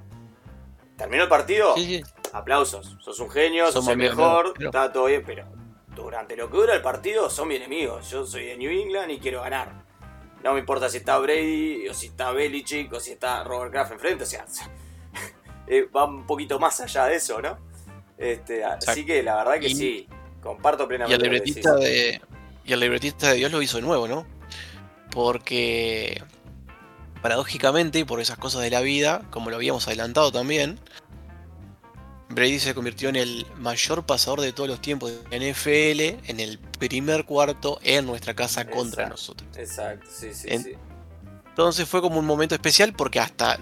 Terminó 0.98 1.24
el 1.24 1.30
partido, 1.30 1.76
Sí, 1.76 2.02
sí. 2.04 2.04
aplausos. 2.34 2.98
Sos 3.02 3.20
un 3.20 3.30
genio, 3.30 3.72
sos 3.72 3.86
el 3.88 3.94
amigos, 3.94 4.16
mejor, 4.18 4.54
pero- 4.58 4.70
está 4.70 4.92
todo 4.94 5.06
bien, 5.06 5.24
pero 5.26 5.46
durante 5.96 6.36
lo 6.38 6.50
que 6.50 6.58
dura 6.58 6.74
el 6.76 6.82
partido 6.82 7.30
son 7.30 7.48
mi 7.50 7.56
enemigo. 7.56 8.00
Yo 8.02 8.26
soy 8.26 8.46
de 8.46 8.58
New 8.58 8.72
England 8.72 9.12
y 9.12 9.20
quiero 9.20 9.42
ganar. 9.42 9.85
No 10.46 10.54
me 10.54 10.60
importa 10.60 10.88
si 10.90 10.98
está 10.98 11.18
Brady, 11.18 11.88
o 11.90 11.94
si 11.96 12.06
está 12.06 12.32
Belichick, 12.32 12.94
o 12.94 13.00
si 13.00 13.14
está 13.14 13.44
Robert 13.44 13.72
Kraft 13.72 13.94
enfrente, 13.94 14.24
o 14.26 14.28
sea, 14.28 14.46
eh, 15.68 15.88
va 15.94 16.06
un 16.06 16.28
poquito 16.28 16.60
más 16.60 16.80
allá 16.80 17.06
de 17.08 17.16
eso, 17.16 17.42
¿no? 17.42 17.58
Este, 18.16 18.64
así 18.64 19.04
que 19.06 19.24
la 19.24 19.38
verdad 19.38 19.60
que 19.60 19.70
Y- 19.70 19.76
sí, 19.76 20.08
comparto 20.44 20.84
Y 20.84 20.88
plenamente. 20.88 21.16
el 21.16 21.20
lo 21.20 21.24
que 21.24 21.30
libretista 21.46 21.76
de. 21.76 22.22
Y 22.64 22.74
el 22.74 22.80
libretista 22.80 23.30
de 23.30 23.36
Dios 23.38 23.52
lo 23.52 23.62
hizo 23.64 23.78
de 23.78 23.84
nuevo, 23.84 24.08
¿no? 24.08 24.26
Porque. 25.12 26.24
Paradójicamente, 27.24 27.98
y 27.98 28.04
por 28.04 28.22
esas 28.22 28.38
cosas 28.38 28.62
de 28.62 28.70
la 28.70 28.82
vida, 28.82 29.24
como 29.32 29.50
lo 29.50 29.56
habíamos 29.56 29.88
adelantado 29.88 30.32
también, 30.32 30.80
Brady 32.36 32.60
se 32.60 32.76
convirtió 32.76 33.10
en 33.10 33.16
el 33.16 33.48
mayor 33.58 34.06
pasador 34.06 34.42
de 34.42 34.52
todos 34.54 34.70
los 34.70 34.82
tiempos 34.82 35.12
de 35.30 35.38
NFL 35.52 36.30
en 36.30 36.40
el 36.40 36.60
primer 36.60 37.26
cuarto 37.26 37.80
en 37.84 38.06
nuestra 38.06 38.34
casa 38.36 38.70
contra 38.70 39.08
nosotros. 39.10 39.48
Exacto, 39.58 40.08
sí, 40.14 40.34
sí, 40.34 40.48
En- 40.50 40.64
sí. 40.64 40.74
Entonces 41.50 41.88
fue 41.88 42.02
como 42.02 42.20
un 42.20 42.26
momento 42.26 42.54
especial 42.54 42.94
porque 42.94 43.20
hasta 43.22 43.58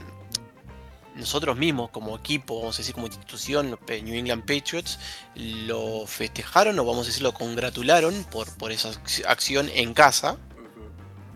nosotros 1.16 1.56
mismos 1.56 1.92
como 1.92 2.16
equipo, 2.18 2.58
vamos 2.60 2.76
a 2.76 2.80
decir 2.80 2.96
como 2.96 3.06
institución, 3.06 3.70
los 3.70 3.80
New 3.88 4.16
England 4.16 4.42
Patriots, 4.46 4.98
lo 5.36 6.08
festejaron 6.08 6.80
o 6.80 6.86
vamos 6.86 7.06
a 7.06 7.10
decir 7.10 7.22
lo 7.22 7.36
congratularon 7.36 8.24
por, 8.32 8.52
por 8.58 8.72
esa 8.72 8.90
ac- 8.92 9.24
acción 9.28 9.70
en 9.76 9.94
casa. 9.94 10.38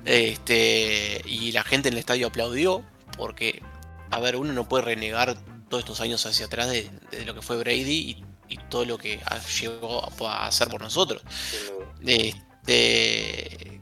Este, 0.06 1.22
y 1.26 1.52
la 1.52 1.64
gente 1.64 1.90
en 1.90 1.94
el 1.94 2.00
estadio 2.00 2.28
aplaudió 2.28 2.84
porque, 3.18 3.62
a 4.10 4.20
ver, 4.20 4.36
uno 4.38 4.54
no 4.54 4.68
puede 4.68 4.86
renegar 4.86 5.38
todos 5.70 5.84
estos 5.84 6.02
años 6.02 6.26
hacia 6.26 6.46
atrás 6.46 6.70
de, 6.70 6.90
de 7.12 7.26
lo 7.26 7.34
que 7.36 7.42
fue 7.42 7.58
Brady 7.58 7.82
y, 8.50 8.54
y 8.54 8.58
todo 8.70 8.86
lo 8.86 8.98
que 8.98 9.20
ha- 9.26 9.40
llegó 9.62 10.04
a- 10.26 10.44
a 10.44 10.48
hacer 10.48 10.68
por 10.70 10.82
nosotros. 10.82 11.22
Este, 12.06 13.82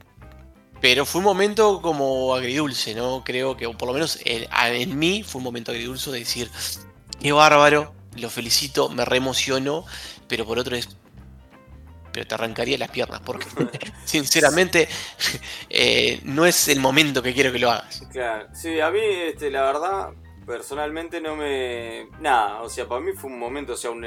pero 0.81 1.05
fue 1.05 1.19
un 1.19 1.25
momento 1.25 1.81
como 1.81 2.35
agridulce, 2.35 2.93
¿no? 2.93 3.23
Creo 3.23 3.55
que, 3.57 3.65
o 3.65 3.73
por 3.77 3.87
lo 3.87 3.93
menos 3.93 4.19
en, 4.25 4.45
en 4.51 4.99
mí, 4.99 5.23
fue 5.23 5.39
un 5.39 5.43
momento 5.45 5.71
agridulce 5.71 6.11
de 6.11 6.19
decir, 6.19 6.49
qué 7.21 7.31
bárbaro, 7.31 7.93
lo 8.17 8.29
felicito, 8.29 8.89
me 8.89 9.03
reemocionó, 9.05 9.85
pero 10.27 10.45
por 10.45 10.59
otro 10.59 10.75
es. 10.75 10.89
Pero 12.11 12.27
te 12.27 12.33
arrancaría 12.35 12.77
las 12.77 12.89
piernas, 12.91 13.19
porque 13.25 13.45
sinceramente 14.05 14.87
eh, 15.69 16.21
no 16.23 16.45
es 16.45 16.67
el 16.69 16.79
momento 16.79 17.21
que 17.21 17.33
quiero 17.33 17.51
que 17.51 17.59
lo 17.59 17.71
hagas. 17.71 18.03
Claro, 18.11 18.47
sí, 18.53 18.79
a 18.79 18.89
mí, 18.89 18.99
este, 19.01 19.51
la 19.51 19.63
verdad, 19.63 20.09
personalmente 20.45 21.19
no 21.21 21.35
me. 21.35 22.07
Nada, 22.19 22.61
o 22.61 22.69
sea, 22.69 22.87
para 22.87 23.01
mí 23.01 23.11
fue 23.13 23.29
un 23.31 23.39
momento, 23.39 23.73
o 23.73 23.77
sea, 23.77 23.91
un, 23.91 24.05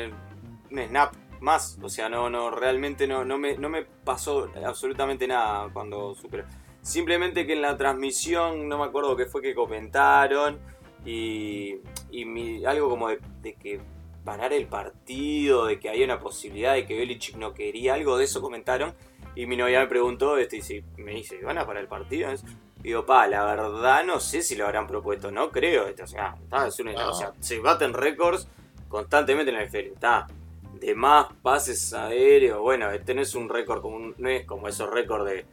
snap 0.70 1.14
más. 1.40 1.78
O 1.82 1.88
sea, 1.88 2.08
no, 2.08 2.28
no, 2.30 2.50
realmente 2.50 3.06
no, 3.06 3.24
no, 3.24 3.38
me, 3.38 3.56
no 3.58 3.68
me 3.68 3.82
pasó 3.84 4.50
absolutamente 4.64 5.26
nada 5.26 5.68
cuando 5.72 6.14
superó. 6.14 6.44
Simplemente 6.82 7.46
que 7.46 7.52
en 7.54 7.62
la 7.62 7.76
transmisión, 7.76 8.68
no 8.68 8.78
me 8.78 8.84
acuerdo 8.84 9.16
qué 9.16 9.26
fue 9.26 9.42
que 9.42 9.54
comentaron, 9.54 10.58
y, 11.04 11.76
y 12.10 12.24
mi- 12.24 12.64
algo 12.64 12.88
como 12.88 13.08
de, 13.08 13.18
de 13.42 13.54
que 13.54 13.80
parar 14.24 14.52
el 14.52 14.66
partido, 14.66 15.66
de 15.66 15.78
que 15.78 15.88
había 15.88 16.04
una 16.04 16.20
posibilidad 16.20 16.74
de 16.74 16.86
que 16.86 16.96
Belichick 16.98 17.36
no 17.36 17.54
quería, 17.54 17.94
algo 17.94 18.16
de 18.18 18.24
eso 18.24 18.40
comentaron. 18.40 18.94
Y 19.34 19.46
mi 19.46 19.56
novia 19.56 19.80
me 19.80 19.86
preguntó, 19.86 20.36
este, 20.38 20.58
y 20.58 20.62
si- 20.62 20.84
me 20.96 21.12
dice, 21.12 21.40
¿van 21.42 21.58
a 21.58 21.66
parar 21.66 21.82
el 21.82 21.88
partido? 21.88 22.30
Digo, 22.82 23.04
pa, 23.04 23.26
la 23.26 23.44
verdad 23.44 24.04
no 24.04 24.20
sé 24.20 24.42
si 24.42 24.54
lo 24.56 24.64
habrán 24.66 24.86
propuesto, 24.86 25.30
no 25.30 25.50
creo. 25.50 25.86
o 26.02 26.06
sea, 26.06 26.34
está, 26.42 26.66
es 26.68 26.78
una- 26.80 26.92
No. 26.92 27.10
o 27.10 27.14
sea, 27.14 27.32
se 27.40 27.58
baten 27.58 27.92
récords 27.92 28.48
constantemente 28.88 29.50
en 29.50 29.56
el 29.58 29.62
NFL. 29.68 29.92
Está 29.94 30.26
de 30.74 30.94
más 30.94 31.26
pases 31.42 31.92
aéreos. 31.92 32.60
Bueno, 32.60 32.90
este 32.90 33.14
no 33.14 33.20
es 33.22 33.34
un 33.34 33.48
récord 33.48 33.82
como 33.82 33.96
un- 33.96 34.14
no 34.18 34.28
es 34.28 34.44
como 34.46 34.68
esos 34.68 34.88
récords 34.90 35.24
de 35.26 35.44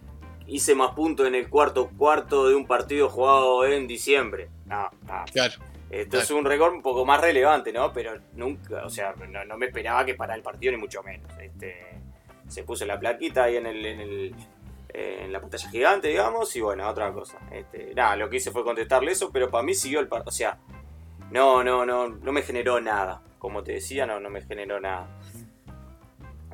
hice 0.48 0.76
más 0.76 0.92
puntos 0.92 1.26
en 1.28 1.34
el 1.34 1.50
cuarto 1.50 1.90
cuarto 1.98 2.48
de 2.48 2.54
un 2.54 2.68
partido 2.68 3.10
jugado 3.10 3.66
en 3.66 3.88
diciembre. 3.88 4.50
No, 4.66 4.90
no. 5.08 5.26
Claro. 5.34 5.56
Esto 5.90 6.18
es 6.20 6.30
un 6.32 6.46
récord 6.46 6.74
un 6.74 6.82
poco 6.82 7.06
más 7.06 7.20
relevante, 7.22 7.72
¿no? 7.74 7.92
Pero 7.94 8.20
nunca, 8.34 8.86
o 8.86 8.90
sea, 8.90 9.14
no, 9.30 9.44
no 9.46 9.58
me 9.58 9.68
esperaba 9.68 10.06
que 10.06 10.14
para 10.16 10.36
el 10.36 10.42
partido 10.42 10.72
ni 10.72 10.78
mucho 10.78 11.02
menos. 11.04 11.32
Este, 11.40 11.76
se 12.48 12.64
puso 12.64 12.86
la 12.86 13.00
plaquita 13.00 13.44
ahí 13.46 13.56
en 13.58 13.66
el, 13.66 13.86
en 13.86 14.00
el 14.02 14.36
en 14.96 15.32
la 15.32 15.41
pantalla 15.41 15.70
gigante, 15.70 16.08
digamos, 16.08 16.56
y 16.56 16.62
bueno, 16.62 16.88
otra 16.88 17.12
cosa. 17.14 17.39
Este, 17.52 17.93
nada, 17.96 18.16
lo 18.16 18.30
que 18.30 18.38
hice 18.38 18.52
fue 18.52 18.64
contestarle 18.64 19.12
eso, 19.12 19.32
pero 19.32 19.50
para 19.50 19.64
mí 19.64 19.74
siguió 19.74 20.00
el 20.00 20.08
partido, 20.08 20.30
o 20.30 20.32
sea, 20.32 20.60
no, 21.32 21.64
no, 21.64 21.86
no, 21.86 22.10
no 22.10 22.32
me 22.32 22.41
generó 22.41 22.80
nada 22.80 23.22
como 23.46 23.62
te 23.62 23.74
decía, 23.74 24.08
no, 24.08 24.20
no 24.20 24.32
me 24.32 24.41
generó 24.41 24.80
nada. 24.80 25.08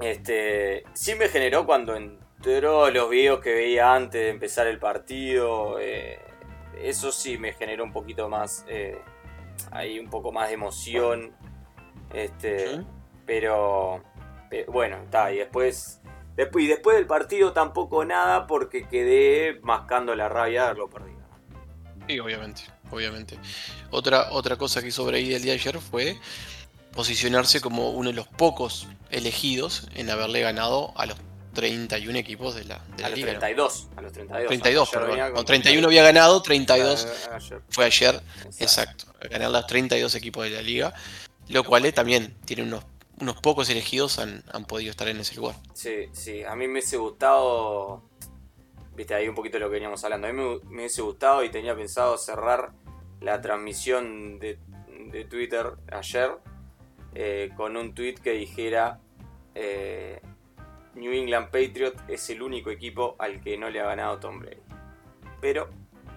Este, 0.01 0.83
sí 0.93 1.15
me 1.15 1.29
generó 1.29 1.65
cuando 1.65 1.95
entró 1.95 2.89
los 2.89 3.09
videos 3.09 3.39
que 3.39 3.53
veía 3.53 3.93
antes 3.93 4.19
de 4.21 4.29
empezar 4.29 4.67
el 4.67 4.77
partido. 4.77 5.79
eh, 5.79 6.19
eso 6.81 7.13
sí 7.13 7.37
me 7.37 7.53
generó 7.53 7.85
un 7.85 7.93
poquito 7.93 8.27
más. 8.27 8.65
eh, 8.67 8.99
ahí 9.71 9.99
un 9.99 10.09
poco 10.09 10.33
más 10.33 10.49
de 10.49 10.55
emoción. 10.55 11.33
Este. 12.13 12.67
Sí. 12.67 12.85
Pero. 13.25 14.03
eh, 14.51 14.65
bueno, 14.67 14.97
está. 15.03 15.31
Y 15.31 15.37
después. 15.37 16.01
Después, 16.43 16.65
y 16.65 16.67
después 16.67 16.97
del 16.97 17.05
partido 17.05 17.53
tampoco 17.53 18.03
nada 18.03 18.47
porque 18.47 18.87
quedé 18.87 19.59
mascando 19.61 20.15
la 20.15 20.27
rabia 20.27 20.61
de 20.61 20.65
haberlo 20.69 20.89
perdido. 20.89 21.19
Sí, 22.07 22.19
obviamente, 22.19 22.63
obviamente. 22.89 23.37
Otra, 23.91 24.31
otra 24.31 24.55
cosa 24.55 24.81
que 24.81 24.87
hizo 24.87 25.05
Brady 25.05 25.35
el 25.35 25.41
día 25.43 25.51
de 25.53 25.59
ayer 25.59 25.79
fue 25.79 26.17
posicionarse 26.93 27.61
como 27.61 27.91
uno 27.91 28.09
de 28.09 28.15
los 28.15 28.27
pocos 28.27 28.87
elegidos 29.11 29.87
en 29.93 30.09
haberle 30.09 30.41
ganado 30.41 30.93
a 30.97 31.05
los 31.05 31.17
31 31.53 32.17
equipos 32.17 32.55
de 32.55 32.63
la, 32.65 32.79
de 32.95 33.01
la 33.03 33.07
A 33.07 33.09
los 33.11 33.19
liga. 33.19 33.33
¿no? 33.33 33.39
32. 33.39 33.87
A 33.95 34.01
los 34.01 34.11
32. 34.13 34.47
32, 34.47 34.89
Ayer 34.93 35.01
venía 35.07 35.15
perdón. 35.25 35.31
con 35.35 35.41
O 35.41 35.45
31 35.45 35.87
había 35.87 36.03
ganado, 36.03 36.41
32 36.41 37.07
Ah, 37.31 37.35
ayer. 37.35 37.61
fue 37.69 37.85
ayer. 37.85 38.15
Exacto. 38.15 38.63
Exacto, 38.63 39.05
ganar 39.29 39.51
los 39.51 39.67
32 39.67 40.15
equipos 40.15 40.43
de 40.45 40.49
la 40.49 40.61
liga, 40.61 40.93
lo 41.49 41.63
cual 41.63 41.85
eh, 41.85 41.91
también 41.91 42.35
tiene 42.45 42.63
unos, 42.63 42.83
unos 43.21 43.39
pocos 43.39 43.69
elegidos 43.69 44.19
han, 44.19 44.43
han 44.51 44.65
podido 44.65 44.91
estar 44.91 45.07
en 45.07 45.19
ese 45.19 45.35
lugar. 45.35 45.55
Sí, 45.73 46.07
sí, 46.11 46.43
a 46.43 46.55
mí 46.55 46.67
me 46.67 46.73
hubiese 46.73 46.97
gustado, 46.97 48.03
viste, 48.95 49.13
ahí 49.13 49.27
un 49.27 49.35
poquito 49.35 49.57
de 49.57 49.61
lo 49.61 49.67
que 49.67 49.75
veníamos 49.75 50.03
hablando, 50.03 50.27
a 50.27 50.31
mí 50.31 50.37
me, 50.37 50.59
me 50.69 50.81
hubiese 50.81 51.01
gustado 51.01 51.43
y 51.43 51.49
tenía 51.49 51.75
pensado 51.75 52.17
cerrar 52.17 52.71
la 53.19 53.41
transmisión 53.41 54.39
de, 54.39 54.57
de 55.11 55.25
Twitter 55.25 55.73
ayer 55.91 56.31
eh, 57.13 57.51
con 57.55 57.75
un 57.75 57.93
tweet 57.93 58.15
que 58.15 58.31
dijera 58.31 58.99
eh, 59.53 60.21
New 60.95 61.11
England 61.11 61.47
Patriot 61.47 61.95
es 62.07 62.29
el 62.29 62.41
único 62.41 62.71
equipo 62.71 63.15
al 63.19 63.41
que 63.41 63.57
no 63.57 63.69
le 63.69 63.81
ha 63.81 63.85
ganado 63.85 64.19
Tom 64.19 64.39
Brady. 64.39 64.61
Pero 65.39 65.69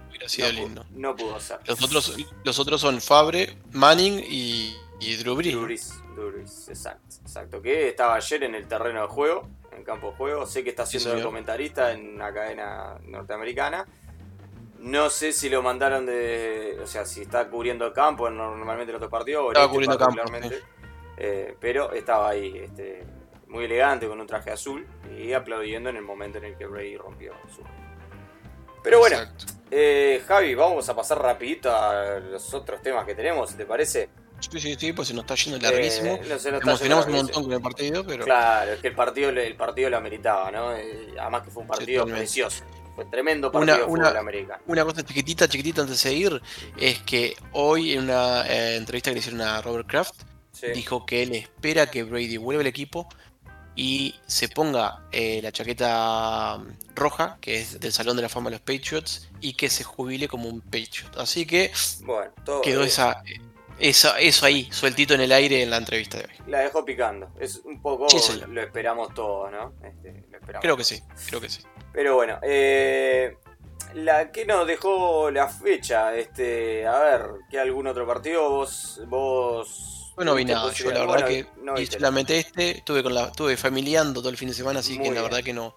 Hubiera 0.08 0.28
sido 0.28 0.68
no, 0.68 0.84
no 0.92 1.16
pudo 1.16 1.40
ser. 1.40 1.58
Los 1.66 1.82
otros, 1.82 2.16
los 2.44 2.58
otros 2.60 2.80
son 2.80 3.00
Fabre, 3.00 3.56
Manning 3.72 4.22
y, 4.28 4.76
y 5.00 5.16
Drew 5.16 5.34
Brees. 5.34 5.52
Drew 5.54 5.64
Brees, 5.64 6.02
Drew 6.14 6.30
Brees, 6.32 6.68
exacto, 6.68 7.16
exacto. 7.22 7.60
Que 7.62 7.88
estaba 7.88 8.14
ayer 8.14 8.44
en 8.44 8.54
el 8.54 8.66
terreno 8.68 9.02
de 9.02 9.08
juego, 9.08 9.48
en 9.72 9.78
el 9.78 9.84
campo 9.84 10.10
de 10.10 10.16
juego. 10.16 10.46
Sé 10.46 10.62
que 10.64 10.70
está 10.70 10.86
Sí, 10.86 10.92
siendo 10.98 11.10
de 11.10 11.16
señor. 11.16 11.28
comentarista 11.28 11.92
en 11.92 12.14
una 12.14 12.32
cadena 12.32 12.98
norteamericana. 13.02 13.86
No 14.78 15.08
sé 15.10 15.32
si 15.32 15.48
lo 15.48 15.62
mandaron 15.62 16.04
de. 16.06 16.78
O 16.82 16.86
sea, 16.86 17.04
si 17.06 17.22
está 17.22 17.48
cubriendo 17.48 17.86
el 17.86 17.92
campo 17.92 18.28
no- 18.30 18.54
normalmente 18.56 18.90
en 18.92 18.96
otros 18.96 19.10
partidos. 19.10 19.46
Estaba 19.48 19.64
este 19.66 19.72
cubriendo 19.72 19.98
campo. 19.98 20.22
Eh, 21.16 21.56
pero 21.60 21.92
estaba 21.92 22.30
ahí, 22.30 22.58
este, 22.58 23.04
muy 23.48 23.64
elegante, 23.64 24.06
con 24.08 24.20
un 24.20 24.26
traje 24.26 24.50
azul. 24.50 24.86
Y 25.16 25.32
aplaudiendo 25.32 25.88
en 25.90 25.96
el 25.96 26.02
momento 26.02 26.38
en 26.38 26.44
el 26.44 26.56
que 26.56 26.66
Brady 26.66 26.96
rompió 26.96 27.32
su. 27.54 27.62
Pero 28.82 28.98
bueno, 28.98 29.16
eh, 29.70 30.22
Javi, 30.26 30.54
vamos 30.54 30.86
a 30.90 30.94
pasar 30.94 31.18
rapidito 31.22 31.74
a 31.74 32.18
los 32.20 32.52
otros 32.52 32.82
temas 32.82 33.06
que 33.06 33.14
tenemos, 33.14 33.56
¿te 33.56 33.64
parece? 33.64 34.10
Sí, 34.50 34.60
sí, 34.60 34.76
sí, 34.78 34.92
pues 34.92 35.08
se 35.08 35.14
nos 35.14 35.24
está 35.24 35.34
yendo 35.34 35.58
larguísimo. 35.58 36.14
Eh, 36.14 36.20
no 36.24 36.28
Nos 36.34 36.46
emocionamos 36.46 37.06
un 37.06 37.12
montón 37.12 37.42
con 37.44 37.52
el 37.52 37.60
partido, 37.60 38.04
pero 38.06 38.24
Claro, 38.24 38.72
es 38.72 38.80
que 38.80 38.88
el 38.88 38.94
partido, 38.94 39.30
el 39.30 39.56
partido 39.56 39.90
lo 39.90 39.96
ameritaba, 39.96 40.50
¿no? 40.50 40.74
Eh, 40.76 41.14
Además 41.20 41.42
que 41.42 41.50
fue 41.50 41.62
un 41.62 41.68
partido 41.68 42.04
precioso. 42.06 42.62
Fue 42.94 43.04
tremendo 43.06 43.50
partido 43.50 43.86
Una- 43.88 44.06
de 44.08 44.10
una- 44.10 44.20
americano. 44.20 44.62
una 44.66 44.84
cosa 44.84 45.02
chiquitita, 45.04 45.48
chiquitita 45.48 45.80
antes 45.80 45.96
de 45.96 46.02
seguir, 46.10 46.40
es 46.78 47.00
que 47.00 47.36
hoy 47.52 47.94
en 47.94 48.04
una 48.04 48.46
eh, 48.46 48.76
entrevista 48.76 49.10
que 49.10 49.14
le 49.14 49.18
hicieron 49.20 49.40
a 49.40 49.60
Robert 49.62 49.88
Kraft, 49.88 50.14
Sí. 50.52 50.68
dijo 50.72 51.04
que 51.04 51.24
él 51.24 51.34
espera 51.34 51.90
que 51.90 52.04
Brady 52.04 52.36
vuelva 52.36 52.60
al 52.60 52.68
equipo 52.68 53.08
y 53.74 54.14
se 54.28 54.48
ponga 54.48 55.02
eh, 55.10 55.40
la 55.42 55.50
chaqueta 55.50 56.58
mm, 56.58 56.94
roja, 56.94 57.38
que 57.40 57.60
es 57.60 57.80
del 57.80 57.92
Salón 57.92 58.14
de 58.14 58.22
la 58.22 58.28
Fama 58.28 58.50
de 58.50 58.56
los 58.56 58.60
Patriots, 58.60 59.28
y 59.40 59.54
que 59.54 59.68
se 59.68 59.82
jubile 59.82 60.28
como 60.28 60.48
un 60.48 60.60
Patriot. 60.60 61.16
Así 61.18 61.44
que 61.46 61.72
Bueno, 62.02 62.30
todo, 62.44 62.60
quedó 62.62 62.84
eh, 62.84 62.86
esa, 62.86 63.24
esa, 63.78 64.18
eso 64.20 64.46
ahí, 64.46 64.68
sueltito 64.72 65.14
en 65.14 65.20
el 65.22 65.32
aire 65.32 65.62
en 65.62 65.70
la 65.70 65.76
entrevista 65.78 66.18
de 66.18 66.24
hoy. 66.24 66.30
La 66.46 66.60
dejó 66.60 66.84
picando. 66.84 67.30
Es 67.40 67.56
un 67.64 67.80
poco 67.82 68.08
Sí, 68.08 68.18
lo 68.48 68.60
esperamos 68.62 69.12
todos, 69.14 69.50
¿no? 69.50 69.72
Este, 69.82 70.24
lo 70.30 70.38
esperamos 70.38 70.62
Creo 70.62 70.76
que 70.76 70.84
todos. 70.84 70.86
sí, 70.88 71.02
creo 71.26 71.40
que 71.40 71.48
sí. 71.48 71.60
Pero 71.92 72.14
bueno, 72.16 72.38
eh, 72.42 73.36
la 73.94 74.30
que 74.32 74.44
nos 74.46 74.66
dejó 74.66 75.30
la 75.30 75.48
fecha, 75.48 76.14
este, 76.16 76.86
a 76.86 76.98
ver, 76.98 77.22
¿qué 77.50 77.58
algún 77.60 77.86
otro 77.86 78.06
partido 78.06 78.48
vos 78.50 79.00
vos 79.06 80.12
Yo 80.18 80.24
no 80.24 80.34
vi 80.34 80.44
nada, 80.44 80.72
yo 80.72 80.86
la 80.90 81.00
verdad 81.00 81.06
Bueno, 81.06 81.26
que 81.26 81.46
no 81.62 81.74
solamente 81.90 82.38
este, 82.38 82.78
estuve 82.78 83.02
con 83.02 83.14
la, 83.14 83.26
estuve 83.26 83.56
familiando 83.56 84.20
todo 84.20 84.30
el 84.30 84.36
fin 84.36 84.48
de 84.48 84.54
semana, 84.54 84.80
así 84.80 84.98
Muy 84.98 85.08
que 85.08 85.14
la 85.14 85.20
bien. 85.20 85.24
verdad 85.24 85.44
que 85.44 85.52
no, 85.52 85.74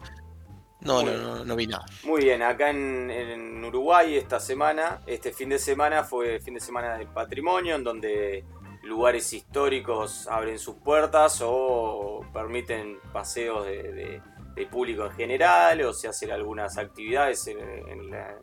no, 0.81 1.01
no, 1.03 1.11
no, 1.17 1.45
no 1.45 1.55
vi 1.55 1.67
nada. 1.67 1.85
Muy 2.03 2.23
bien, 2.23 2.41
acá 2.43 2.69
en, 2.69 3.09
en 3.09 3.63
Uruguay 3.65 4.15
esta 4.15 4.39
semana, 4.39 5.01
este 5.05 5.31
fin 5.31 5.49
de 5.49 5.59
semana 5.59 6.03
fue 6.03 6.39
fin 6.39 6.53
de 6.53 6.59
semana 6.59 6.97
del 6.97 7.07
patrimonio, 7.07 7.75
en 7.75 7.83
donde 7.83 8.45
lugares 8.83 9.33
históricos 9.33 10.27
abren 10.27 10.57
sus 10.59 10.75
puertas 10.75 11.41
o 11.43 12.21
permiten 12.33 12.99
paseos 13.11 13.65
de, 13.65 13.91
de- 13.91 14.21
de 14.55 14.65
público 14.65 15.05
en 15.05 15.11
general, 15.11 15.81
o 15.81 15.93
se 15.93 16.07
hacen 16.07 16.31
algunas 16.31 16.77
actividades 16.79 17.45
en, 17.47 17.59
en 17.59 18.09
la- 18.09 18.35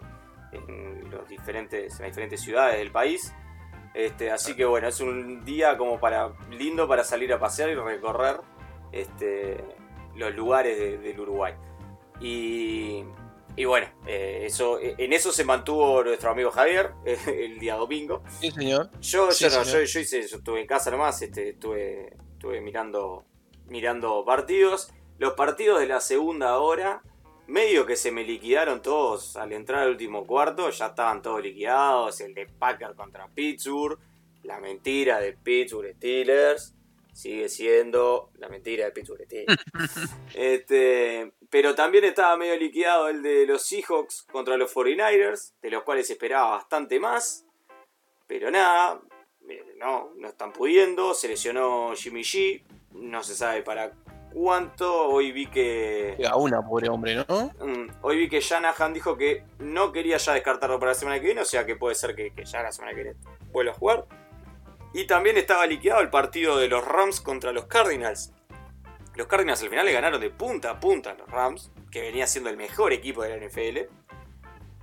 en 0.52 1.10
los 1.10 1.28
diferentes, 1.28 1.94
en 1.94 1.98
las 2.02 2.10
diferentes 2.10 2.40
ciudades 2.40 2.78
del 2.78 2.92
país. 2.92 3.32
Este, 3.94 4.30
así 4.30 4.54
que 4.54 4.64
bueno, 4.64 4.86
es 4.88 5.00
un 5.00 5.44
día 5.44 5.76
como 5.76 5.98
para 5.98 6.30
lindo 6.50 6.86
para 6.86 7.02
salir 7.04 7.32
a 7.32 7.38
pasear 7.40 7.70
y 7.70 7.74
recorrer 7.74 8.36
este, 8.92 9.56
los 10.14 10.32
lugares 10.34 10.78
de- 10.78 10.98
del 10.98 11.18
Uruguay. 11.20 11.54
Y, 12.20 13.04
y 13.56 13.64
bueno, 13.64 13.86
eh, 14.06 14.42
eso, 14.46 14.78
en 14.80 15.12
eso 15.12 15.32
se 15.32 15.44
mantuvo 15.44 16.02
nuestro 16.02 16.30
amigo 16.30 16.50
Javier 16.50 16.92
eh, 17.04 17.18
el 17.52 17.58
día 17.58 17.74
domingo. 17.76 18.22
Sí, 18.40 18.50
señor. 18.50 18.90
Yo, 19.00 19.30
Sí, 19.32 19.44
yo 19.44 19.50
no, 19.50 19.56
yo, 19.58 19.64
señor. 19.64 19.84
yo 19.86 20.00
hice, 20.00 20.26
yo 20.26 20.36
estuve 20.38 20.60
en 20.60 20.66
casa 20.66 20.90
nomás, 20.90 21.20
este, 21.22 21.50
estuve, 21.50 22.16
estuve 22.32 22.60
mirando, 22.60 23.24
mirando 23.66 24.24
partidos. 24.24 24.90
Los 25.18 25.34
partidos 25.34 25.78
de 25.80 25.86
la 25.86 26.00
segunda 26.00 26.58
hora, 26.58 27.02
medio 27.46 27.86
que 27.86 27.94
se 27.96 28.10
me 28.10 28.24
liquidaron 28.24 28.82
todos 28.82 29.36
al 29.36 29.52
entrar 29.52 29.82
al 29.82 29.90
último 29.90 30.26
cuarto, 30.26 30.70
ya 30.70 30.86
estaban 30.86 31.22
todos 31.22 31.42
liquidados. 31.42 32.20
El 32.20 32.34
de 32.34 32.46
Packer 32.46 32.94
contra 32.94 33.28
Pittsburgh, 33.28 33.98
la 34.42 34.58
mentira 34.58 35.20
de 35.20 35.32
Pittsburgh 35.34 35.94
Steelers, 35.96 36.74
sigue 37.14 37.48
siendo 37.48 38.30
la 38.38 38.48
mentira 38.48 38.90
de 38.90 39.04
Steelers. 39.04 39.58
Este, 40.34 41.32
pero 41.48 41.74
también 41.74 42.04
estaba 42.04 42.36
medio 42.36 42.56
liquidado 42.56 43.08
el 43.08 43.22
de 43.22 43.46
los 43.46 43.62
Seahawks 43.62 44.26
contra 44.30 44.56
los 44.56 44.74
49ers, 44.74 45.52
de 45.62 45.70
los 45.70 45.84
cuales 45.84 46.10
esperaba 46.10 46.50
bastante 46.50 46.98
más. 46.98 47.46
Pero 48.26 48.50
nada, 48.50 49.00
eh, 49.48 49.64
no, 49.78 50.10
no 50.16 50.28
están 50.28 50.52
pudiendo. 50.52 51.14
Se 51.14 51.28
lesionó 51.28 51.94
Jimmy 51.94 52.22
G, 52.22 52.62
no 52.92 53.22
se 53.22 53.34
sabe 53.34 53.62
para 53.62 53.92
cuánto. 54.32 55.06
Hoy 55.06 55.30
vi 55.30 55.46
que. 55.46 56.16
A 56.28 56.36
una, 56.36 56.60
pobre 56.62 56.88
hombre, 56.88 57.14
¿no? 57.14 57.24
mm, 57.28 57.90
Hoy 58.02 58.18
vi 58.18 58.28
que 58.28 58.40
Shanahan 58.40 58.92
dijo 58.92 59.16
que 59.16 59.44
no 59.60 59.92
quería 59.92 60.16
ya 60.16 60.32
descartarlo 60.32 60.80
para 60.80 60.92
la 60.92 60.98
semana 60.98 61.20
que 61.20 61.26
viene, 61.26 61.42
o 61.42 61.46
sea 61.46 61.64
que 61.64 61.76
puede 61.76 61.94
ser 61.94 62.16
que, 62.16 62.32
que 62.32 62.44
ya 62.44 62.62
la 62.62 62.72
semana 62.72 62.94
que 62.94 63.02
viene 63.02 63.18
vuelva 63.52 63.70
a 63.70 63.76
jugar. 63.76 64.23
Y 64.94 65.08
también 65.08 65.36
estaba 65.36 65.66
liquidado 65.66 66.00
el 66.00 66.08
partido 66.08 66.56
de 66.56 66.68
los 66.68 66.86
Rams 66.86 67.20
contra 67.20 67.50
los 67.50 67.66
Cardinals. 67.66 68.32
Los 69.16 69.26
Cardinals 69.26 69.60
al 69.60 69.68
final 69.68 69.84
le 69.84 69.92
ganaron 69.92 70.20
de 70.20 70.30
punta 70.30 70.70
a 70.70 70.80
punta 70.80 71.10
a 71.10 71.14
los 71.14 71.28
Rams, 71.28 71.72
que 71.90 72.00
venía 72.00 72.28
siendo 72.28 72.48
el 72.48 72.56
mejor 72.56 72.92
equipo 72.92 73.24
de 73.24 73.36
la 73.36 73.44
NFL. 73.44 73.92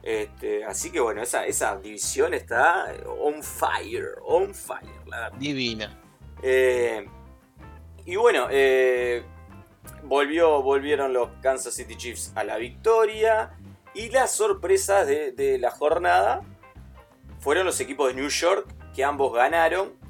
Este, 0.03 0.66
así 0.66 0.91
que 0.91 0.99
bueno, 0.99 1.22
esa, 1.22 1.45
esa 1.45 1.78
división 1.78 2.34
está 2.34 2.93
on 3.05 3.41
fire, 3.41 4.16
on 4.24 4.53
fire, 4.53 4.89
la 5.07 5.22
verdad. 5.22 5.38
Divina. 5.38 5.97
Eh, 6.43 7.05
y 8.05 8.16
bueno, 8.18 8.47
eh, 8.51 9.24
volvió, 10.03 10.62
volvieron 10.62 11.14
los 11.14 11.30
Kansas 11.41 11.74
City 11.74 11.95
Chiefs 11.95 12.34
a 12.36 12.43
la 12.43 12.57
victoria. 12.57 13.57
Y 13.93 14.09
las 14.09 14.34
sorpresas 14.34 15.07
de, 15.07 15.32
de 15.32 15.57
la 15.57 15.72
jornada 15.72 16.41
fueron 17.39 17.66
los 17.66 17.80
equipos 17.80 18.09
de 18.09 18.16
New 18.16 18.30
York, 18.30 18.68
que 18.93 19.05
ambos 19.05 19.34
ganaron. 19.34 20.01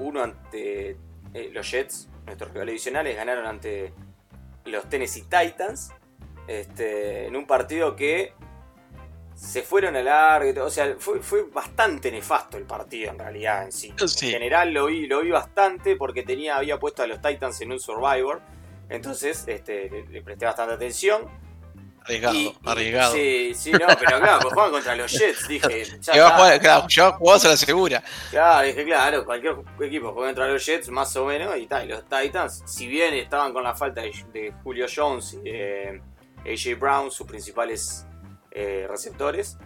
Uno 0.00 0.22
ante 0.22 0.96
eh, 1.34 1.50
los 1.52 1.70
Jets, 1.70 2.08
nuestros 2.26 2.52
rivales 2.52 2.72
divisionales, 2.72 3.16
ganaron 3.16 3.46
ante 3.46 3.92
los 4.64 4.88
Tennessee 4.88 5.22
Titans. 5.22 5.92
Este, 6.46 7.26
en 7.26 7.36
un 7.36 7.46
partido 7.46 7.94
que 7.94 8.32
se 9.34 9.62
fueron 9.62 9.96
a 9.96 10.02
largo. 10.02 10.64
O 10.64 10.70
sea, 10.70 10.96
fue, 10.98 11.20
fue 11.20 11.44
bastante 11.44 12.10
nefasto 12.10 12.56
el 12.58 12.64
partido 12.64 13.10
en 13.10 13.18
realidad 13.18 13.64
en 13.64 13.72
sí. 13.72 13.94
Sí. 14.06 14.26
En 14.26 14.32
general 14.32 14.72
lo 14.72 14.86
vi, 14.86 15.06
lo 15.06 15.20
vi 15.20 15.30
bastante 15.30 15.96
porque 15.96 16.22
tenía, 16.22 16.56
había 16.56 16.78
puesto 16.78 17.02
a 17.02 17.06
los 17.06 17.20
Titans 17.20 17.60
en 17.60 17.72
un 17.72 17.80
Survivor. 17.80 18.42
Entonces 18.88 19.44
este, 19.46 19.88
le, 19.88 20.06
le 20.06 20.22
presté 20.22 20.44
bastante 20.44 20.74
atención. 20.74 21.22
Arriesgado, 22.02 22.34
Y- 22.34 22.56
arriesgado. 22.64 23.14
Sí, 23.14 23.52
sí, 23.54 23.72
no, 23.72 23.78
pero 23.98 24.18
claro, 24.20 24.40
pues 24.40 24.54
juegan 24.54 24.70
contra 24.72 24.96
los 24.96 25.12
Jets, 25.12 25.46
dije. 25.48 25.84
Ya 26.00 26.12
Que 26.12 26.20
va 26.20 26.26
a 26.26 26.28
está. 26.30 26.36
jugar, 26.38 26.60
claro, 26.60 26.86
ya 26.88 27.10
jugás 27.12 27.44
a 27.44 27.48
la 27.48 27.56
segura. 27.56 28.02
Claro, 28.30 28.66
dije, 28.66 28.84
claro, 28.84 29.24
cualquier 29.24 29.56
equipo 29.82 30.12
juega 30.12 30.28
contra 30.28 30.48
los 30.48 30.64
Jets, 30.66 30.88
más 30.88 31.14
o 31.16 31.26
menos, 31.26 31.56
y 31.56 31.66
tal. 31.66 31.88
Los 31.88 32.04
Titans, 32.08 32.62
si 32.66 32.86
bien 32.86 33.14
estaban 33.14 33.52
con 33.52 33.62
la 33.64 33.74
falta 33.74 34.00
de, 34.00 34.12
de 34.32 34.52
Julio 34.64 34.86
Jones 34.94 35.34
y 35.34 35.40
de 35.50 36.02
AJ 36.46 36.78
Brown, 36.80 37.10
sus 37.10 37.26
principales 37.26 38.06
eh, 38.50 38.86
receptores, 38.88 39.58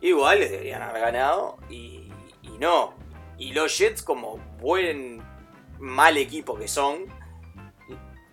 igual 0.00 0.40
les 0.40 0.50
deberían 0.50 0.82
haber 0.82 1.00
ganado, 1.02 1.56
y, 1.70 2.10
y 2.42 2.58
no. 2.58 2.94
Y 3.38 3.52
los 3.52 3.78
Jets, 3.78 4.02
como 4.02 4.36
buen 4.60 5.22
mal 5.78 6.16
equipo 6.16 6.58
que 6.58 6.66
son, 6.66 7.06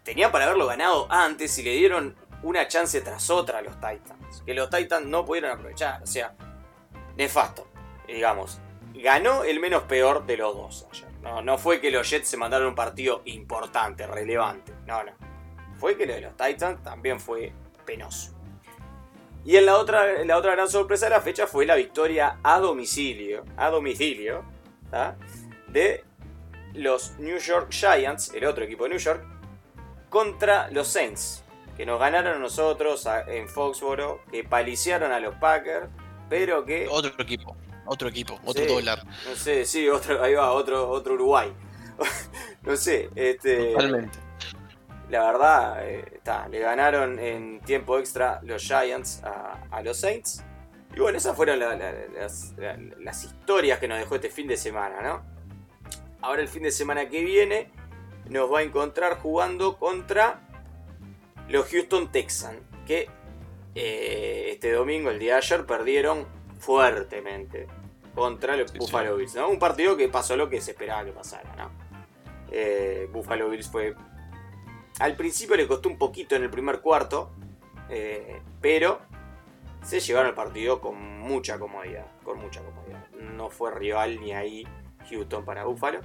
tenían 0.03 0.31
para 0.31 0.45
haberlo 0.45 0.65
ganado 0.67 1.07
antes 1.11 1.57
y 1.59 1.63
le 1.63 1.71
dieron 1.71 2.15
una 2.45 2.67
chance 2.67 3.01
tras 3.01 3.29
otra 3.29 3.59
a 3.59 3.61
los 3.61 3.75
Titans. 3.75 4.43
Que 4.45 4.53
los 4.53 4.69
Titans 4.69 5.07
no 5.07 5.25
pudieron 5.25 5.51
aprovechar. 5.51 6.01
O 6.03 6.07
sea, 6.07 6.33
nefasto, 7.17 7.67
digamos. 8.07 8.59
Ganó 8.93 9.43
el 9.43 9.59
menos 9.59 9.83
peor 9.83 10.25
de 10.25 10.37
los 10.37 10.55
dos 10.55 10.87
ayer. 10.91 11.09
No, 11.21 11.41
no 11.41 11.57
fue 11.57 11.81
que 11.81 11.89
los 11.89 12.09
Jets 12.09 12.29
se 12.29 12.37
mandaron 12.37 12.67
un 12.67 12.75
partido 12.75 13.23
importante, 13.25 14.05
relevante. 14.05 14.73
No, 14.85 15.03
no. 15.03 15.11
Fue 15.79 15.97
que 15.97 16.05
lo 16.05 16.13
de 16.13 16.21
los 16.21 16.37
Titans 16.37 16.81
también 16.83 17.19
fue 17.19 17.51
penoso. 17.83 18.31
Y 19.43 19.57
en 19.57 19.65
la 19.65 19.77
otra, 19.77 20.23
la 20.23 20.37
otra 20.37 20.51
gran 20.53 20.69
sorpresa 20.69 21.07
de 21.07 21.11
la 21.11 21.21
fecha 21.21 21.47
fue 21.47 21.65
la 21.65 21.75
victoria 21.75 22.39
a 22.43 22.59
domicilio, 22.59 23.43
a 23.57 23.69
domicilio, 23.69 24.43
de 25.67 26.03
los 26.73 27.17
New 27.19 27.37
York 27.37 27.71
Giants, 27.71 28.33
el 28.33 28.45
otro 28.45 28.63
equipo 28.63 28.83
de 28.83 28.91
New 28.91 28.99
York, 28.99 29.23
contra 30.09 30.69
los 30.71 30.87
Saints, 30.87 31.43
que 31.77 31.85
nos 31.85 31.99
ganaron 31.99 32.35
a 32.35 32.39
nosotros 32.39 33.05
a- 33.07 33.21
en 33.31 33.47
Foxboro, 33.47 34.21
que 34.31 34.43
paliciaron 34.43 35.11
a 35.11 35.19
los 35.19 35.35
Packers, 35.35 35.87
pero 36.29 36.63
que, 36.65 36.87
Otro 36.89 37.11
equipo, 37.19 37.55
otro 37.85 38.07
equipo, 38.09 38.39
otro 38.45 38.63
Sí. 38.63 38.69
dólar. 38.73 39.03
no 39.27 39.35
sé, 39.35 39.65
sí, 39.65 39.87
otro, 39.89 40.21
ahí 40.23 40.33
va, 40.33 40.51
otro, 40.51 40.89
otro 40.89 41.13
Uruguay. 41.15 41.51
no 42.63 42.75
sé, 42.75 43.09
este, 43.15 43.71
Totalmente. 43.73 44.17
la 45.09 45.25
verdad, 45.31 45.87
eh, 45.87 46.05
está, 46.15 46.47
le 46.47 46.59
ganaron 46.59 47.19
en 47.19 47.59
tiempo 47.61 47.97
extra 47.99 48.39
los 48.43 48.61
Giants 48.63 49.23
a, 49.23 49.59
a 49.71 49.81
los 49.81 49.97
Saints. 49.97 50.43
Y 50.95 50.99
bueno, 50.99 51.17
esas 51.17 51.35
fueron 51.35 51.59
la- 51.59 51.75
la- 51.75 51.93
las, 52.17 52.53
la- 52.57 52.77
las 52.99 53.23
historias 53.23 53.79
que 53.79 53.87
nos 53.87 53.97
dejó 53.99 54.15
este 54.15 54.29
fin 54.29 54.47
de 54.47 54.55
semana, 54.57 55.01
¿no? 55.01 55.23
Ahora 56.21 56.41
el 56.41 56.47
fin 56.47 56.63
de 56.63 56.71
semana 56.71 57.07
que 57.09 57.23
viene 57.23 57.69
nos 58.29 58.51
va 58.51 58.59
a 58.59 58.63
encontrar 58.63 59.19
jugando 59.19 59.77
contra 59.77 60.44
los 61.49 61.67
Houston 61.69 62.11
Texans, 62.11 62.59
que 62.85 63.09
eh, 63.75 64.49
este 64.51 64.71
domingo, 64.71 65.09
el 65.09 65.19
día 65.19 65.33
de 65.33 65.37
ayer, 65.39 65.65
perdieron 65.65 66.27
fuertemente 66.59 67.67
contra 68.13 68.55
los 68.55 68.71
Sí, 68.71 68.77
Buffalo 68.79 69.15
sí. 69.15 69.19
Bills, 69.19 69.35
¿no? 69.35 69.49
Un 69.49 69.59
partido 69.59 69.97
que 69.97 70.07
pasó 70.07 70.35
lo 70.37 70.49
que 70.49 70.61
se 70.61 70.71
esperaba 70.71 71.03
que 71.05 71.11
pasara, 71.11 71.55
¿no? 71.55 71.71
Eh, 72.51 73.09
Buffalo 73.11 73.49
Bills 73.49 73.69
fue 73.69 73.95
al 74.99 75.15
principio 75.15 75.55
le 75.55 75.67
costó 75.67 75.89
un 75.89 75.97
poquito 75.97 76.35
en 76.35 76.43
el 76.43 76.49
primer 76.49 76.79
cuarto, 76.79 77.31
eh, 77.89 78.41
pero 78.61 79.01
se 79.83 79.99
llevaron 79.99 80.29
el 80.29 80.35
partido 80.35 80.79
con 80.79 81.19
mucha 81.19 81.59
comodidad, 81.59 82.07
con 82.23 82.39
mucha 82.39 82.61
comodidad. 82.63 83.09
No 83.11 83.49
fue 83.49 83.71
rival 83.71 84.19
ni 84.21 84.31
ahí 84.31 84.65
Houston 85.09 85.43
para 85.43 85.65
Buffalo. 85.65 85.99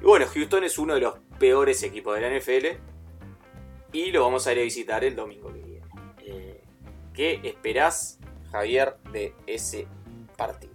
Y 0.00 0.04
bueno, 0.04 0.26
Houston 0.32 0.64
es 0.64 0.78
uno 0.78 0.94
de 0.94 1.00
los 1.00 1.18
peores 1.38 1.82
equipos 1.82 2.18
de 2.18 2.20
la 2.22 2.38
NFL 2.38 2.91
y 3.92 4.10
lo 4.10 4.22
vamos 4.22 4.46
a 4.46 4.52
ir 4.52 4.58
a 4.58 4.62
visitar 4.62 5.04
el 5.04 5.14
domingo 5.14 5.52
que 5.52 5.60
viene. 5.60 5.86
Eh, 6.24 6.60
¿Qué 7.14 7.40
esperás, 7.42 8.18
Javier, 8.50 8.96
de 9.12 9.34
ese 9.46 9.86
partido? 10.36 10.72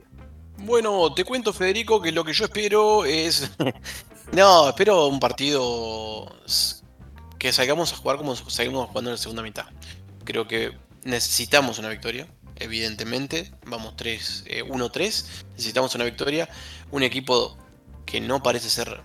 Bueno, 0.58 1.14
te 1.14 1.24
cuento, 1.24 1.54
Federico, 1.54 2.02
que 2.02 2.12
lo 2.12 2.24
que 2.24 2.34
yo 2.34 2.46
espero 2.46 3.06
es. 3.06 3.52
no, 4.32 4.70
espero 4.70 5.08
un 5.08 5.20
partido 5.20 6.36
que 7.38 7.52
salgamos 7.52 7.94
a 7.94 7.98
jugar 7.98 8.18
como 8.18 8.36
salimos 8.36 8.88
jugando 8.90 9.12
en 9.12 9.16
la 9.16 9.22
segunda 9.22 9.44
mitad. 9.44 9.66
Creo 10.24 10.48
que 10.48 10.72
necesitamos 11.04 11.80
una 11.80 11.90
victoria, 11.90 12.28
evidentemente. 12.56 13.52
Vamos 13.66 13.96
3, 13.96 14.44
eh, 14.48 14.64
1-3. 14.64 15.46
Necesitamos 15.52 15.94
una 15.96 16.06
victoria. 16.06 16.50
Un 16.92 17.04
equipo 17.04 17.58
que 18.06 18.20
no 18.20 18.42
parece 18.42 18.70
ser 18.70 19.04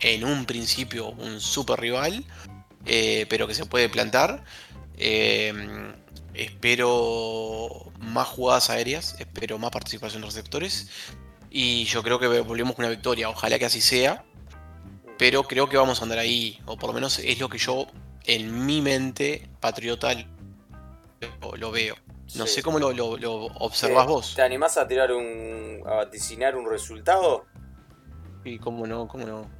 en 0.00 0.24
un 0.24 0.46
principio 0.46 1.10
un 1.10 1.40
super 1.40 1.78
rival, 1.78 2.24
eh, 2.86 3.26
pero 3.28 3.46
que 3.46 3.54
se 3.54 3.66
puede 3.66 3.88
plantar. 3.88 4.44
Eh, 4.96 5.52
espero 6.34 7.92
más 7.98 8.28
jugadas 8.28 8.70
aéreas, 8.70 9.16
espero 9.18 9.58
más 9.58 9.70
participación 9.70 10.22
de 10.22 10.26
receptores. 10.28 10.90
Y 11.50 11.84
yo 11.84 12.02
creo 12.02 12.18
que 12.18 12.26
volvemos 12.40 12.74
con 12.76 12.84
una 12.84 12.90
victoria. 12.94 13.28
Ojalá 13.28 13.58
que 13.58 13.64
así 13.66 13.80
sea. 13.80 14.24
Pero 15.18 15.42
creo 15.44 15.68
que 15.68 15.76
vamos 15.76 16.00
a 16.00 16.04
andar 16.04 16.18
ahí. 16.18 16.60
O 16.66 16.76
por 16.76 16.88
lo 16.90 16.94
menos 16.94 17.18
es 17.18 17.38
lo 17.40 17.48
que 17.48 17.58
yo 17.58 17.86
en 18.24 18.64
mi 18.66 18.80
mente 18.80 19.48
patriota 19.60 20.12
lo, 21.42 21.56
lo 21.56 21.70
veo. 21.70 21.96
No 22.36 22.46
Sí. 22.46 22.54
sé 22.54 22.62
cómo 22.62 22.78
lo, 22.78 22.92
lo- 22.92 23.16
lo 23.16 23.34
observás 23.46 24.06
¿Te- 24.06 24.12
vos. 24.12 24.34
¿Te 24.36 24.42
animás 24.42 24.76
a 24.78 24.86
tirar 24.86 25.10
un. 25.12 25.82
a 25.84 25.94
vaticinar 25.94 26.54
un 26.56 26.70
resultado? 26.70 27.44
Y 28.44 28.58
cómo 28.58 28.86
no, 28.86 29.08
cómo 29.08 29.26
no. 29.26 29.50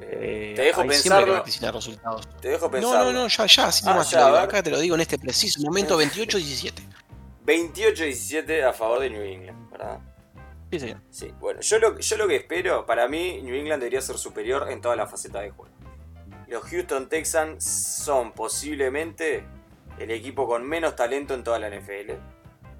Eh, 0.00 0.52
te 0.56 0.62
dejo 0.62 0.86
pensarlo. 0.86 1.42
resultados. 1.44 2.28
Te 2.40 2.48
dejo 2.48 2.66
No, 2.66 2.70
pensarlo. 2.70 3.12
no, 3.12 3.22
no, 3.22 3.28
ya, 3.28 3.46
ya, 3.46 3.66
Ah, 3.66 3.70
te 4.04 4.10
ya, 4.10 4.24
digo. 4.26 4.36
Acá 4.38 4.62
te 4.62 4.70
lo 4.70 4.78
digo 4.80 4.94
en 4.94 5.00
este 5.00 5.18
preciso 5.18 5.60
momento, 5.60 6.00
28-17. 6.00 6.72
28-17 7.46 8.62
a 8.64 8.72
favor 8.72 9.00
de 9.00 9.10
New 9.10 9.22
England, 9.22 9.70
¿verdad? 9.70 9.98
Sí, 10.70 10.80
señor. 10.80 11.00
Sí, 11.10 11.32
bueno, 11.40 11.60
yo 11.62 11.78
lo, 11.78 11.98
yo 11.98 12.16
lo 12.18 12.28
que 12.28 12.36
espero, 12.36 12.84
para 12.84 13.08
mí, 13.08 13.40
New 13.42 13.54
England 13.54 13.80
debería 13.80 14.02
ser 14.02 14.18
superior 14.18 14.70
en 14.70 14.80
toda 14.80 14.96
la 14.96 15.06
faceta 15.06 15.40
de 15.40 15.50
juego. 15.50 15.72
Los 16.46 16.62
Houston 16.64 17.08
Texans 17.08 17.64
son 17.64 18.32
posiblemente 18.32 19.44
el 19.98 20.10
equipo 20.10 20.46
con 20.46 20.62
menos 20.66 20.94
talento 20.94 21.34
en 21.34 21.42
toda 21.42 21.58
la 21.58 21.68
NFL. 21.68 22.12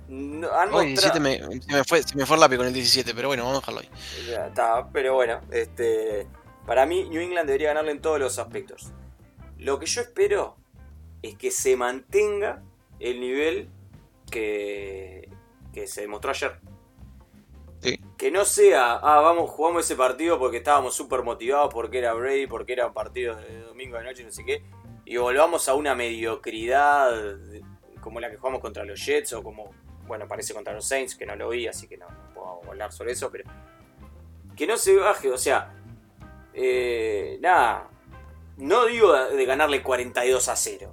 No- 0.08 0.50
han 0.52 0.72
Hoy 0.72 0.92
mostrado- 0.94 1.18
17 1.18 1.20
me, 1.20 1.60
se, 1.62 1.72
me 1.72 1.84
fue, 1.84 2.02
se 2.02 2.16
me 2.16 2.24
fue 2.26 2.36
el 2.36 2.40
lápiz 2.40 2.56
con 2.58 2.66
el 2.66 2.72
17, 2.72 3.14
pero 3.14 3.28
bueno, 3.28 3.44
vamos 3.44 3.58
a 3.58 3.60
dejarlo 3.60 3.80
ahí. 3.80 3.90
Ya 4.30 4.46
está, 4.46 4.88
pero 4.92 5.14
bueno, 5.14 5.40
este, 5.50 6.26
para 6.68 6.84
mí 6.84 7.08
New 7.08 7.22
England 7.22 7.46
debería 7.46 7.68
ganarle 7.68 7.92
en 7.92 8.02
todos 8.02 8.20
los 8.20 8.38
aspectos. 8.38 8.92
Lo 9.56 9.78
que 9.78 9.86
yo 9.86 10.02
espero 10.02 10.58
es 11.22 11.34
que 11.34 11.50
se 11.50 11.76
mantenga 11.76 12.62
el 13.00 13.20
nivel 13.20 13.70
que, 14.30 15.30
que 15.72 15.86
se 15.86 16.02
demostró 16.02 16.30
ayer. 16.30 16.60
Sí. 17.80 17.98
Que 18.18 18.30
no 18.30 18.44
sea, 18.44 18.96
ah, 18.96 19.20
vamos, 19.20 19.48
jugamos 19.48 19.86
ese 19.86 19.96
partido 19.96 20.38
porque 20.38 20.58
estábamos 20.58 20.94
súper 20.94 21.22
motivados, 21.22 21.72
porque 21.72 22.00
era 22.00 22.12
Brady, 22.12 22.46
porque 22.46 22.74
era 22.74 22.88
un 22.88 22.92
partido 22.92 23.36
de 23.36 23.60
domingo 23.62 23.96
de 23.96 24.04
noche, 24.04 24.22
no 24.22 24.30
sé 24.30 24.44
qué, 24.44 24.62
y 25.06 25.16
volvamos 25.16 25.70
a 25.70 25.74
una 25.74 25.94
mediocridad 25.94 27.38
como 28.02 28.20
la 28.20 28.30
que 28.30 28.36
jugamos 28.36 28.60
contra 28.60 28.84
los 28.84 29.02
Jets 29.02 29.32
o 29.32 29.42
como, 29.42 29.70
bueno, 30.06 30.28
parece 30.28 30.52
contra 30.52 30.74
los 30.74 30.86
Saints, 30.86 31.14
que 31.14 31.24
no 31.24 31.34
lo 31.34 31.48
vi, 31.48 31.66
así 31.66 31.88
que 31.88 31.96
no, 31.96 32.10
no 32.10 32.34
puedo 32.34 32.60
hablar 32.68 32.92
sobre 32.92 33.12
eso, 33.12 33.30
pero 33.30 33.44
que 34.54 34.66
no 34.66 34.76
se 34.76 34.96
baje, 34.96 35.30
o 35.30 35.38
sea, 35.38 35.77
eh, 36.60 37.38
nada, 37.40 37.88
no 38.56 38.86
digo 38.86 39.12
de 39.14 39.44
ganarle 39.44 39.82
42 39.82 40.48
a 40.48 40.56
0, 40.56 40.92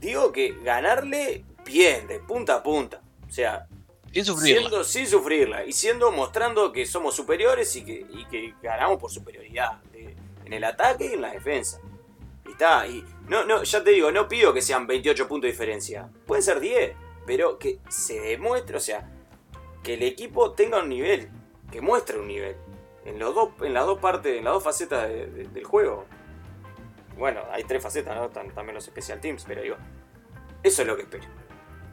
digo 0.00 0.32
que 0.32 0.54
ganarle 0.62 1.44
bien, 1.64 2.06
de 2.06 2.20
punta 2.20 2.54
a 2.56 2.62
punta, 2.62 3.02
o 3.26 3.30
sea, 3.30 3.66
Sin 4.12 4.24
sufrirla. 4.24 4.60
siendo 4.60 4.84
sin 4.84 5.06
sufrirla. 5.06 5.64
Y 5.66 5.72
siendo 5.72 6.10
mostrando 6.10 6.72
que 6.72 6.86
somos 6.86 7.14
superiores 7.14 7.76
y 7.76 7.84
que, 7.84 8.06
y 8.10 8.24
que 8.30 8.54
ganamos 8.62 8.98
por 8.98 9.10
superioridad 9.10 9.82
de- 9.92 10.16
en 10.46 10.52
el 10.54 10.64
ataque 10.64 11.04
y 11.10 11.12
en 11.14 11.20
la 11.20 11.32
defensa. 11.32 11.78
Y 12.46 12.52
está, 12.52 12.86
y 12.86 13.04
no, 13.28 13.44
no, 13.44 13.62
ya 13.64 13.84
te 13.84 13.90
digo, 13.90 14.10
no 14.10 14.26
pido 14.26 14.54
que 14.54 14.62
sean 14.62 14.86
28 14.86 15.28
puntos 15.28 15.48
de 15.48 15.52
diferencia, 15.52 16.08
pueden 16.26 16.42
ser 16.42 16.58
10, 16.58 16.92
pero 17.26 17.58
que 17.58 17.80
se 17.90 18.18
demuestre, 18.18 18.78
o 18.78 18.80
sea, 18.80 19.06
que 19.82 19.92
el 19.94 20.02
equipo 20.02 20.52
tenga 20.52 20.80
un 20.80 20.88
nivel, 20.88 21.28
que 21.70 21.82
muestre 21.82 22.18
un 22.18 22.28
nivel 22.28 22.56
en 23.04 23.18
los 23.18 23.34
dos, 23.34 23.50
en 23.62 23.74
las 23.74 23.86
dos 23.86 23.98
partes, 23.98 24.38
en 24.38 24.44
las 24.44 24.54
dos 24.54 24.62
facetas 24.64 25.08
de- 25.08 25.26
de- 25.26 25.48
del 25.48 25.64
juego. 25.64 26.04
Bueno, 27.16 27.40
hay 27.50 27.64
tres 27.64 27.82
facetas, 27.82 28.14
¿no? 28.16 28.30
Tam- 28.30 28.52
También 28.54 28.74
los 28.74 28.84
special 28.84 29.20
teams, 29.20 29.44
pero 29.46 29.62
digo, 29.62 29.76
eso 30.62 30.82
es 30.82 30.88
lo 30.88 30.96
que 30.96 31.02
espero. 31.02 31.24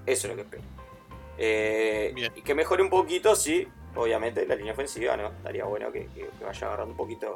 Eso 0.06 0.28
es 0.28 0.32
lo 0.32 0.36
que 0.36 0.42
espero. 0.44 0.64
Eh, 1.38 2.14
y 2.36 2.42
que 2.42 2.54
mejore 2.56 2.84
un 2.84 2.90
poquito, 2.90 3.36
sí, 3.36 3.68
obviamente, 3.96 4.46
la 4.46 4.56
línea 4.56 4.74
ofensiva, 4.74 5.18
¿no? 5.18 5.28
Estaría 5.30 5.66
bueno 5.66 5.92
que, 5.92 6.06
que- 6.08 6.30
que 6.38 6.44
vaya 6.46 6.68
agarrando 6.68 6.92
un 6.92 6.98
poquito, 6.98 7.36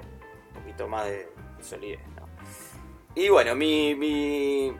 un 0.55 0.61
poquito 0.61 0.88
más 0.88 1.05
de, 1.05 1.30
de 1.57 1.63
solidez, 1.63 1.99
¿no? 2.15 2.28
Y 3.15 3.30
bueno, 3.30 3.55
mi, 3.55 3.95
mi, 3.95 4.72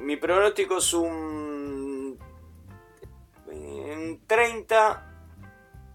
mi 0.00 0.16
pronóstico 0.16 0.78
es 0.78 0.92
un, 0.92 2.18
un 3.46 4.20
30. 4.26 5.02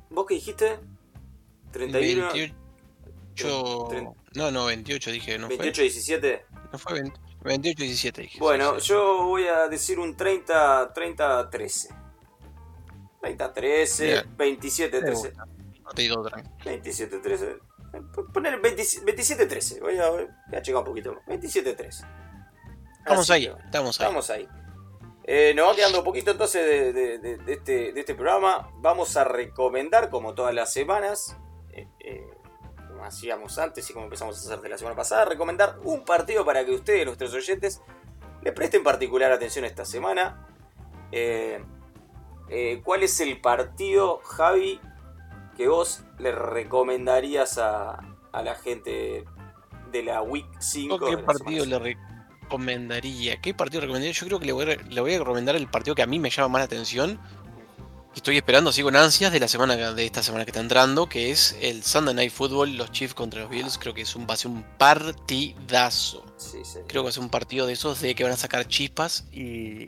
¿Vos 0.09 0.25
qué 0.25 0.35
dijiste? 0.35 0.79
31. 1.71 2.31
28. 2.33 2.55
Tre- 3.89 4.13
No, 4.35 4.51
no, 4.51 4.65
28 4.65 5.11
dije, 5.11 5.37
¿no 5.39 5.47
fue? 5.47 5.57
28-17. 5.57 6.45
No 6.71 6.77
fue 6.79 6.93
20 7.01 7.19
28-17, 7.43 8.13
dije. 8.21 8.39
Bueno, 8.39 8.75
Sí, 8.75 8.81
sí. 8.81 8.87
yo 8.89 9.23
voy 9.25 9.47
a 9.47 9.67
decir 9.67 9.97
un 9.99 10.15
30 10.15 10.93
30-13. 10.93 11.87
30-13, 13.21 14.03
Bien. 14.03 14.37
27-13. 14.37 15.33
No 15.83 15.89
te 15.91 16.01
digo 16.03 16.21
tranqui. 16.23 16.49
27-13. 16.63 17.59
Poner 18.33 18.61
27-13. 18.61 19.79
Voy 19.81 19.97
a, 19.97 20.09
voy 20.09 20.27
a 20.53 20.61
checar 20.61 20.79
un 20.79 20.85
poquito. 20.85 21.15
27-13. 21.27 22.05
Estamos 22.99 23.29
Así 23.29 23.33
ahí, 23.33 23.45
que, 23.47 23.61
estamos 23.65 23.99
ahí. 23.99 24.05
Estamos 24.05 24.29
ahí. 24.29 24.47
Eh, 25.23 25.53
nos 25.55 25.69
va 25.69 25.75
quedando 25.75 25.99
un 25.99 26.05
poquito 26.05 26.31
entonces 26.31 26.93
de- 26.93 26.93
de- 27.19 27.37
de 27.37 27.53
este, 27.53 27.91
de 27.93 27.99
este 27.99 28.15
programa. 28.15 28.69
Vamos 28.77 29.17
a 29.17 29.23
recomendar, 29.23 30.09
como 30.09 30.33
todas 30.33 30.53
las 30.53 30.71
semanas, 30.73 31.35
eh, 31.99 32.27
como 32.87 33.05
hacíamos 33.05 33.57
antes 33.57 33.89
y 33.89 33.93
como 33.93 34.05
empezamos 34.05 34.35
a 34.37 34.39
hacer 34.39 34.61
de 34.61 34.69
la 34.69 34.77
semana 34.77 34.95
pasada, 34.95 35.25
recomendar 35.25 35.77
un 35.83 36.03
partido 36.03 36.43
para 36.45 36.65
que 36.65 36.71
ustedes, 36.71 37.05
nuestros 37.05 37.33
oyentes, 37.33 37.81
le 38.41 38.51
presten 38.51 38.83
particular 38.83 39.31
atención 39.31 39.65
esta 39.65 39.85
semana. 39.85 40.47
Eh, 41.11 41.63
eh, 42.49 42.81
¿Cuál 42.83 43.03
es 43.03 43.19
el 43.21 43.39
partido, 43.39 44.19
Javi, 44.23 44.79
que 45.55 45.67
vos 45.67 46.03
le 46.19 46.31
recomendarías 46.31 47.57
a, 47.57 47.99
a 48.31 48.43
la 48.43 48.55
gente 48.55 49.25
de 49.91 50.03
la 50.03 50.21
Week 50.21 50.47
5? 50.59 50.99
¿Qué 50.99 51.17
partido 51.17 51.65
le 51.65 51.79
recomendaría? 52.41 53.39
¿Qué 53.41 53.53
partido 53.53 53.81
recomendaría? 53.81 54.13
Yo 54.13 54.25
creo 54.27 54.39
que 54.39 54.45
le 54.45 54.51
voy, 54.53 54.63
a, 54.63 54.65
re- 54.65 54.83
le 54.89 55.01
voy 55.01 55.13
a 55.13 55.19
recomendar 55.19 55.55
el 55.55 55.67
partido 55.67 55.95
que 55.95 56.01
a 56.01 56.07
mí 56.07 56.19
me 56.19 56.29
llama 56.29 56.49
más 56.49 56.59
la 56.61 56.65
atención. 56.65 57.19
Estoy 58.15 58.35
esperando 58.37 58.69
así 58.71 58.83
con 58.83 58.95
ansias 58.95 59.31
de 59.31 59.39
la 59.39 59.47
semana 59.47 59.93
de 59.93 60.05
esta 60.05 60.21
semana 60.21 60.43
que 60.43 60.51
está 60.51 60.59
entrando, 60.59 61.07
que 61.07 61.31
es 61.31 61.55
el 61.61 61.81
Sunday 61.83 62.13
Night 62.13 62.31
Football, 62.31 62.75
los 62.75 62.91
Chiefs 62.91 63.13
contra 63.13 63.41
los 63.41 63.49
Bills. 63.49 63.77
Creo 63.77 63.93
que 63.93 64.01
es 64.01 64.15
un, 64.15 64.27
va 64.29 64.33
a 64.33 64.37
ser 64.37 64.51
un 64.51 64.63
partidazo. 64.77 66.25
Sí, 66.37 66.59
sí. 66.65 66.79
Creo 66.87 67.01
que 67.01 67.05
va 67.05 67.09
a 67.09 67.13
ser 67.13 67.23
un 67.23 67.29
partido 67.29 67.65
de 67.67 67.73
esos 67.73 68.01
de 68.01 68.13
que 68.13 68.23
van 68.23 68.33
a 68.33 68.37
sacar 68.37 68.67
chispas 68.67 69.25
y, 69.31 69.41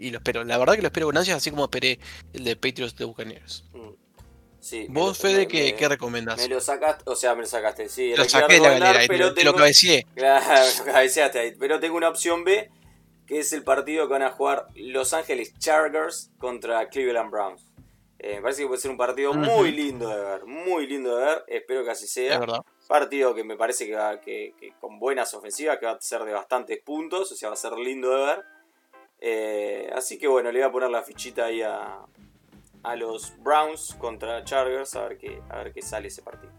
y 0.07 0.09
lo 0.09 0.19
espero. 0.19 0.43
La 0.45 0.57
verdad 0.57 0.76
que 0.76 0.82
lo 0.82 0.88
espero 0.88 1.07
con 1.07 1.17
ansias, 1.17 1.38
así 1.38 1.49
como 1.51 1.65
esperé 1.65 1.99
el 2.32 2.43
de 2.45 2.55
Patriots 2.55 2.95
de 2.95 3.05
Buccaneers. 3.05 3.65
Mm. 3.74 3.89
Sí, 4.61 4.86
me 4.89 5.01
Vos, 5.01 5.09
lo- 5.09 5.15
Fede, 5.30 5.38
me- 5.39 5.47
¿qué, 5.49 5.63
me- 5.63 5.76
qué 5.76 5.89
recomendás? 5.89 6.38
Me 6.38 6.47
lo 6.47 6.61
sacaste, 6.61 7.03
o 7.05 7.15
sea, 7.17 7.36
me 7.36 7.41
lo 7.41 7.47
sacaste, 7.47 7.89
sí. 7.89 8.15
Lo 8.15 8.24
saqué 8.24 8.53
de 8.53 8.59
la 8.61 8.69
galera, 8.80 8.99
te, 9.01 9.07
pero 9.09 9.26
lo- 9.28 9.34
te 9.34 9.43
lo 9.43 9.51
tengo- 9.51 9.57
cabeceé. 9.59 10.07
Claro, 10.15 10.65
lo 10.80 10.86
cabeceaste 10.86 11.39
ahí. 11.39 11.55
Pero 11.59 11.80
tengo 11.82 11.97
una 11.97 12.07
opción 12.07 12.45
B, 12.45 12.71
que 13.28 13.39
es 13.39 13.51
el 13.51 13.63
partido 13.63 14.07
que 14.07 14.13
van 14.13 14.21
a 14.24 14.32
jugar 14.32 14.67
Los 14.76 15.11
Ángeles 15.13 15.53
Chargers 15.59 16.32
contra 16.38 16.88
Cleveland 16.88 17.30
Browns. 17.30 17.61
Eh, 18.26 18.36
me 18.38 18.41
parece 18.41 18.61
que 18.61 18.67
puede 18.69 18.80
ser 18.80 18.89
un 18.89 18.95
partido 18.95 19.34
muy 19.34 19.71
lindo 19.74 20.07
de 20.07 20.15
ver, 20.17 20.45
muy 20.45 20.88
lindo 20.88 21.17
de 21.17 21.26
ver. 21.26 21.43
Espero 21.45 21.84
que 21.84 21.91
así 21.91 22.07
sea. 22.07 22.36
Es 22.36 22.39
verdad. 22.39 22.61
Partido 22.88 23.36
que 23.36 23.43
me 23.43 23.57
parece 23.57 23.86
que 23.86 23.95
va 23.95 24.21
que, 24.21 24.53
que 24.57 24.74
con 24.80 24.97
buenas 24.97 25.34
ofensivas, 25.34 25.78
que 25.78 25.86
va 25.88 25.91
a 25.91 25.99
ser 26.01 26.24
de 26.24 26.32
bastantes 26.32 26.80
puntos, 26.82 27.30
o 27.34 27.36
sea, 27.36 27.49
va 27.49 27.53
a 27.53 27.57
ser 27.57 27.74
lindo 27.74 28.09
de 28.15 28.26
ver. 28.26 28.45
Eh, 29.19 29.91
así 29.93 30.17
que 30.17 30.28
bueno, 30.30 30.51
le 30.53 30.59
voy 30.59 30.69
a 30.69 30.71
poner 30.71 30.89
la 30.89 31.03
fichita 31.03 31.45
ahí 31.45 31.61
a, 31.61 31.99
a 32.84 32.95
los 32.95 33.34
Browns 33.43 33.93
contra 33.99 34.41
Chargers, 34.45 34.95
a 34.95 35.07
ver 35.09 35.17
qué, 35.17 35.41
a 35.49 35.57
ver 35.57 35.74
qué 35.74 35.82
sale 35.82 36.07
ese 36.07 36.21
partido. 36.21 36.51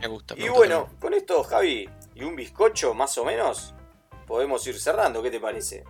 Me 0.00 0.06
gusta. 0.06 0.34
me 0.34 0.40
Y 0.40 0.48
gusta 0.48 0.58
bueno, 0.58 0.76
también. 0.82 1.00
con 1.00 1.14
esto, 1.14 1.42
Javi, 1.44 1.88
y 2.14 2.24
un 2.24 2.36
bizcocho 2.36 2.92
más 2.92 3.16
o 3.16 3.24
menos, 3.24 3.74
podemos 4.26 4.66
ir 4.66 4.78
cerrando, 4.78 5.22
¿qué 5.22 5.30
te 5.30 5.40
parece? 5.40 5.84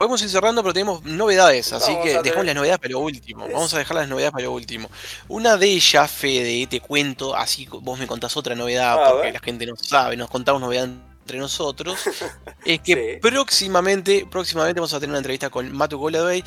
Podemos 0.00 0.22
ir 0.22 0.30
cerrando, 0.30 0.62
pero 0.62 0.72
tenemos 0.72 1.04
novedades, 1.04 1.74
así 1.74 1.90
Vamos 1.92 2.04
que 2.04 2.08
dejamos 2.12 2.24
tener- 2.32 2.46
las 2.46 2.54
novedades 2.54 2.78
para 2.78 2.92
lo 2.92 3.00
último. 3.00 3.44
Es- 3.44 3.52
Vamos 3.52 3.74
a 3.74 3.78
dejar 3.80 3.96
las 3.98 4.08
novedades 4.08 4.32
para 4.32 4.44
lo 4.44 4.52
último. 4.52 4.88
Una 5.28 5.58
de 5.58 5.66
ellas, 5.66 6.10
Fede, 6.10 6.66
te 6.68 6.80
cuento, 6.80 7.36
así 7.36 7.68
vos 7.70 7.98
me 7.98 8.06
contás 8.06 8.34
otra 8.34 8.54
novedad, 8.54 8.94
A 8.94 9.10
porque 9.10 9.24
ver. 9.26 9.34
la 9.34 9.40
gente 9.40 9.66
no 9.66 9.76
sabe, 9.76 10.16
nos 10.16 10.30
contamos 10.30 10.62
novedad 10.62 10.84
entre 11.20 11.36
nosotros. 11.38 11.98
es 12.64 12.80
que 12.80 12.94
Sí. 12.94 13.20
próximamente, 13.20 14.26
próximamente 14.30 14.80
vamos 14.80 14.94
a 14.94 15.00
tener 15.00 15.10
una 15.10 15.18
entrevista 15.18 15.50
con 15.50 15.70
Matu 15.70 15.98
Goladway. 15.98 16.42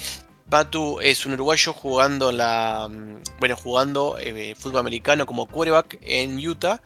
Matu 0.54 1.00
es 1.02 1.26
un 1.26 1.34
uruguayo 1.34 1.74
jugando 1.74 2.30
en 2.30 2.38
la. 2.38 2.88
mm, 2.88 3.24
Bueno, 3.40 3.56
jugando 3.56 4.18
eh, 4.20 4.54
fútbol 4.56 4.82
americano 4.82 5.26
como 5.26 5.48
quarterback 5.48 5.98
en 6.02 6.38
Utah. 6.48 6.80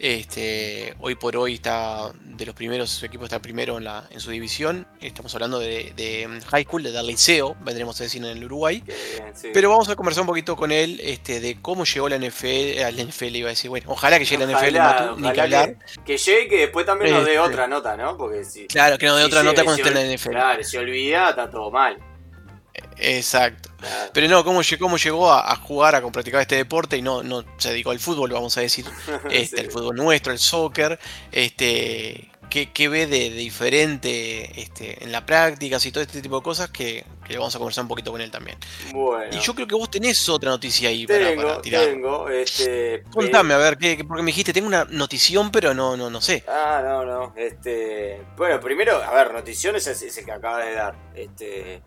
Este, 0.00 0.96
hoy 0.98 1.14
por 1.14 1.36
hoy 1.36 1.54
está 1.54 2.10
de 2.24 2.44
los 2.44 2.56
primeros, 2.56 2.90
su 2.90 3.06
equipo 3.06 3.22
está 3.22 3.40
primero 3.40 3.78
en, 3.78 3.84
la, 3.84 4.08
en 4.10 4.18
su 4.18 4.32
división. 4.32 4.88
Estamos 5.00 5.32
hablando 5.36 5.60
de, 5.60 5.92
de 5.94 6.28
high 6.50 6.64
school, 6.64 6.82
de 6.82 7.00
liceo, 7.04 7.54
vendremos 7.60 8.00
a 8.00 8.02
decir 8.02 8.20
en 8.24 8.36
el 8.36 8.44
Uruguay. 8.44 8.82
Sí. 9.32 9.50
Pero 9.54 9.70
vamos 9.70 9.88
a 9.88 9.94
conversar 9.94 10.22
un 10.22 10.26
poquito 10.26 10.56
con 10.56 10.72
él 10.72 10.98
este, 11.04 11.38
de 11.38 11.62
cómo 11.62 11.84
llegó 11.84 12.08
la 12.08 12.18
NFL, 12.18 12.82
al 12.84 12.96
NFL 12.96 13.36
iba 13.36 13.48
a 13.48 13.50
decir, 13.50 13.70
bueno, 13.70 13.86
ojalá 13.90 14.18
que 14.18 14.24
llegue 14.24 14.44
la 14.44 14.52
NFL, 14.52 14.76
Ojalá, 14.76 14.84
Matu, 14.84 15.16
ni 15.18 15.22
que 15.22 15.28
ojalá 15.28 15.42
hablar. 15.44 15.76
Que, 15.78 16.02
que 16.04 16.18
llegue 16.18 16.42
y 16.42 16.48
que 16.48 16.56
después 16.58 16.84
también 16.84 17.12
nos 17.12 17.24
dé 17.24 17.34
Este. 17.36 17.38
otra 17.38 17.68
nota, 17.68 17.96
¿no? 17.96 18.16
Porque 18.16 18.44
si. 18.44 18.66
Claro, 18.66 18.98
que 18.98 19.06
nos 19.06 19.14
dé 19.18 19.22
si 19.22 19.28
otra 19.28 19.44
nota 19.44 19.62
cuando 19.62 19.84
esté 19.84 19.96
en 20.00 20.08
la 20.08 20.16
NFL. 20.16 20.30
Claro, 20.30 20.64
si 20.64 20.76
olvida, 20.78 21.30
está 21.30 21.48
todo 21.48 21.70
mal. 21.70 21.96
Exacto. 22.98 23.70
Pero 24.12 24.28
no, 24.28 24.44
cómo, 24.44 24.60
cómo 24.78 24.96
llegó 24.96 25.30
a, 25.32 25.52
a 25.52 25.56
jugar, 25.56 25.94
a 25.94 26.10
practicar 26.12 26.40
este 26.40 26.56
deporte 26.56 26.96
y 26.96 27.02
no, 27.02 27.22
no 27.22 27.44
se 27.58 27.70
dedicó 27.70 27.90
al 27.90 27.98
fútbol, 27.98 28.30
vamos 28.32 28.56
a 28.56 28.60
decir, 28.60 28.84
este, 29.30 29.56
Sí. 29.56 29.62
el 29.64 29.70
fútbol 29.70 29.96
nuestro, 29.96 30.32
el 30.32 30.38
soccer, 30.38 30.98
este, 31.32 32.30
qué, 32.48 32.70
qué 32.72 32.88
ve 32.88 33.06
de, 33.06 33.30
de 33.30 33.36
diferente 33.36 34.60
este, 34.60 35.02
en 35.02 35.10
la 35.10 35.26
práctica 35.26 35.78
y 35.82 35.90
todo 35.90 36.02
este 36.02 36.22
tipo 36.22 36.36
de 36.36 36.42
cosas 36.42 36.70
que, 36.70 37.04
que 37.26 37.36
vamos 37.38 37.54
a 37.56 37.58
conversar 37.58 37.82
un 37.82 37.88
poquito 37.88 38.12
con 38.12 38.20
él 38.20 38.30
también. 38.30 38.56
Bueno. 38.92 39.34
Y 39.36 39.40
yo 39.40 39.54
creo 39.54 39.66
que 39.66 39.74
vos 39.74 39.90
tenés 39.90 40.28
otra 40.28 40.50
noticia 40.50 40.88
ahí 40.90 41.06
para, 41.06 41.18
tengo, 41.30 41.42
para 41.42 41.62
tirar. 41.62 41.84
tengo, 41.86 42.28
este. 42.28 43.02
Contame, 43.10 43.54
a 43.54 43.58
ver, 43.58 43.78
¿qué, 43.78 43.96
qué- 43.96 44.04
porque 44.04 44.22
me 44.22 44.28
dijiste, 44.28 44.52
tengo 44.52 44.68
una 44.68 44.84
notición, 44.84 45.50
pero 45.50 45.74
no, 45.74 45.96
no, 45.96 46.08
no 46.10 46.20
sé. 46.20 46.44
Ah, 46.46 46.80
no, 46.84 47.04
no. 47.04 47.34
Este. 47.36 48.22
Bueno, 48.36 48.60
primero, 48.60 49.02
a 49.02 49.12
ver, 49.12 49.32
noticiones 49.32 49.86
es, 49.88 50.02
es 50.02 50.18
el 50.18 50.24
que 50.24 50.32
acaba 50.32 50.64
de 50.64 50.74
dar. 50.74 50.94
Este. 51.16 51.82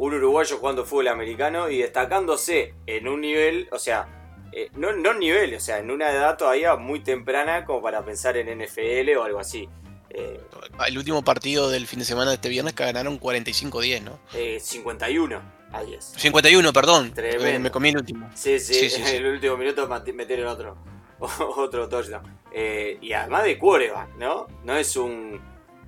Un 0.00 0.14
uruguayo 0.14 0.56
jugando 0.56 0.84
fútbol 0.86 1.08
americano 1.08 1.68
y 1.68 1.78
destacándose 1.78 2.74
en 2.86 3.06
un 3.06 3.20
nivel, 3.20 3.68
o 3.70 3.78
sea, 3.78 4.08
eh, 4.52 4.70
no, 4.74 4.92
no 4.92 5.12
nivel, 5.12 5.54
o 5.54 5.60
sea, 5.60 5.78
en 5.78 5.90
una 5.90 6.10
edad 6.10 6.38
todavía 6.38 6.74
muy 6.76 7.00
temprana 7.00 7.64
como 7.66 7.82
para 7.82 8.02
pensar 8.04 8.36
en 8.38 8.48
NFL 8.62 9.16
o 9.18 9.24
algo 9.24 9.38
así. 9.40 9.68
Eh, 10.08 10.40
El 10.88 10.96
último 10.98 11.22
partido 11.22 11.68
del 11.70 11.86
fin 11.86 11.98
de 11.98 12.04
semana 12.06 12.30
de 12.30 12.36
este 12.36 12.48
viernes 12.48 12.72
que 12.72 12.82
ganaron 12.84 13.20
45-10, 13.20 14.02
¿no? 14.02 14.18
eh, 14.34 14.58
51 14.58 15.40
a 15.72 15.82
10. 15.82 16.04
51, 16.16 16.72
perdón. 16.72 17.12
Tremendo. 17.12 17.60
Me, 17.60 17.70
comí 17.70 17.90
el 17.90 17.98
último. 17.98 18.28
Sí, 18.34 18.58
sí, 18.58 18.72
Sí, 18.74 18.88
sí, 18.90 19.00
en 19.02 19.06
sí. 19.06 19.16
el 19.16 19.26
último 19.26 19.56
minuto 19.58 19.86
mate- 19.86 20.12
metieron 20.14 20.46
otro, 20.48 20.76
otro 21.56 21.88
touchdown. 21.90 22.22
Eh, 22.52 22.96
y 23.02 23.12
además 23.12 23.44
de 23.44 23.58
quarterback, 23.58 24.16
¿no? 24.16 24.46
No 24.64 24.74
es 24.76 24.96
un, 24.96 25.40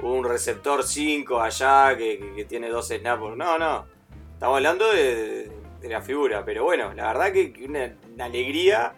un 0.03 0.23
receptor 0.25 0.85
5 0.85 1.41
allá 1.41 1.97
que, 1.97 2.19
que- 2.19 2.35
que 2.35 2.45
tiene 2.45 2.69
dos 2.69 2.89
snaps. 2.89 3.37
No, 3.37 3.59
no. 3.59 3.91
Estamos 4.43 4.57
hablando 4.57 4.91
de, 4.91 5.53
de 5.81 5.89
la 5.89 6.03
figura. 6.03 6.45
Pero 6.45 6.65
bueno, 6.65 6.93
la 6.95 7.13
verdad 7.13 7.33
que 7.33 7.55
una, 7.65 7.95
una 8.13 8.25
alegría 8.25 8.93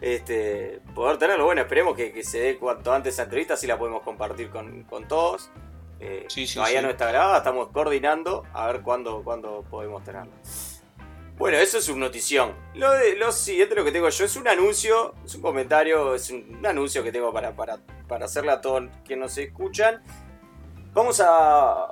este, 0.00 0.80
poder 0.94 1.18
tenerlo. 1.18 1.44
Bueno, 1.44 1.62
esperemos 1.62 1.96
que, 1.96 2.12
que 2.12 2.22
se 2.22 2.38
dé 2.38 2.56
cuanto 2.56 2.92
antes 2.92 3.14
esa 3.14 3.24
entrevista, 3.24 3.54
así 3.54 3.66
la 3.66 3.76
podemos 3.80 4.04
compartir 4.04 4.48
con, 4.48 4.84
con 4.84 5.08
todos. 5.08 5.50
Eh, 5.98 6.26
Sí, 6.28 6.46
sí, 6.46 6.54
todavía 6.54 6.78
sí. 6.78 6.84
no 6.84 6.90
está 6.92 7.08
grabada, 7.08 7.38
estamos 7.38 7.66
coordinando 7.72 8.44
a 8.52 8.68
ver 8.68 8.82
cuándo, 8.82 9.24
cuándo 9.24 9.64
podemos 9.68 10.04
tenerla. 10.04 10.30
Bueno, 11.36 11.56
eso 11.56 11.78
es 11.78 11.88
una 11.88 12.06
notición. 12.06 12.54
Lo, 12.74 12.92
de, 12.92 13.16
lo 13.16 13.32
siguiente, 13.32 13.74
lo 13.74 13.84
que 13.84 13.90
tengo 13.90 14.08
yo, 14.08 14.24
es 14.24 14.36
un 14.36 14.46
anuncio, 14.46 15.16
es 15.24 15.34
un 15.34 15.42
comentario, 15.42 16.14
es 16.14 16.30
un, 16.30 16.58
un 16.60 16.64
anuncio 16.64 17.02
que 17.02 17.10
tengo 17.10 17.32
para, 17.32 17.56
para, 17.56 17.78
para 18.06 18.26
hacerle 18.26 18.52
a 18.52 18.60
todos 18.60 18.84
que 19.04 19.16
nos 19.16 19.36
escuchan. 19.36 20.00
Vamos 20.92 21.20
a, 21.20 21.88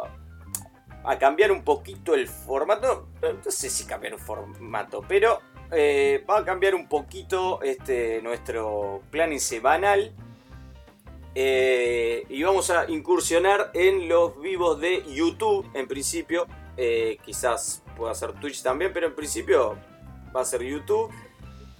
a 1.05 1.18
cambiar 1.18 1.52
un 1.52 1.62
poquito 1.62 2.14
el 2.14 2.28
formato. 2.28 3.09
No, 3.22 3.50
sé 3.50 3.70
si 3.70 3.84
cambiar 3.86 4.14
un 4.14 4.20
formato, 4.20 5.02
pero 5.07 5.40
eh, 5.70 6.24
va 6.28 6.38
a 6.38 6.44
cambiar 6.44 6.74
un 6.74 6.88
poquito 6.88 7.61
este, 7.62 8.20
nuestro 8.22 9.02
planning 9.11 9.40
semanal. 9.40 10.12
Eh, 11.36 12.24
y 12.28 12.42
vamos 12.44 12.70
a 12.70 12.88
incursionar 12.88 13.72
en 13.74 14.09
los 14.09 14.40
vivos 14.40 14.80
de 14.80 15.05
YouTube 15.12 15.68
en 15.74 15.86
principio. 15.86 16.46
Eh, 16.76 17.18
quizás 17.24 17.82
pueda 17.96 18.14
ser 18.14 18.32
Twitch 18.34 18.62
también, 18.62 18.92
pero 18.92 19.07
en 19.07 19.14
principio 19.14 19.76
va 20.34 20.40
a 20.40 20.44
ser 20.44 20.62
YouTube. 20.62 21.12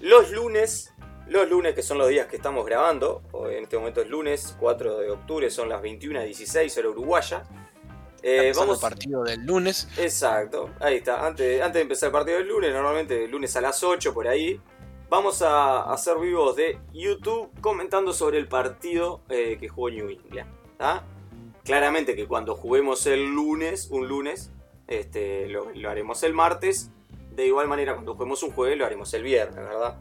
Los 0.01 0.33
lunes, 0.33 0.93
los 1.29 1.49
lunes 1.49 1.75
que 1.75 1.83
son 1.83 1.99
los 1.99 2.09
días 2.09 2.27
que 2.27 2.37
estamos 2.37 2.67
grabando, 2.67 3.23
en 3.51 3.65
este 3.65 3.79
momento 3.79 4.03
es 4.03 4.09
lunes 4.09 4.57
4 4.61 4.99
de 4.99 5.11
octubre, 5.11 5.51
son 5.51 5.69
las 5.69 5.81
21.16 5.81 6.79
hora 6.79 6.89
uruguaya. 6.91 7.45
Eh, 8.27 8.55
vamos, 8.57 8.79
el 8.79 8.81
partido 8.81 9.23
del 9.23 9.45
lunes. 9.45 9.87
Exacto, 9.99 10.71
ahí 10.81 10.97
está. 10.97 11.27
Antes, 11.27 11.61
antes 11.61 11.75
de 11.75 11.83
empezar 11.83 12.07
el 12.07 12.13
partido 12.13 12.39
del 12.39 12.49
lunes, 12.49 12.73
normalmente 12.73 13.25
el 13.25 13.31
lunes 13.31 13.55
a 13.55 13.61
las 13.61 13.85
8 13.85 14.15
por 14.15 14.27
ahí, 14.29 14.59
vamos 15.11 15.43
a 15.43 15.83
hacer 15.93 16.17
vivos 16.19 16.57
de 16.57 16.79
YouTube 16.95 17.51
comentando 17.61 18.15
sobre 18.15 18.39
el 18.39 18.49
partido 18.49 19.21
eh, 19.29 19.59
que 19.61 19.69
jugó 19.69 19.91
New 19.91 20.09
England. 20.09 20.51
¿tá? 20.79 21.05
Claramente 21.65 22.17
que 22.17 22.27
cuando 22.27 22.55
juguemos 22.55 23.07
el 23.07 23.27
lunes, 23.27 23.89
un 23.91 24.09
lunes, 24.09 24.51
este, 24.89 25.47
lo, 25.49 25.71
lo 25.75 25.91
haremos 25.91 26.23
el 26.23 26.33
martes. 26.33 26.91
De 27.31 27.47
igual 27.47 27.69
manera, 27.69 27.93
cuando 27.93 28.15
juguemos 28.15 28.43
un 28.43 28.53
jueves, 28.53 28.79
lo 28.79 28.87
haremos 28.87 29.13
el 29.13 29.23
viernes, 29.23 29.57
¿verdad? 29.57 29.99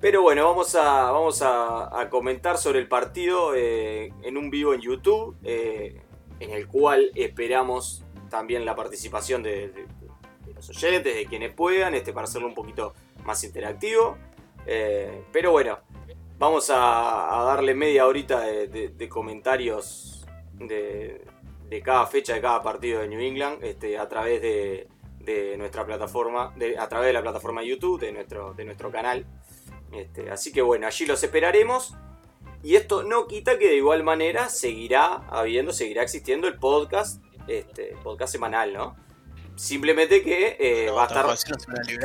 Pero 0.00 0.22
bueno, 0.22 0.44
vamos 0.46 0.74
a, 0.74 1.10
vamos 1.10 1.42
a, 1.42 2.00
a 2.00 2.08
comentar 2.08 2.56
sobre 2.56 2.78
el 2.78 2.88
partido 2.88 3.54
eh, 3.54 4.10
en 4.22 4.38
un 4.38 4.48
vivo 4.48 4.72
en 4.72 4.80
YouTube. 4.80 5.36
eh, 5.44 6.00
en 6.40 6.50
el 6.50 6.66
cual 6.66 7.10
esperamos 7.14 8.04
también 8.28 8.64
la 8.64 8.74
participación 8.74 9.42
de, 9.42 9.86
los 10.54 10.68
oyentes, 10.70 11.14
de 11.14 11.26
quienes 11.26 11.52
puedan, 11.52 11.94
este, 11.94 12.12
para 12.12 12.24
hacerlo 12.24 12.48
un 12.48 12.54
poquito 12.54 12.94
más 13.24 13.42
interactivo. 13.44 14.16
Eh, 14.66 15.24
pero 15.32 15.52
bueno, 15.52 15.78
vamos 16.38 16.70
a, 16.70 17.44
darle 17.46 17.74
media 17.74 18.06
horita 18.06 18.40
de, 18.40 19.08
comentarios 19.08 20.26
de, 20.54 21.24
cada 21.84 22.06
fecha 22.06 22.34
de 22.34 22.40
cada 22.40 22.62
partido 22.62 23.00
de 23.00 23.08
New 23.08 23.20
England 23.20 23.62
este, 23.62 23.98
a 23.98 24.08
través 24.08 24.42
de, 24.42 24.88
nuestra 25.58 25.84
plataforma, 25.84 26.54
a 26.78 26.88
través 26.88 27.08
de 27.08 27.12
la 27.12 27.22
plataforma 27.22 27.62
YouTube, 27.62 28.00
de 28.00 28.12
nuestro, 28.12 28.54
de 28.54 28.64
nuestro 28.64 28.92
canal. 28.92 29.26
Este, 29.92 30.30
así 30.30 30.52
que 30.52 30.62
bueno, 30.62 30.86
allí 30.86 31.04
los 31.04 31.22
esperaremos. 31.22 31.96
Y 32.62 32.76
esto 32.76 33.02
no 33.02 33.26
quita 33.26 33.58
que 33.58 33.68
de 33.68 33.76
igual 33.76 34.02
manera 34.02 34.48
seguirá 34.48 35.22
habiendo, 35.28 35.72
seguirá 35.72 36.02
existiendo 36.02 36.48
el 36.48 36.58
podcast, 36.58 37.22
este, 37.46 37.94
podcast 38.02 38.32
semanal, 38.32 38.72
¿no? 38.72 38.96
Simplemente 39.54 40.22
que 40.22 40.56
eh, 40.58 40.90
va 40.90 41.04
a 41.04 41.06
estar. 41.06 41.26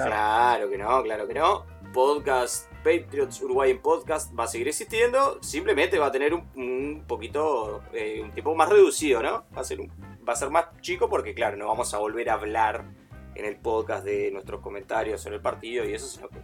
Claro 0.06 0.70
que 0.70 0.78
no, 0.78 1.04
claro 1.04 1.28
que 1.28 1.34
no. 1.34 1.66
Podcast, 1.94 2.72
Patriots 2.84 3.42
Uruguay 3.42 3.72
en 3.72 3.82
podcast 3.82 4.32
va 4.38 4.46
a 4.46 4.48
seguir 4.48 4.70
existiendo. 4.70 5.38
Simplemente 5.42 6.00
va 6.00 6.06
a 6.08 6.12
tener 6.12 6.34
un, 6.34 6.48
un 6.56 7.04
poquito, 7.08 7.84
eh, 7.94 8.22
un 8.24 8.32
tipo 8.32 8.56
más 8.56 8.70
reducido, 8.70 9.22
¿no? 9.22 9.46
Va 9.56 9.62
a, 9.62 9.64
ser 9.66 9.82
un- 9.82 9.92
va 10.28 10.34
a 10.34 10.36
ser 10.38 10.50
más 10.50 10.66
chico 10.82 11.10
porque, 11.10 11.34
claro, 11.34 11.58
no 11.58 11.68
vamos 11.68 11.94
a 11.94 11.98
volver 11.98 12.30
a 12.30 12.34
hablar 12.36 12.86
en 13.36 13.46
el 13.46 13.58
podcast 13.58 14.06
de 14.06 14.32
nuestros 14.32 14.62
comentarios 14.62 15.20
sobre 15.22 15.38
el 15.38 15.42
partido 15.42 15.84
y 15.84 15.94
eso, 15.94 16.08
sino 16.08 16.30
que 16.30 16.40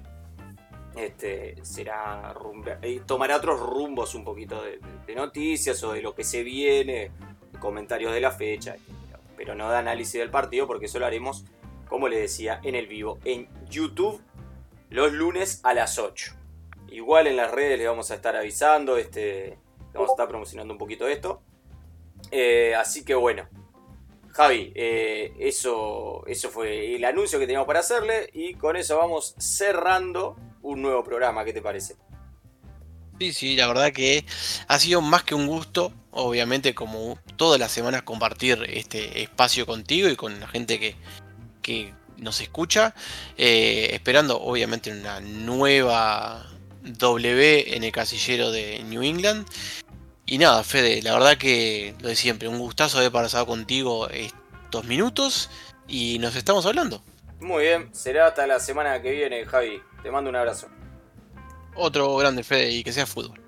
este, 0.99 1.55
será 1.63 2.33
eh, 2.81 3.01
tomará 3.05 3.37
otros 3.37 3.59
rumbos 3.59 4.15
un 4.15 4.23
poquito 4.23 4.61
de, 4.61 4.79
noticias 5.15 5.83
o 5.83 5.93
de 5.93 6.01
lo 6.01 6.13
que 6.13 6.23
se 6.23 6.43
viene, 6.43 7.11
comentarios 7.59 8.13
de 8.13 8.21
la 8.21 8.31
fecha, 8.31 8.75
pero, 8.85 9.19
pero 9.35 9.55
no 9.55 9.69
de 9.69 9.77
análisis 9.77 10.19
del 10.19 10.29
partido 10.29 10.67
porque 10.67 10.85
eso 10.85 10.99
lo 10.99 11.05
haremos 11.05 11.45
como 11.87 12.07
les 12.07 12.19
decía, 12.19 12.59
en 12.63 12.75
el 12.75 12.87
vivo, 12.87 13.19
en 13.25 13.47
YouTube, 13.69 14.21
los 14.89 15.11
lunes 15.13 15.61
a 15.63 15.73
las 15.73 15.97
8. 15.97 16.33
Igual 16.89 17.27
en 17.27 17.37
las 17.37 17.51
redes 17.51 17.77
les 17.77 17.87
vamos 17.87 18.11
a 18.11 18.15
estar 18.15 18.35
avisando, 18.35 18.97
este, 18.97 19.57
vamos 19.93 20.09
a 20.09 20.13
estar 20.13 20.27
promocionando 20.27 20.73
un 20.73 20.77
poquito 20.77 21.07
esto. 21.07 21.41
Eh, 22.31 22.75
así 22.75 23.05
que 23.05 23.15
bueno, 23.15 23.47
Javi, 24.29 24.71
eh, 24.75 25.33
eso, 25.39 26.25
eso 26.27 26.49
fue 26.49 26.95
el 26.95 27.05
anuncio 27.05 27.39
que 27.39 27.45
teníamos 27.45 27.67
para 27.67 27.79
hacerle 27.79 28.29
y 28.33 28.53
con 28.55 28.75
eso 28.75 28.97
vamos 28.97 29.35
cerrando 29.37 30.35
un 30.67 30.81
nuevo 30.81 31.03
programa, 31.03 31.45
¿qué 31.45 31.53
te 31.53 31.61
parece? 31.61 31.95
Sí, 33.19 33.33
sí, 33.33 33.55
la 33.55 33.67
verdad 33.67 33.91
que 33.91 34.25
ha 34.67 34.79
sido 34.79 35.01
más 35.01 35.23
que 35.23 35.33
un 35.33 35.47
gusto, 35.47 35.91
obviamente 36.11 36.75
como 36.75 37.17
todas 37.35 37.59
las 37.59 37.71
semanas 37.71 38.03
compartir 38.03 38.63
este 38.69 39.23
espacio 39.23 39.65
contigo 39.65 40.07
y 40.09 40.15
con 40.15 40.39
la 40.39 40.47
gente 40.47 40.79
que, 40.79 40.95
que 41.61 41.93
nos 42.17 42.41
escucha, 42.41 42.93
eh, 43.37 43.89
esperando 43.93 44.39
obviamente 44.39 44.91
una 44.91 45.19
nueva 45.19 46.47
W 46.83 47.75
en 47.75 47.83
el 47.83 47.91
casillero 47.91 48.51
de 48.51 48.83
New 48.83 49.01
England. 49.01 49.47
Y 50.25 50.37
nada, 50.37 50.63
Fede, 50.63 51.01
la 51.01 51.13
verdad 51.13 51.37
que 51.37 51.95
lo 51.99 52.09
de 52.09 52.15
siempre, 52.15 52.49
un 52.49 52.59
gustazo 52.59 52.99
haber 52.99 53.11
pasado 53.11 53.47
contigo 53.47 54.09
estos 54.09 54.83
minutos 54.85 55.49
y 55.87 56.19
nos 56.19 56.35
estamos 56.35 56.65
hablando. 56.65 57.01
Muy 57.39 57.63
bien, 57.63 57.93
será 57.93 58.27
hasta 58.27 58.47
la 58.47 58.59
semana 58.59 59.01
que 59.01 59.11
viene, 59.11 59.45
Javi. 59.45 59.81
Te 60.01 60.11
mando 60.11 60.29
un 60.29 60.35
abrazo. 60.35 60.67
Otro 61.75 62.15
grande 62.17 62.43
Fede 62.43 62.71
y 62.71 62.83
que 62.83 62.91
sea 62.91 63.05
fútbol. 63.05 63.39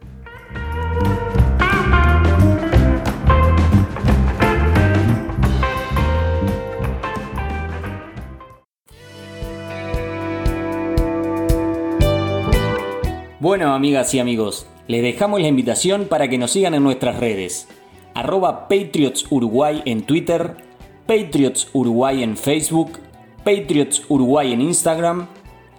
Bueno, 13.40 13.74
amigas 13.74 14.14
y 14.14 14.20
amigos, 14.20 14.68
les 14.88 15.02
dejamos 15.02 15.40
la 15.40 15.48
invitación 15.48 16.06
para 16.10 16.28
que 16.28 16.38
nos 16.38 16.52
sigan 16.52 16.74
en 16.74 16.84
nuestras 16.84 17.20
redes. 17.20 17.70
Arroba 18.14 18.68
Patriots 18.68 19.26
Uruguay 19.30 19.82
en 19.86 20.02
Twitter, 20.02 20.58
Patriots 21.08 21.70
Uruguay 21.72 22.22
en 22.22 22.36
Facebook, 22.36 23.00
Patriots 23.44 24.04
Uruguay 24.10 24.54
en 24.54 24.62
Instagram 24.62 25.28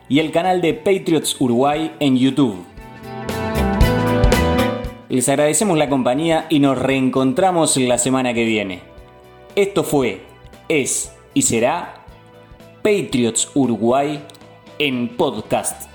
y 0.09 0.19
el 0.19 0.33
canal 0.33 0.61
de 0.61 0.75
Patriots 0.75 1.37
Uruguay 1.41 1.93
en 2.01 2.17
YouTube. 2.17 2.65
Les 5.09 5.29
agradecemos 5.29 5.77
la 5.77 5.89
compañía 5.89 6.47
y 6.49 6.61
nos 6.61 6.79
reencontramos 6.79 7.77
la 7.77 7.99
semana 7.99 8.33
que 8.33 8.45
viene. 8.45 8.81
Esto 9.57 9.83
fue, 9.83 10.23
es 10.69 11.13
y 11.35 11.43
será 11.43 12.05
Patriots 12.83 13.51
Uruguay 13.55 14.25
en 14.79 15.09
podcast. 15.17 15.90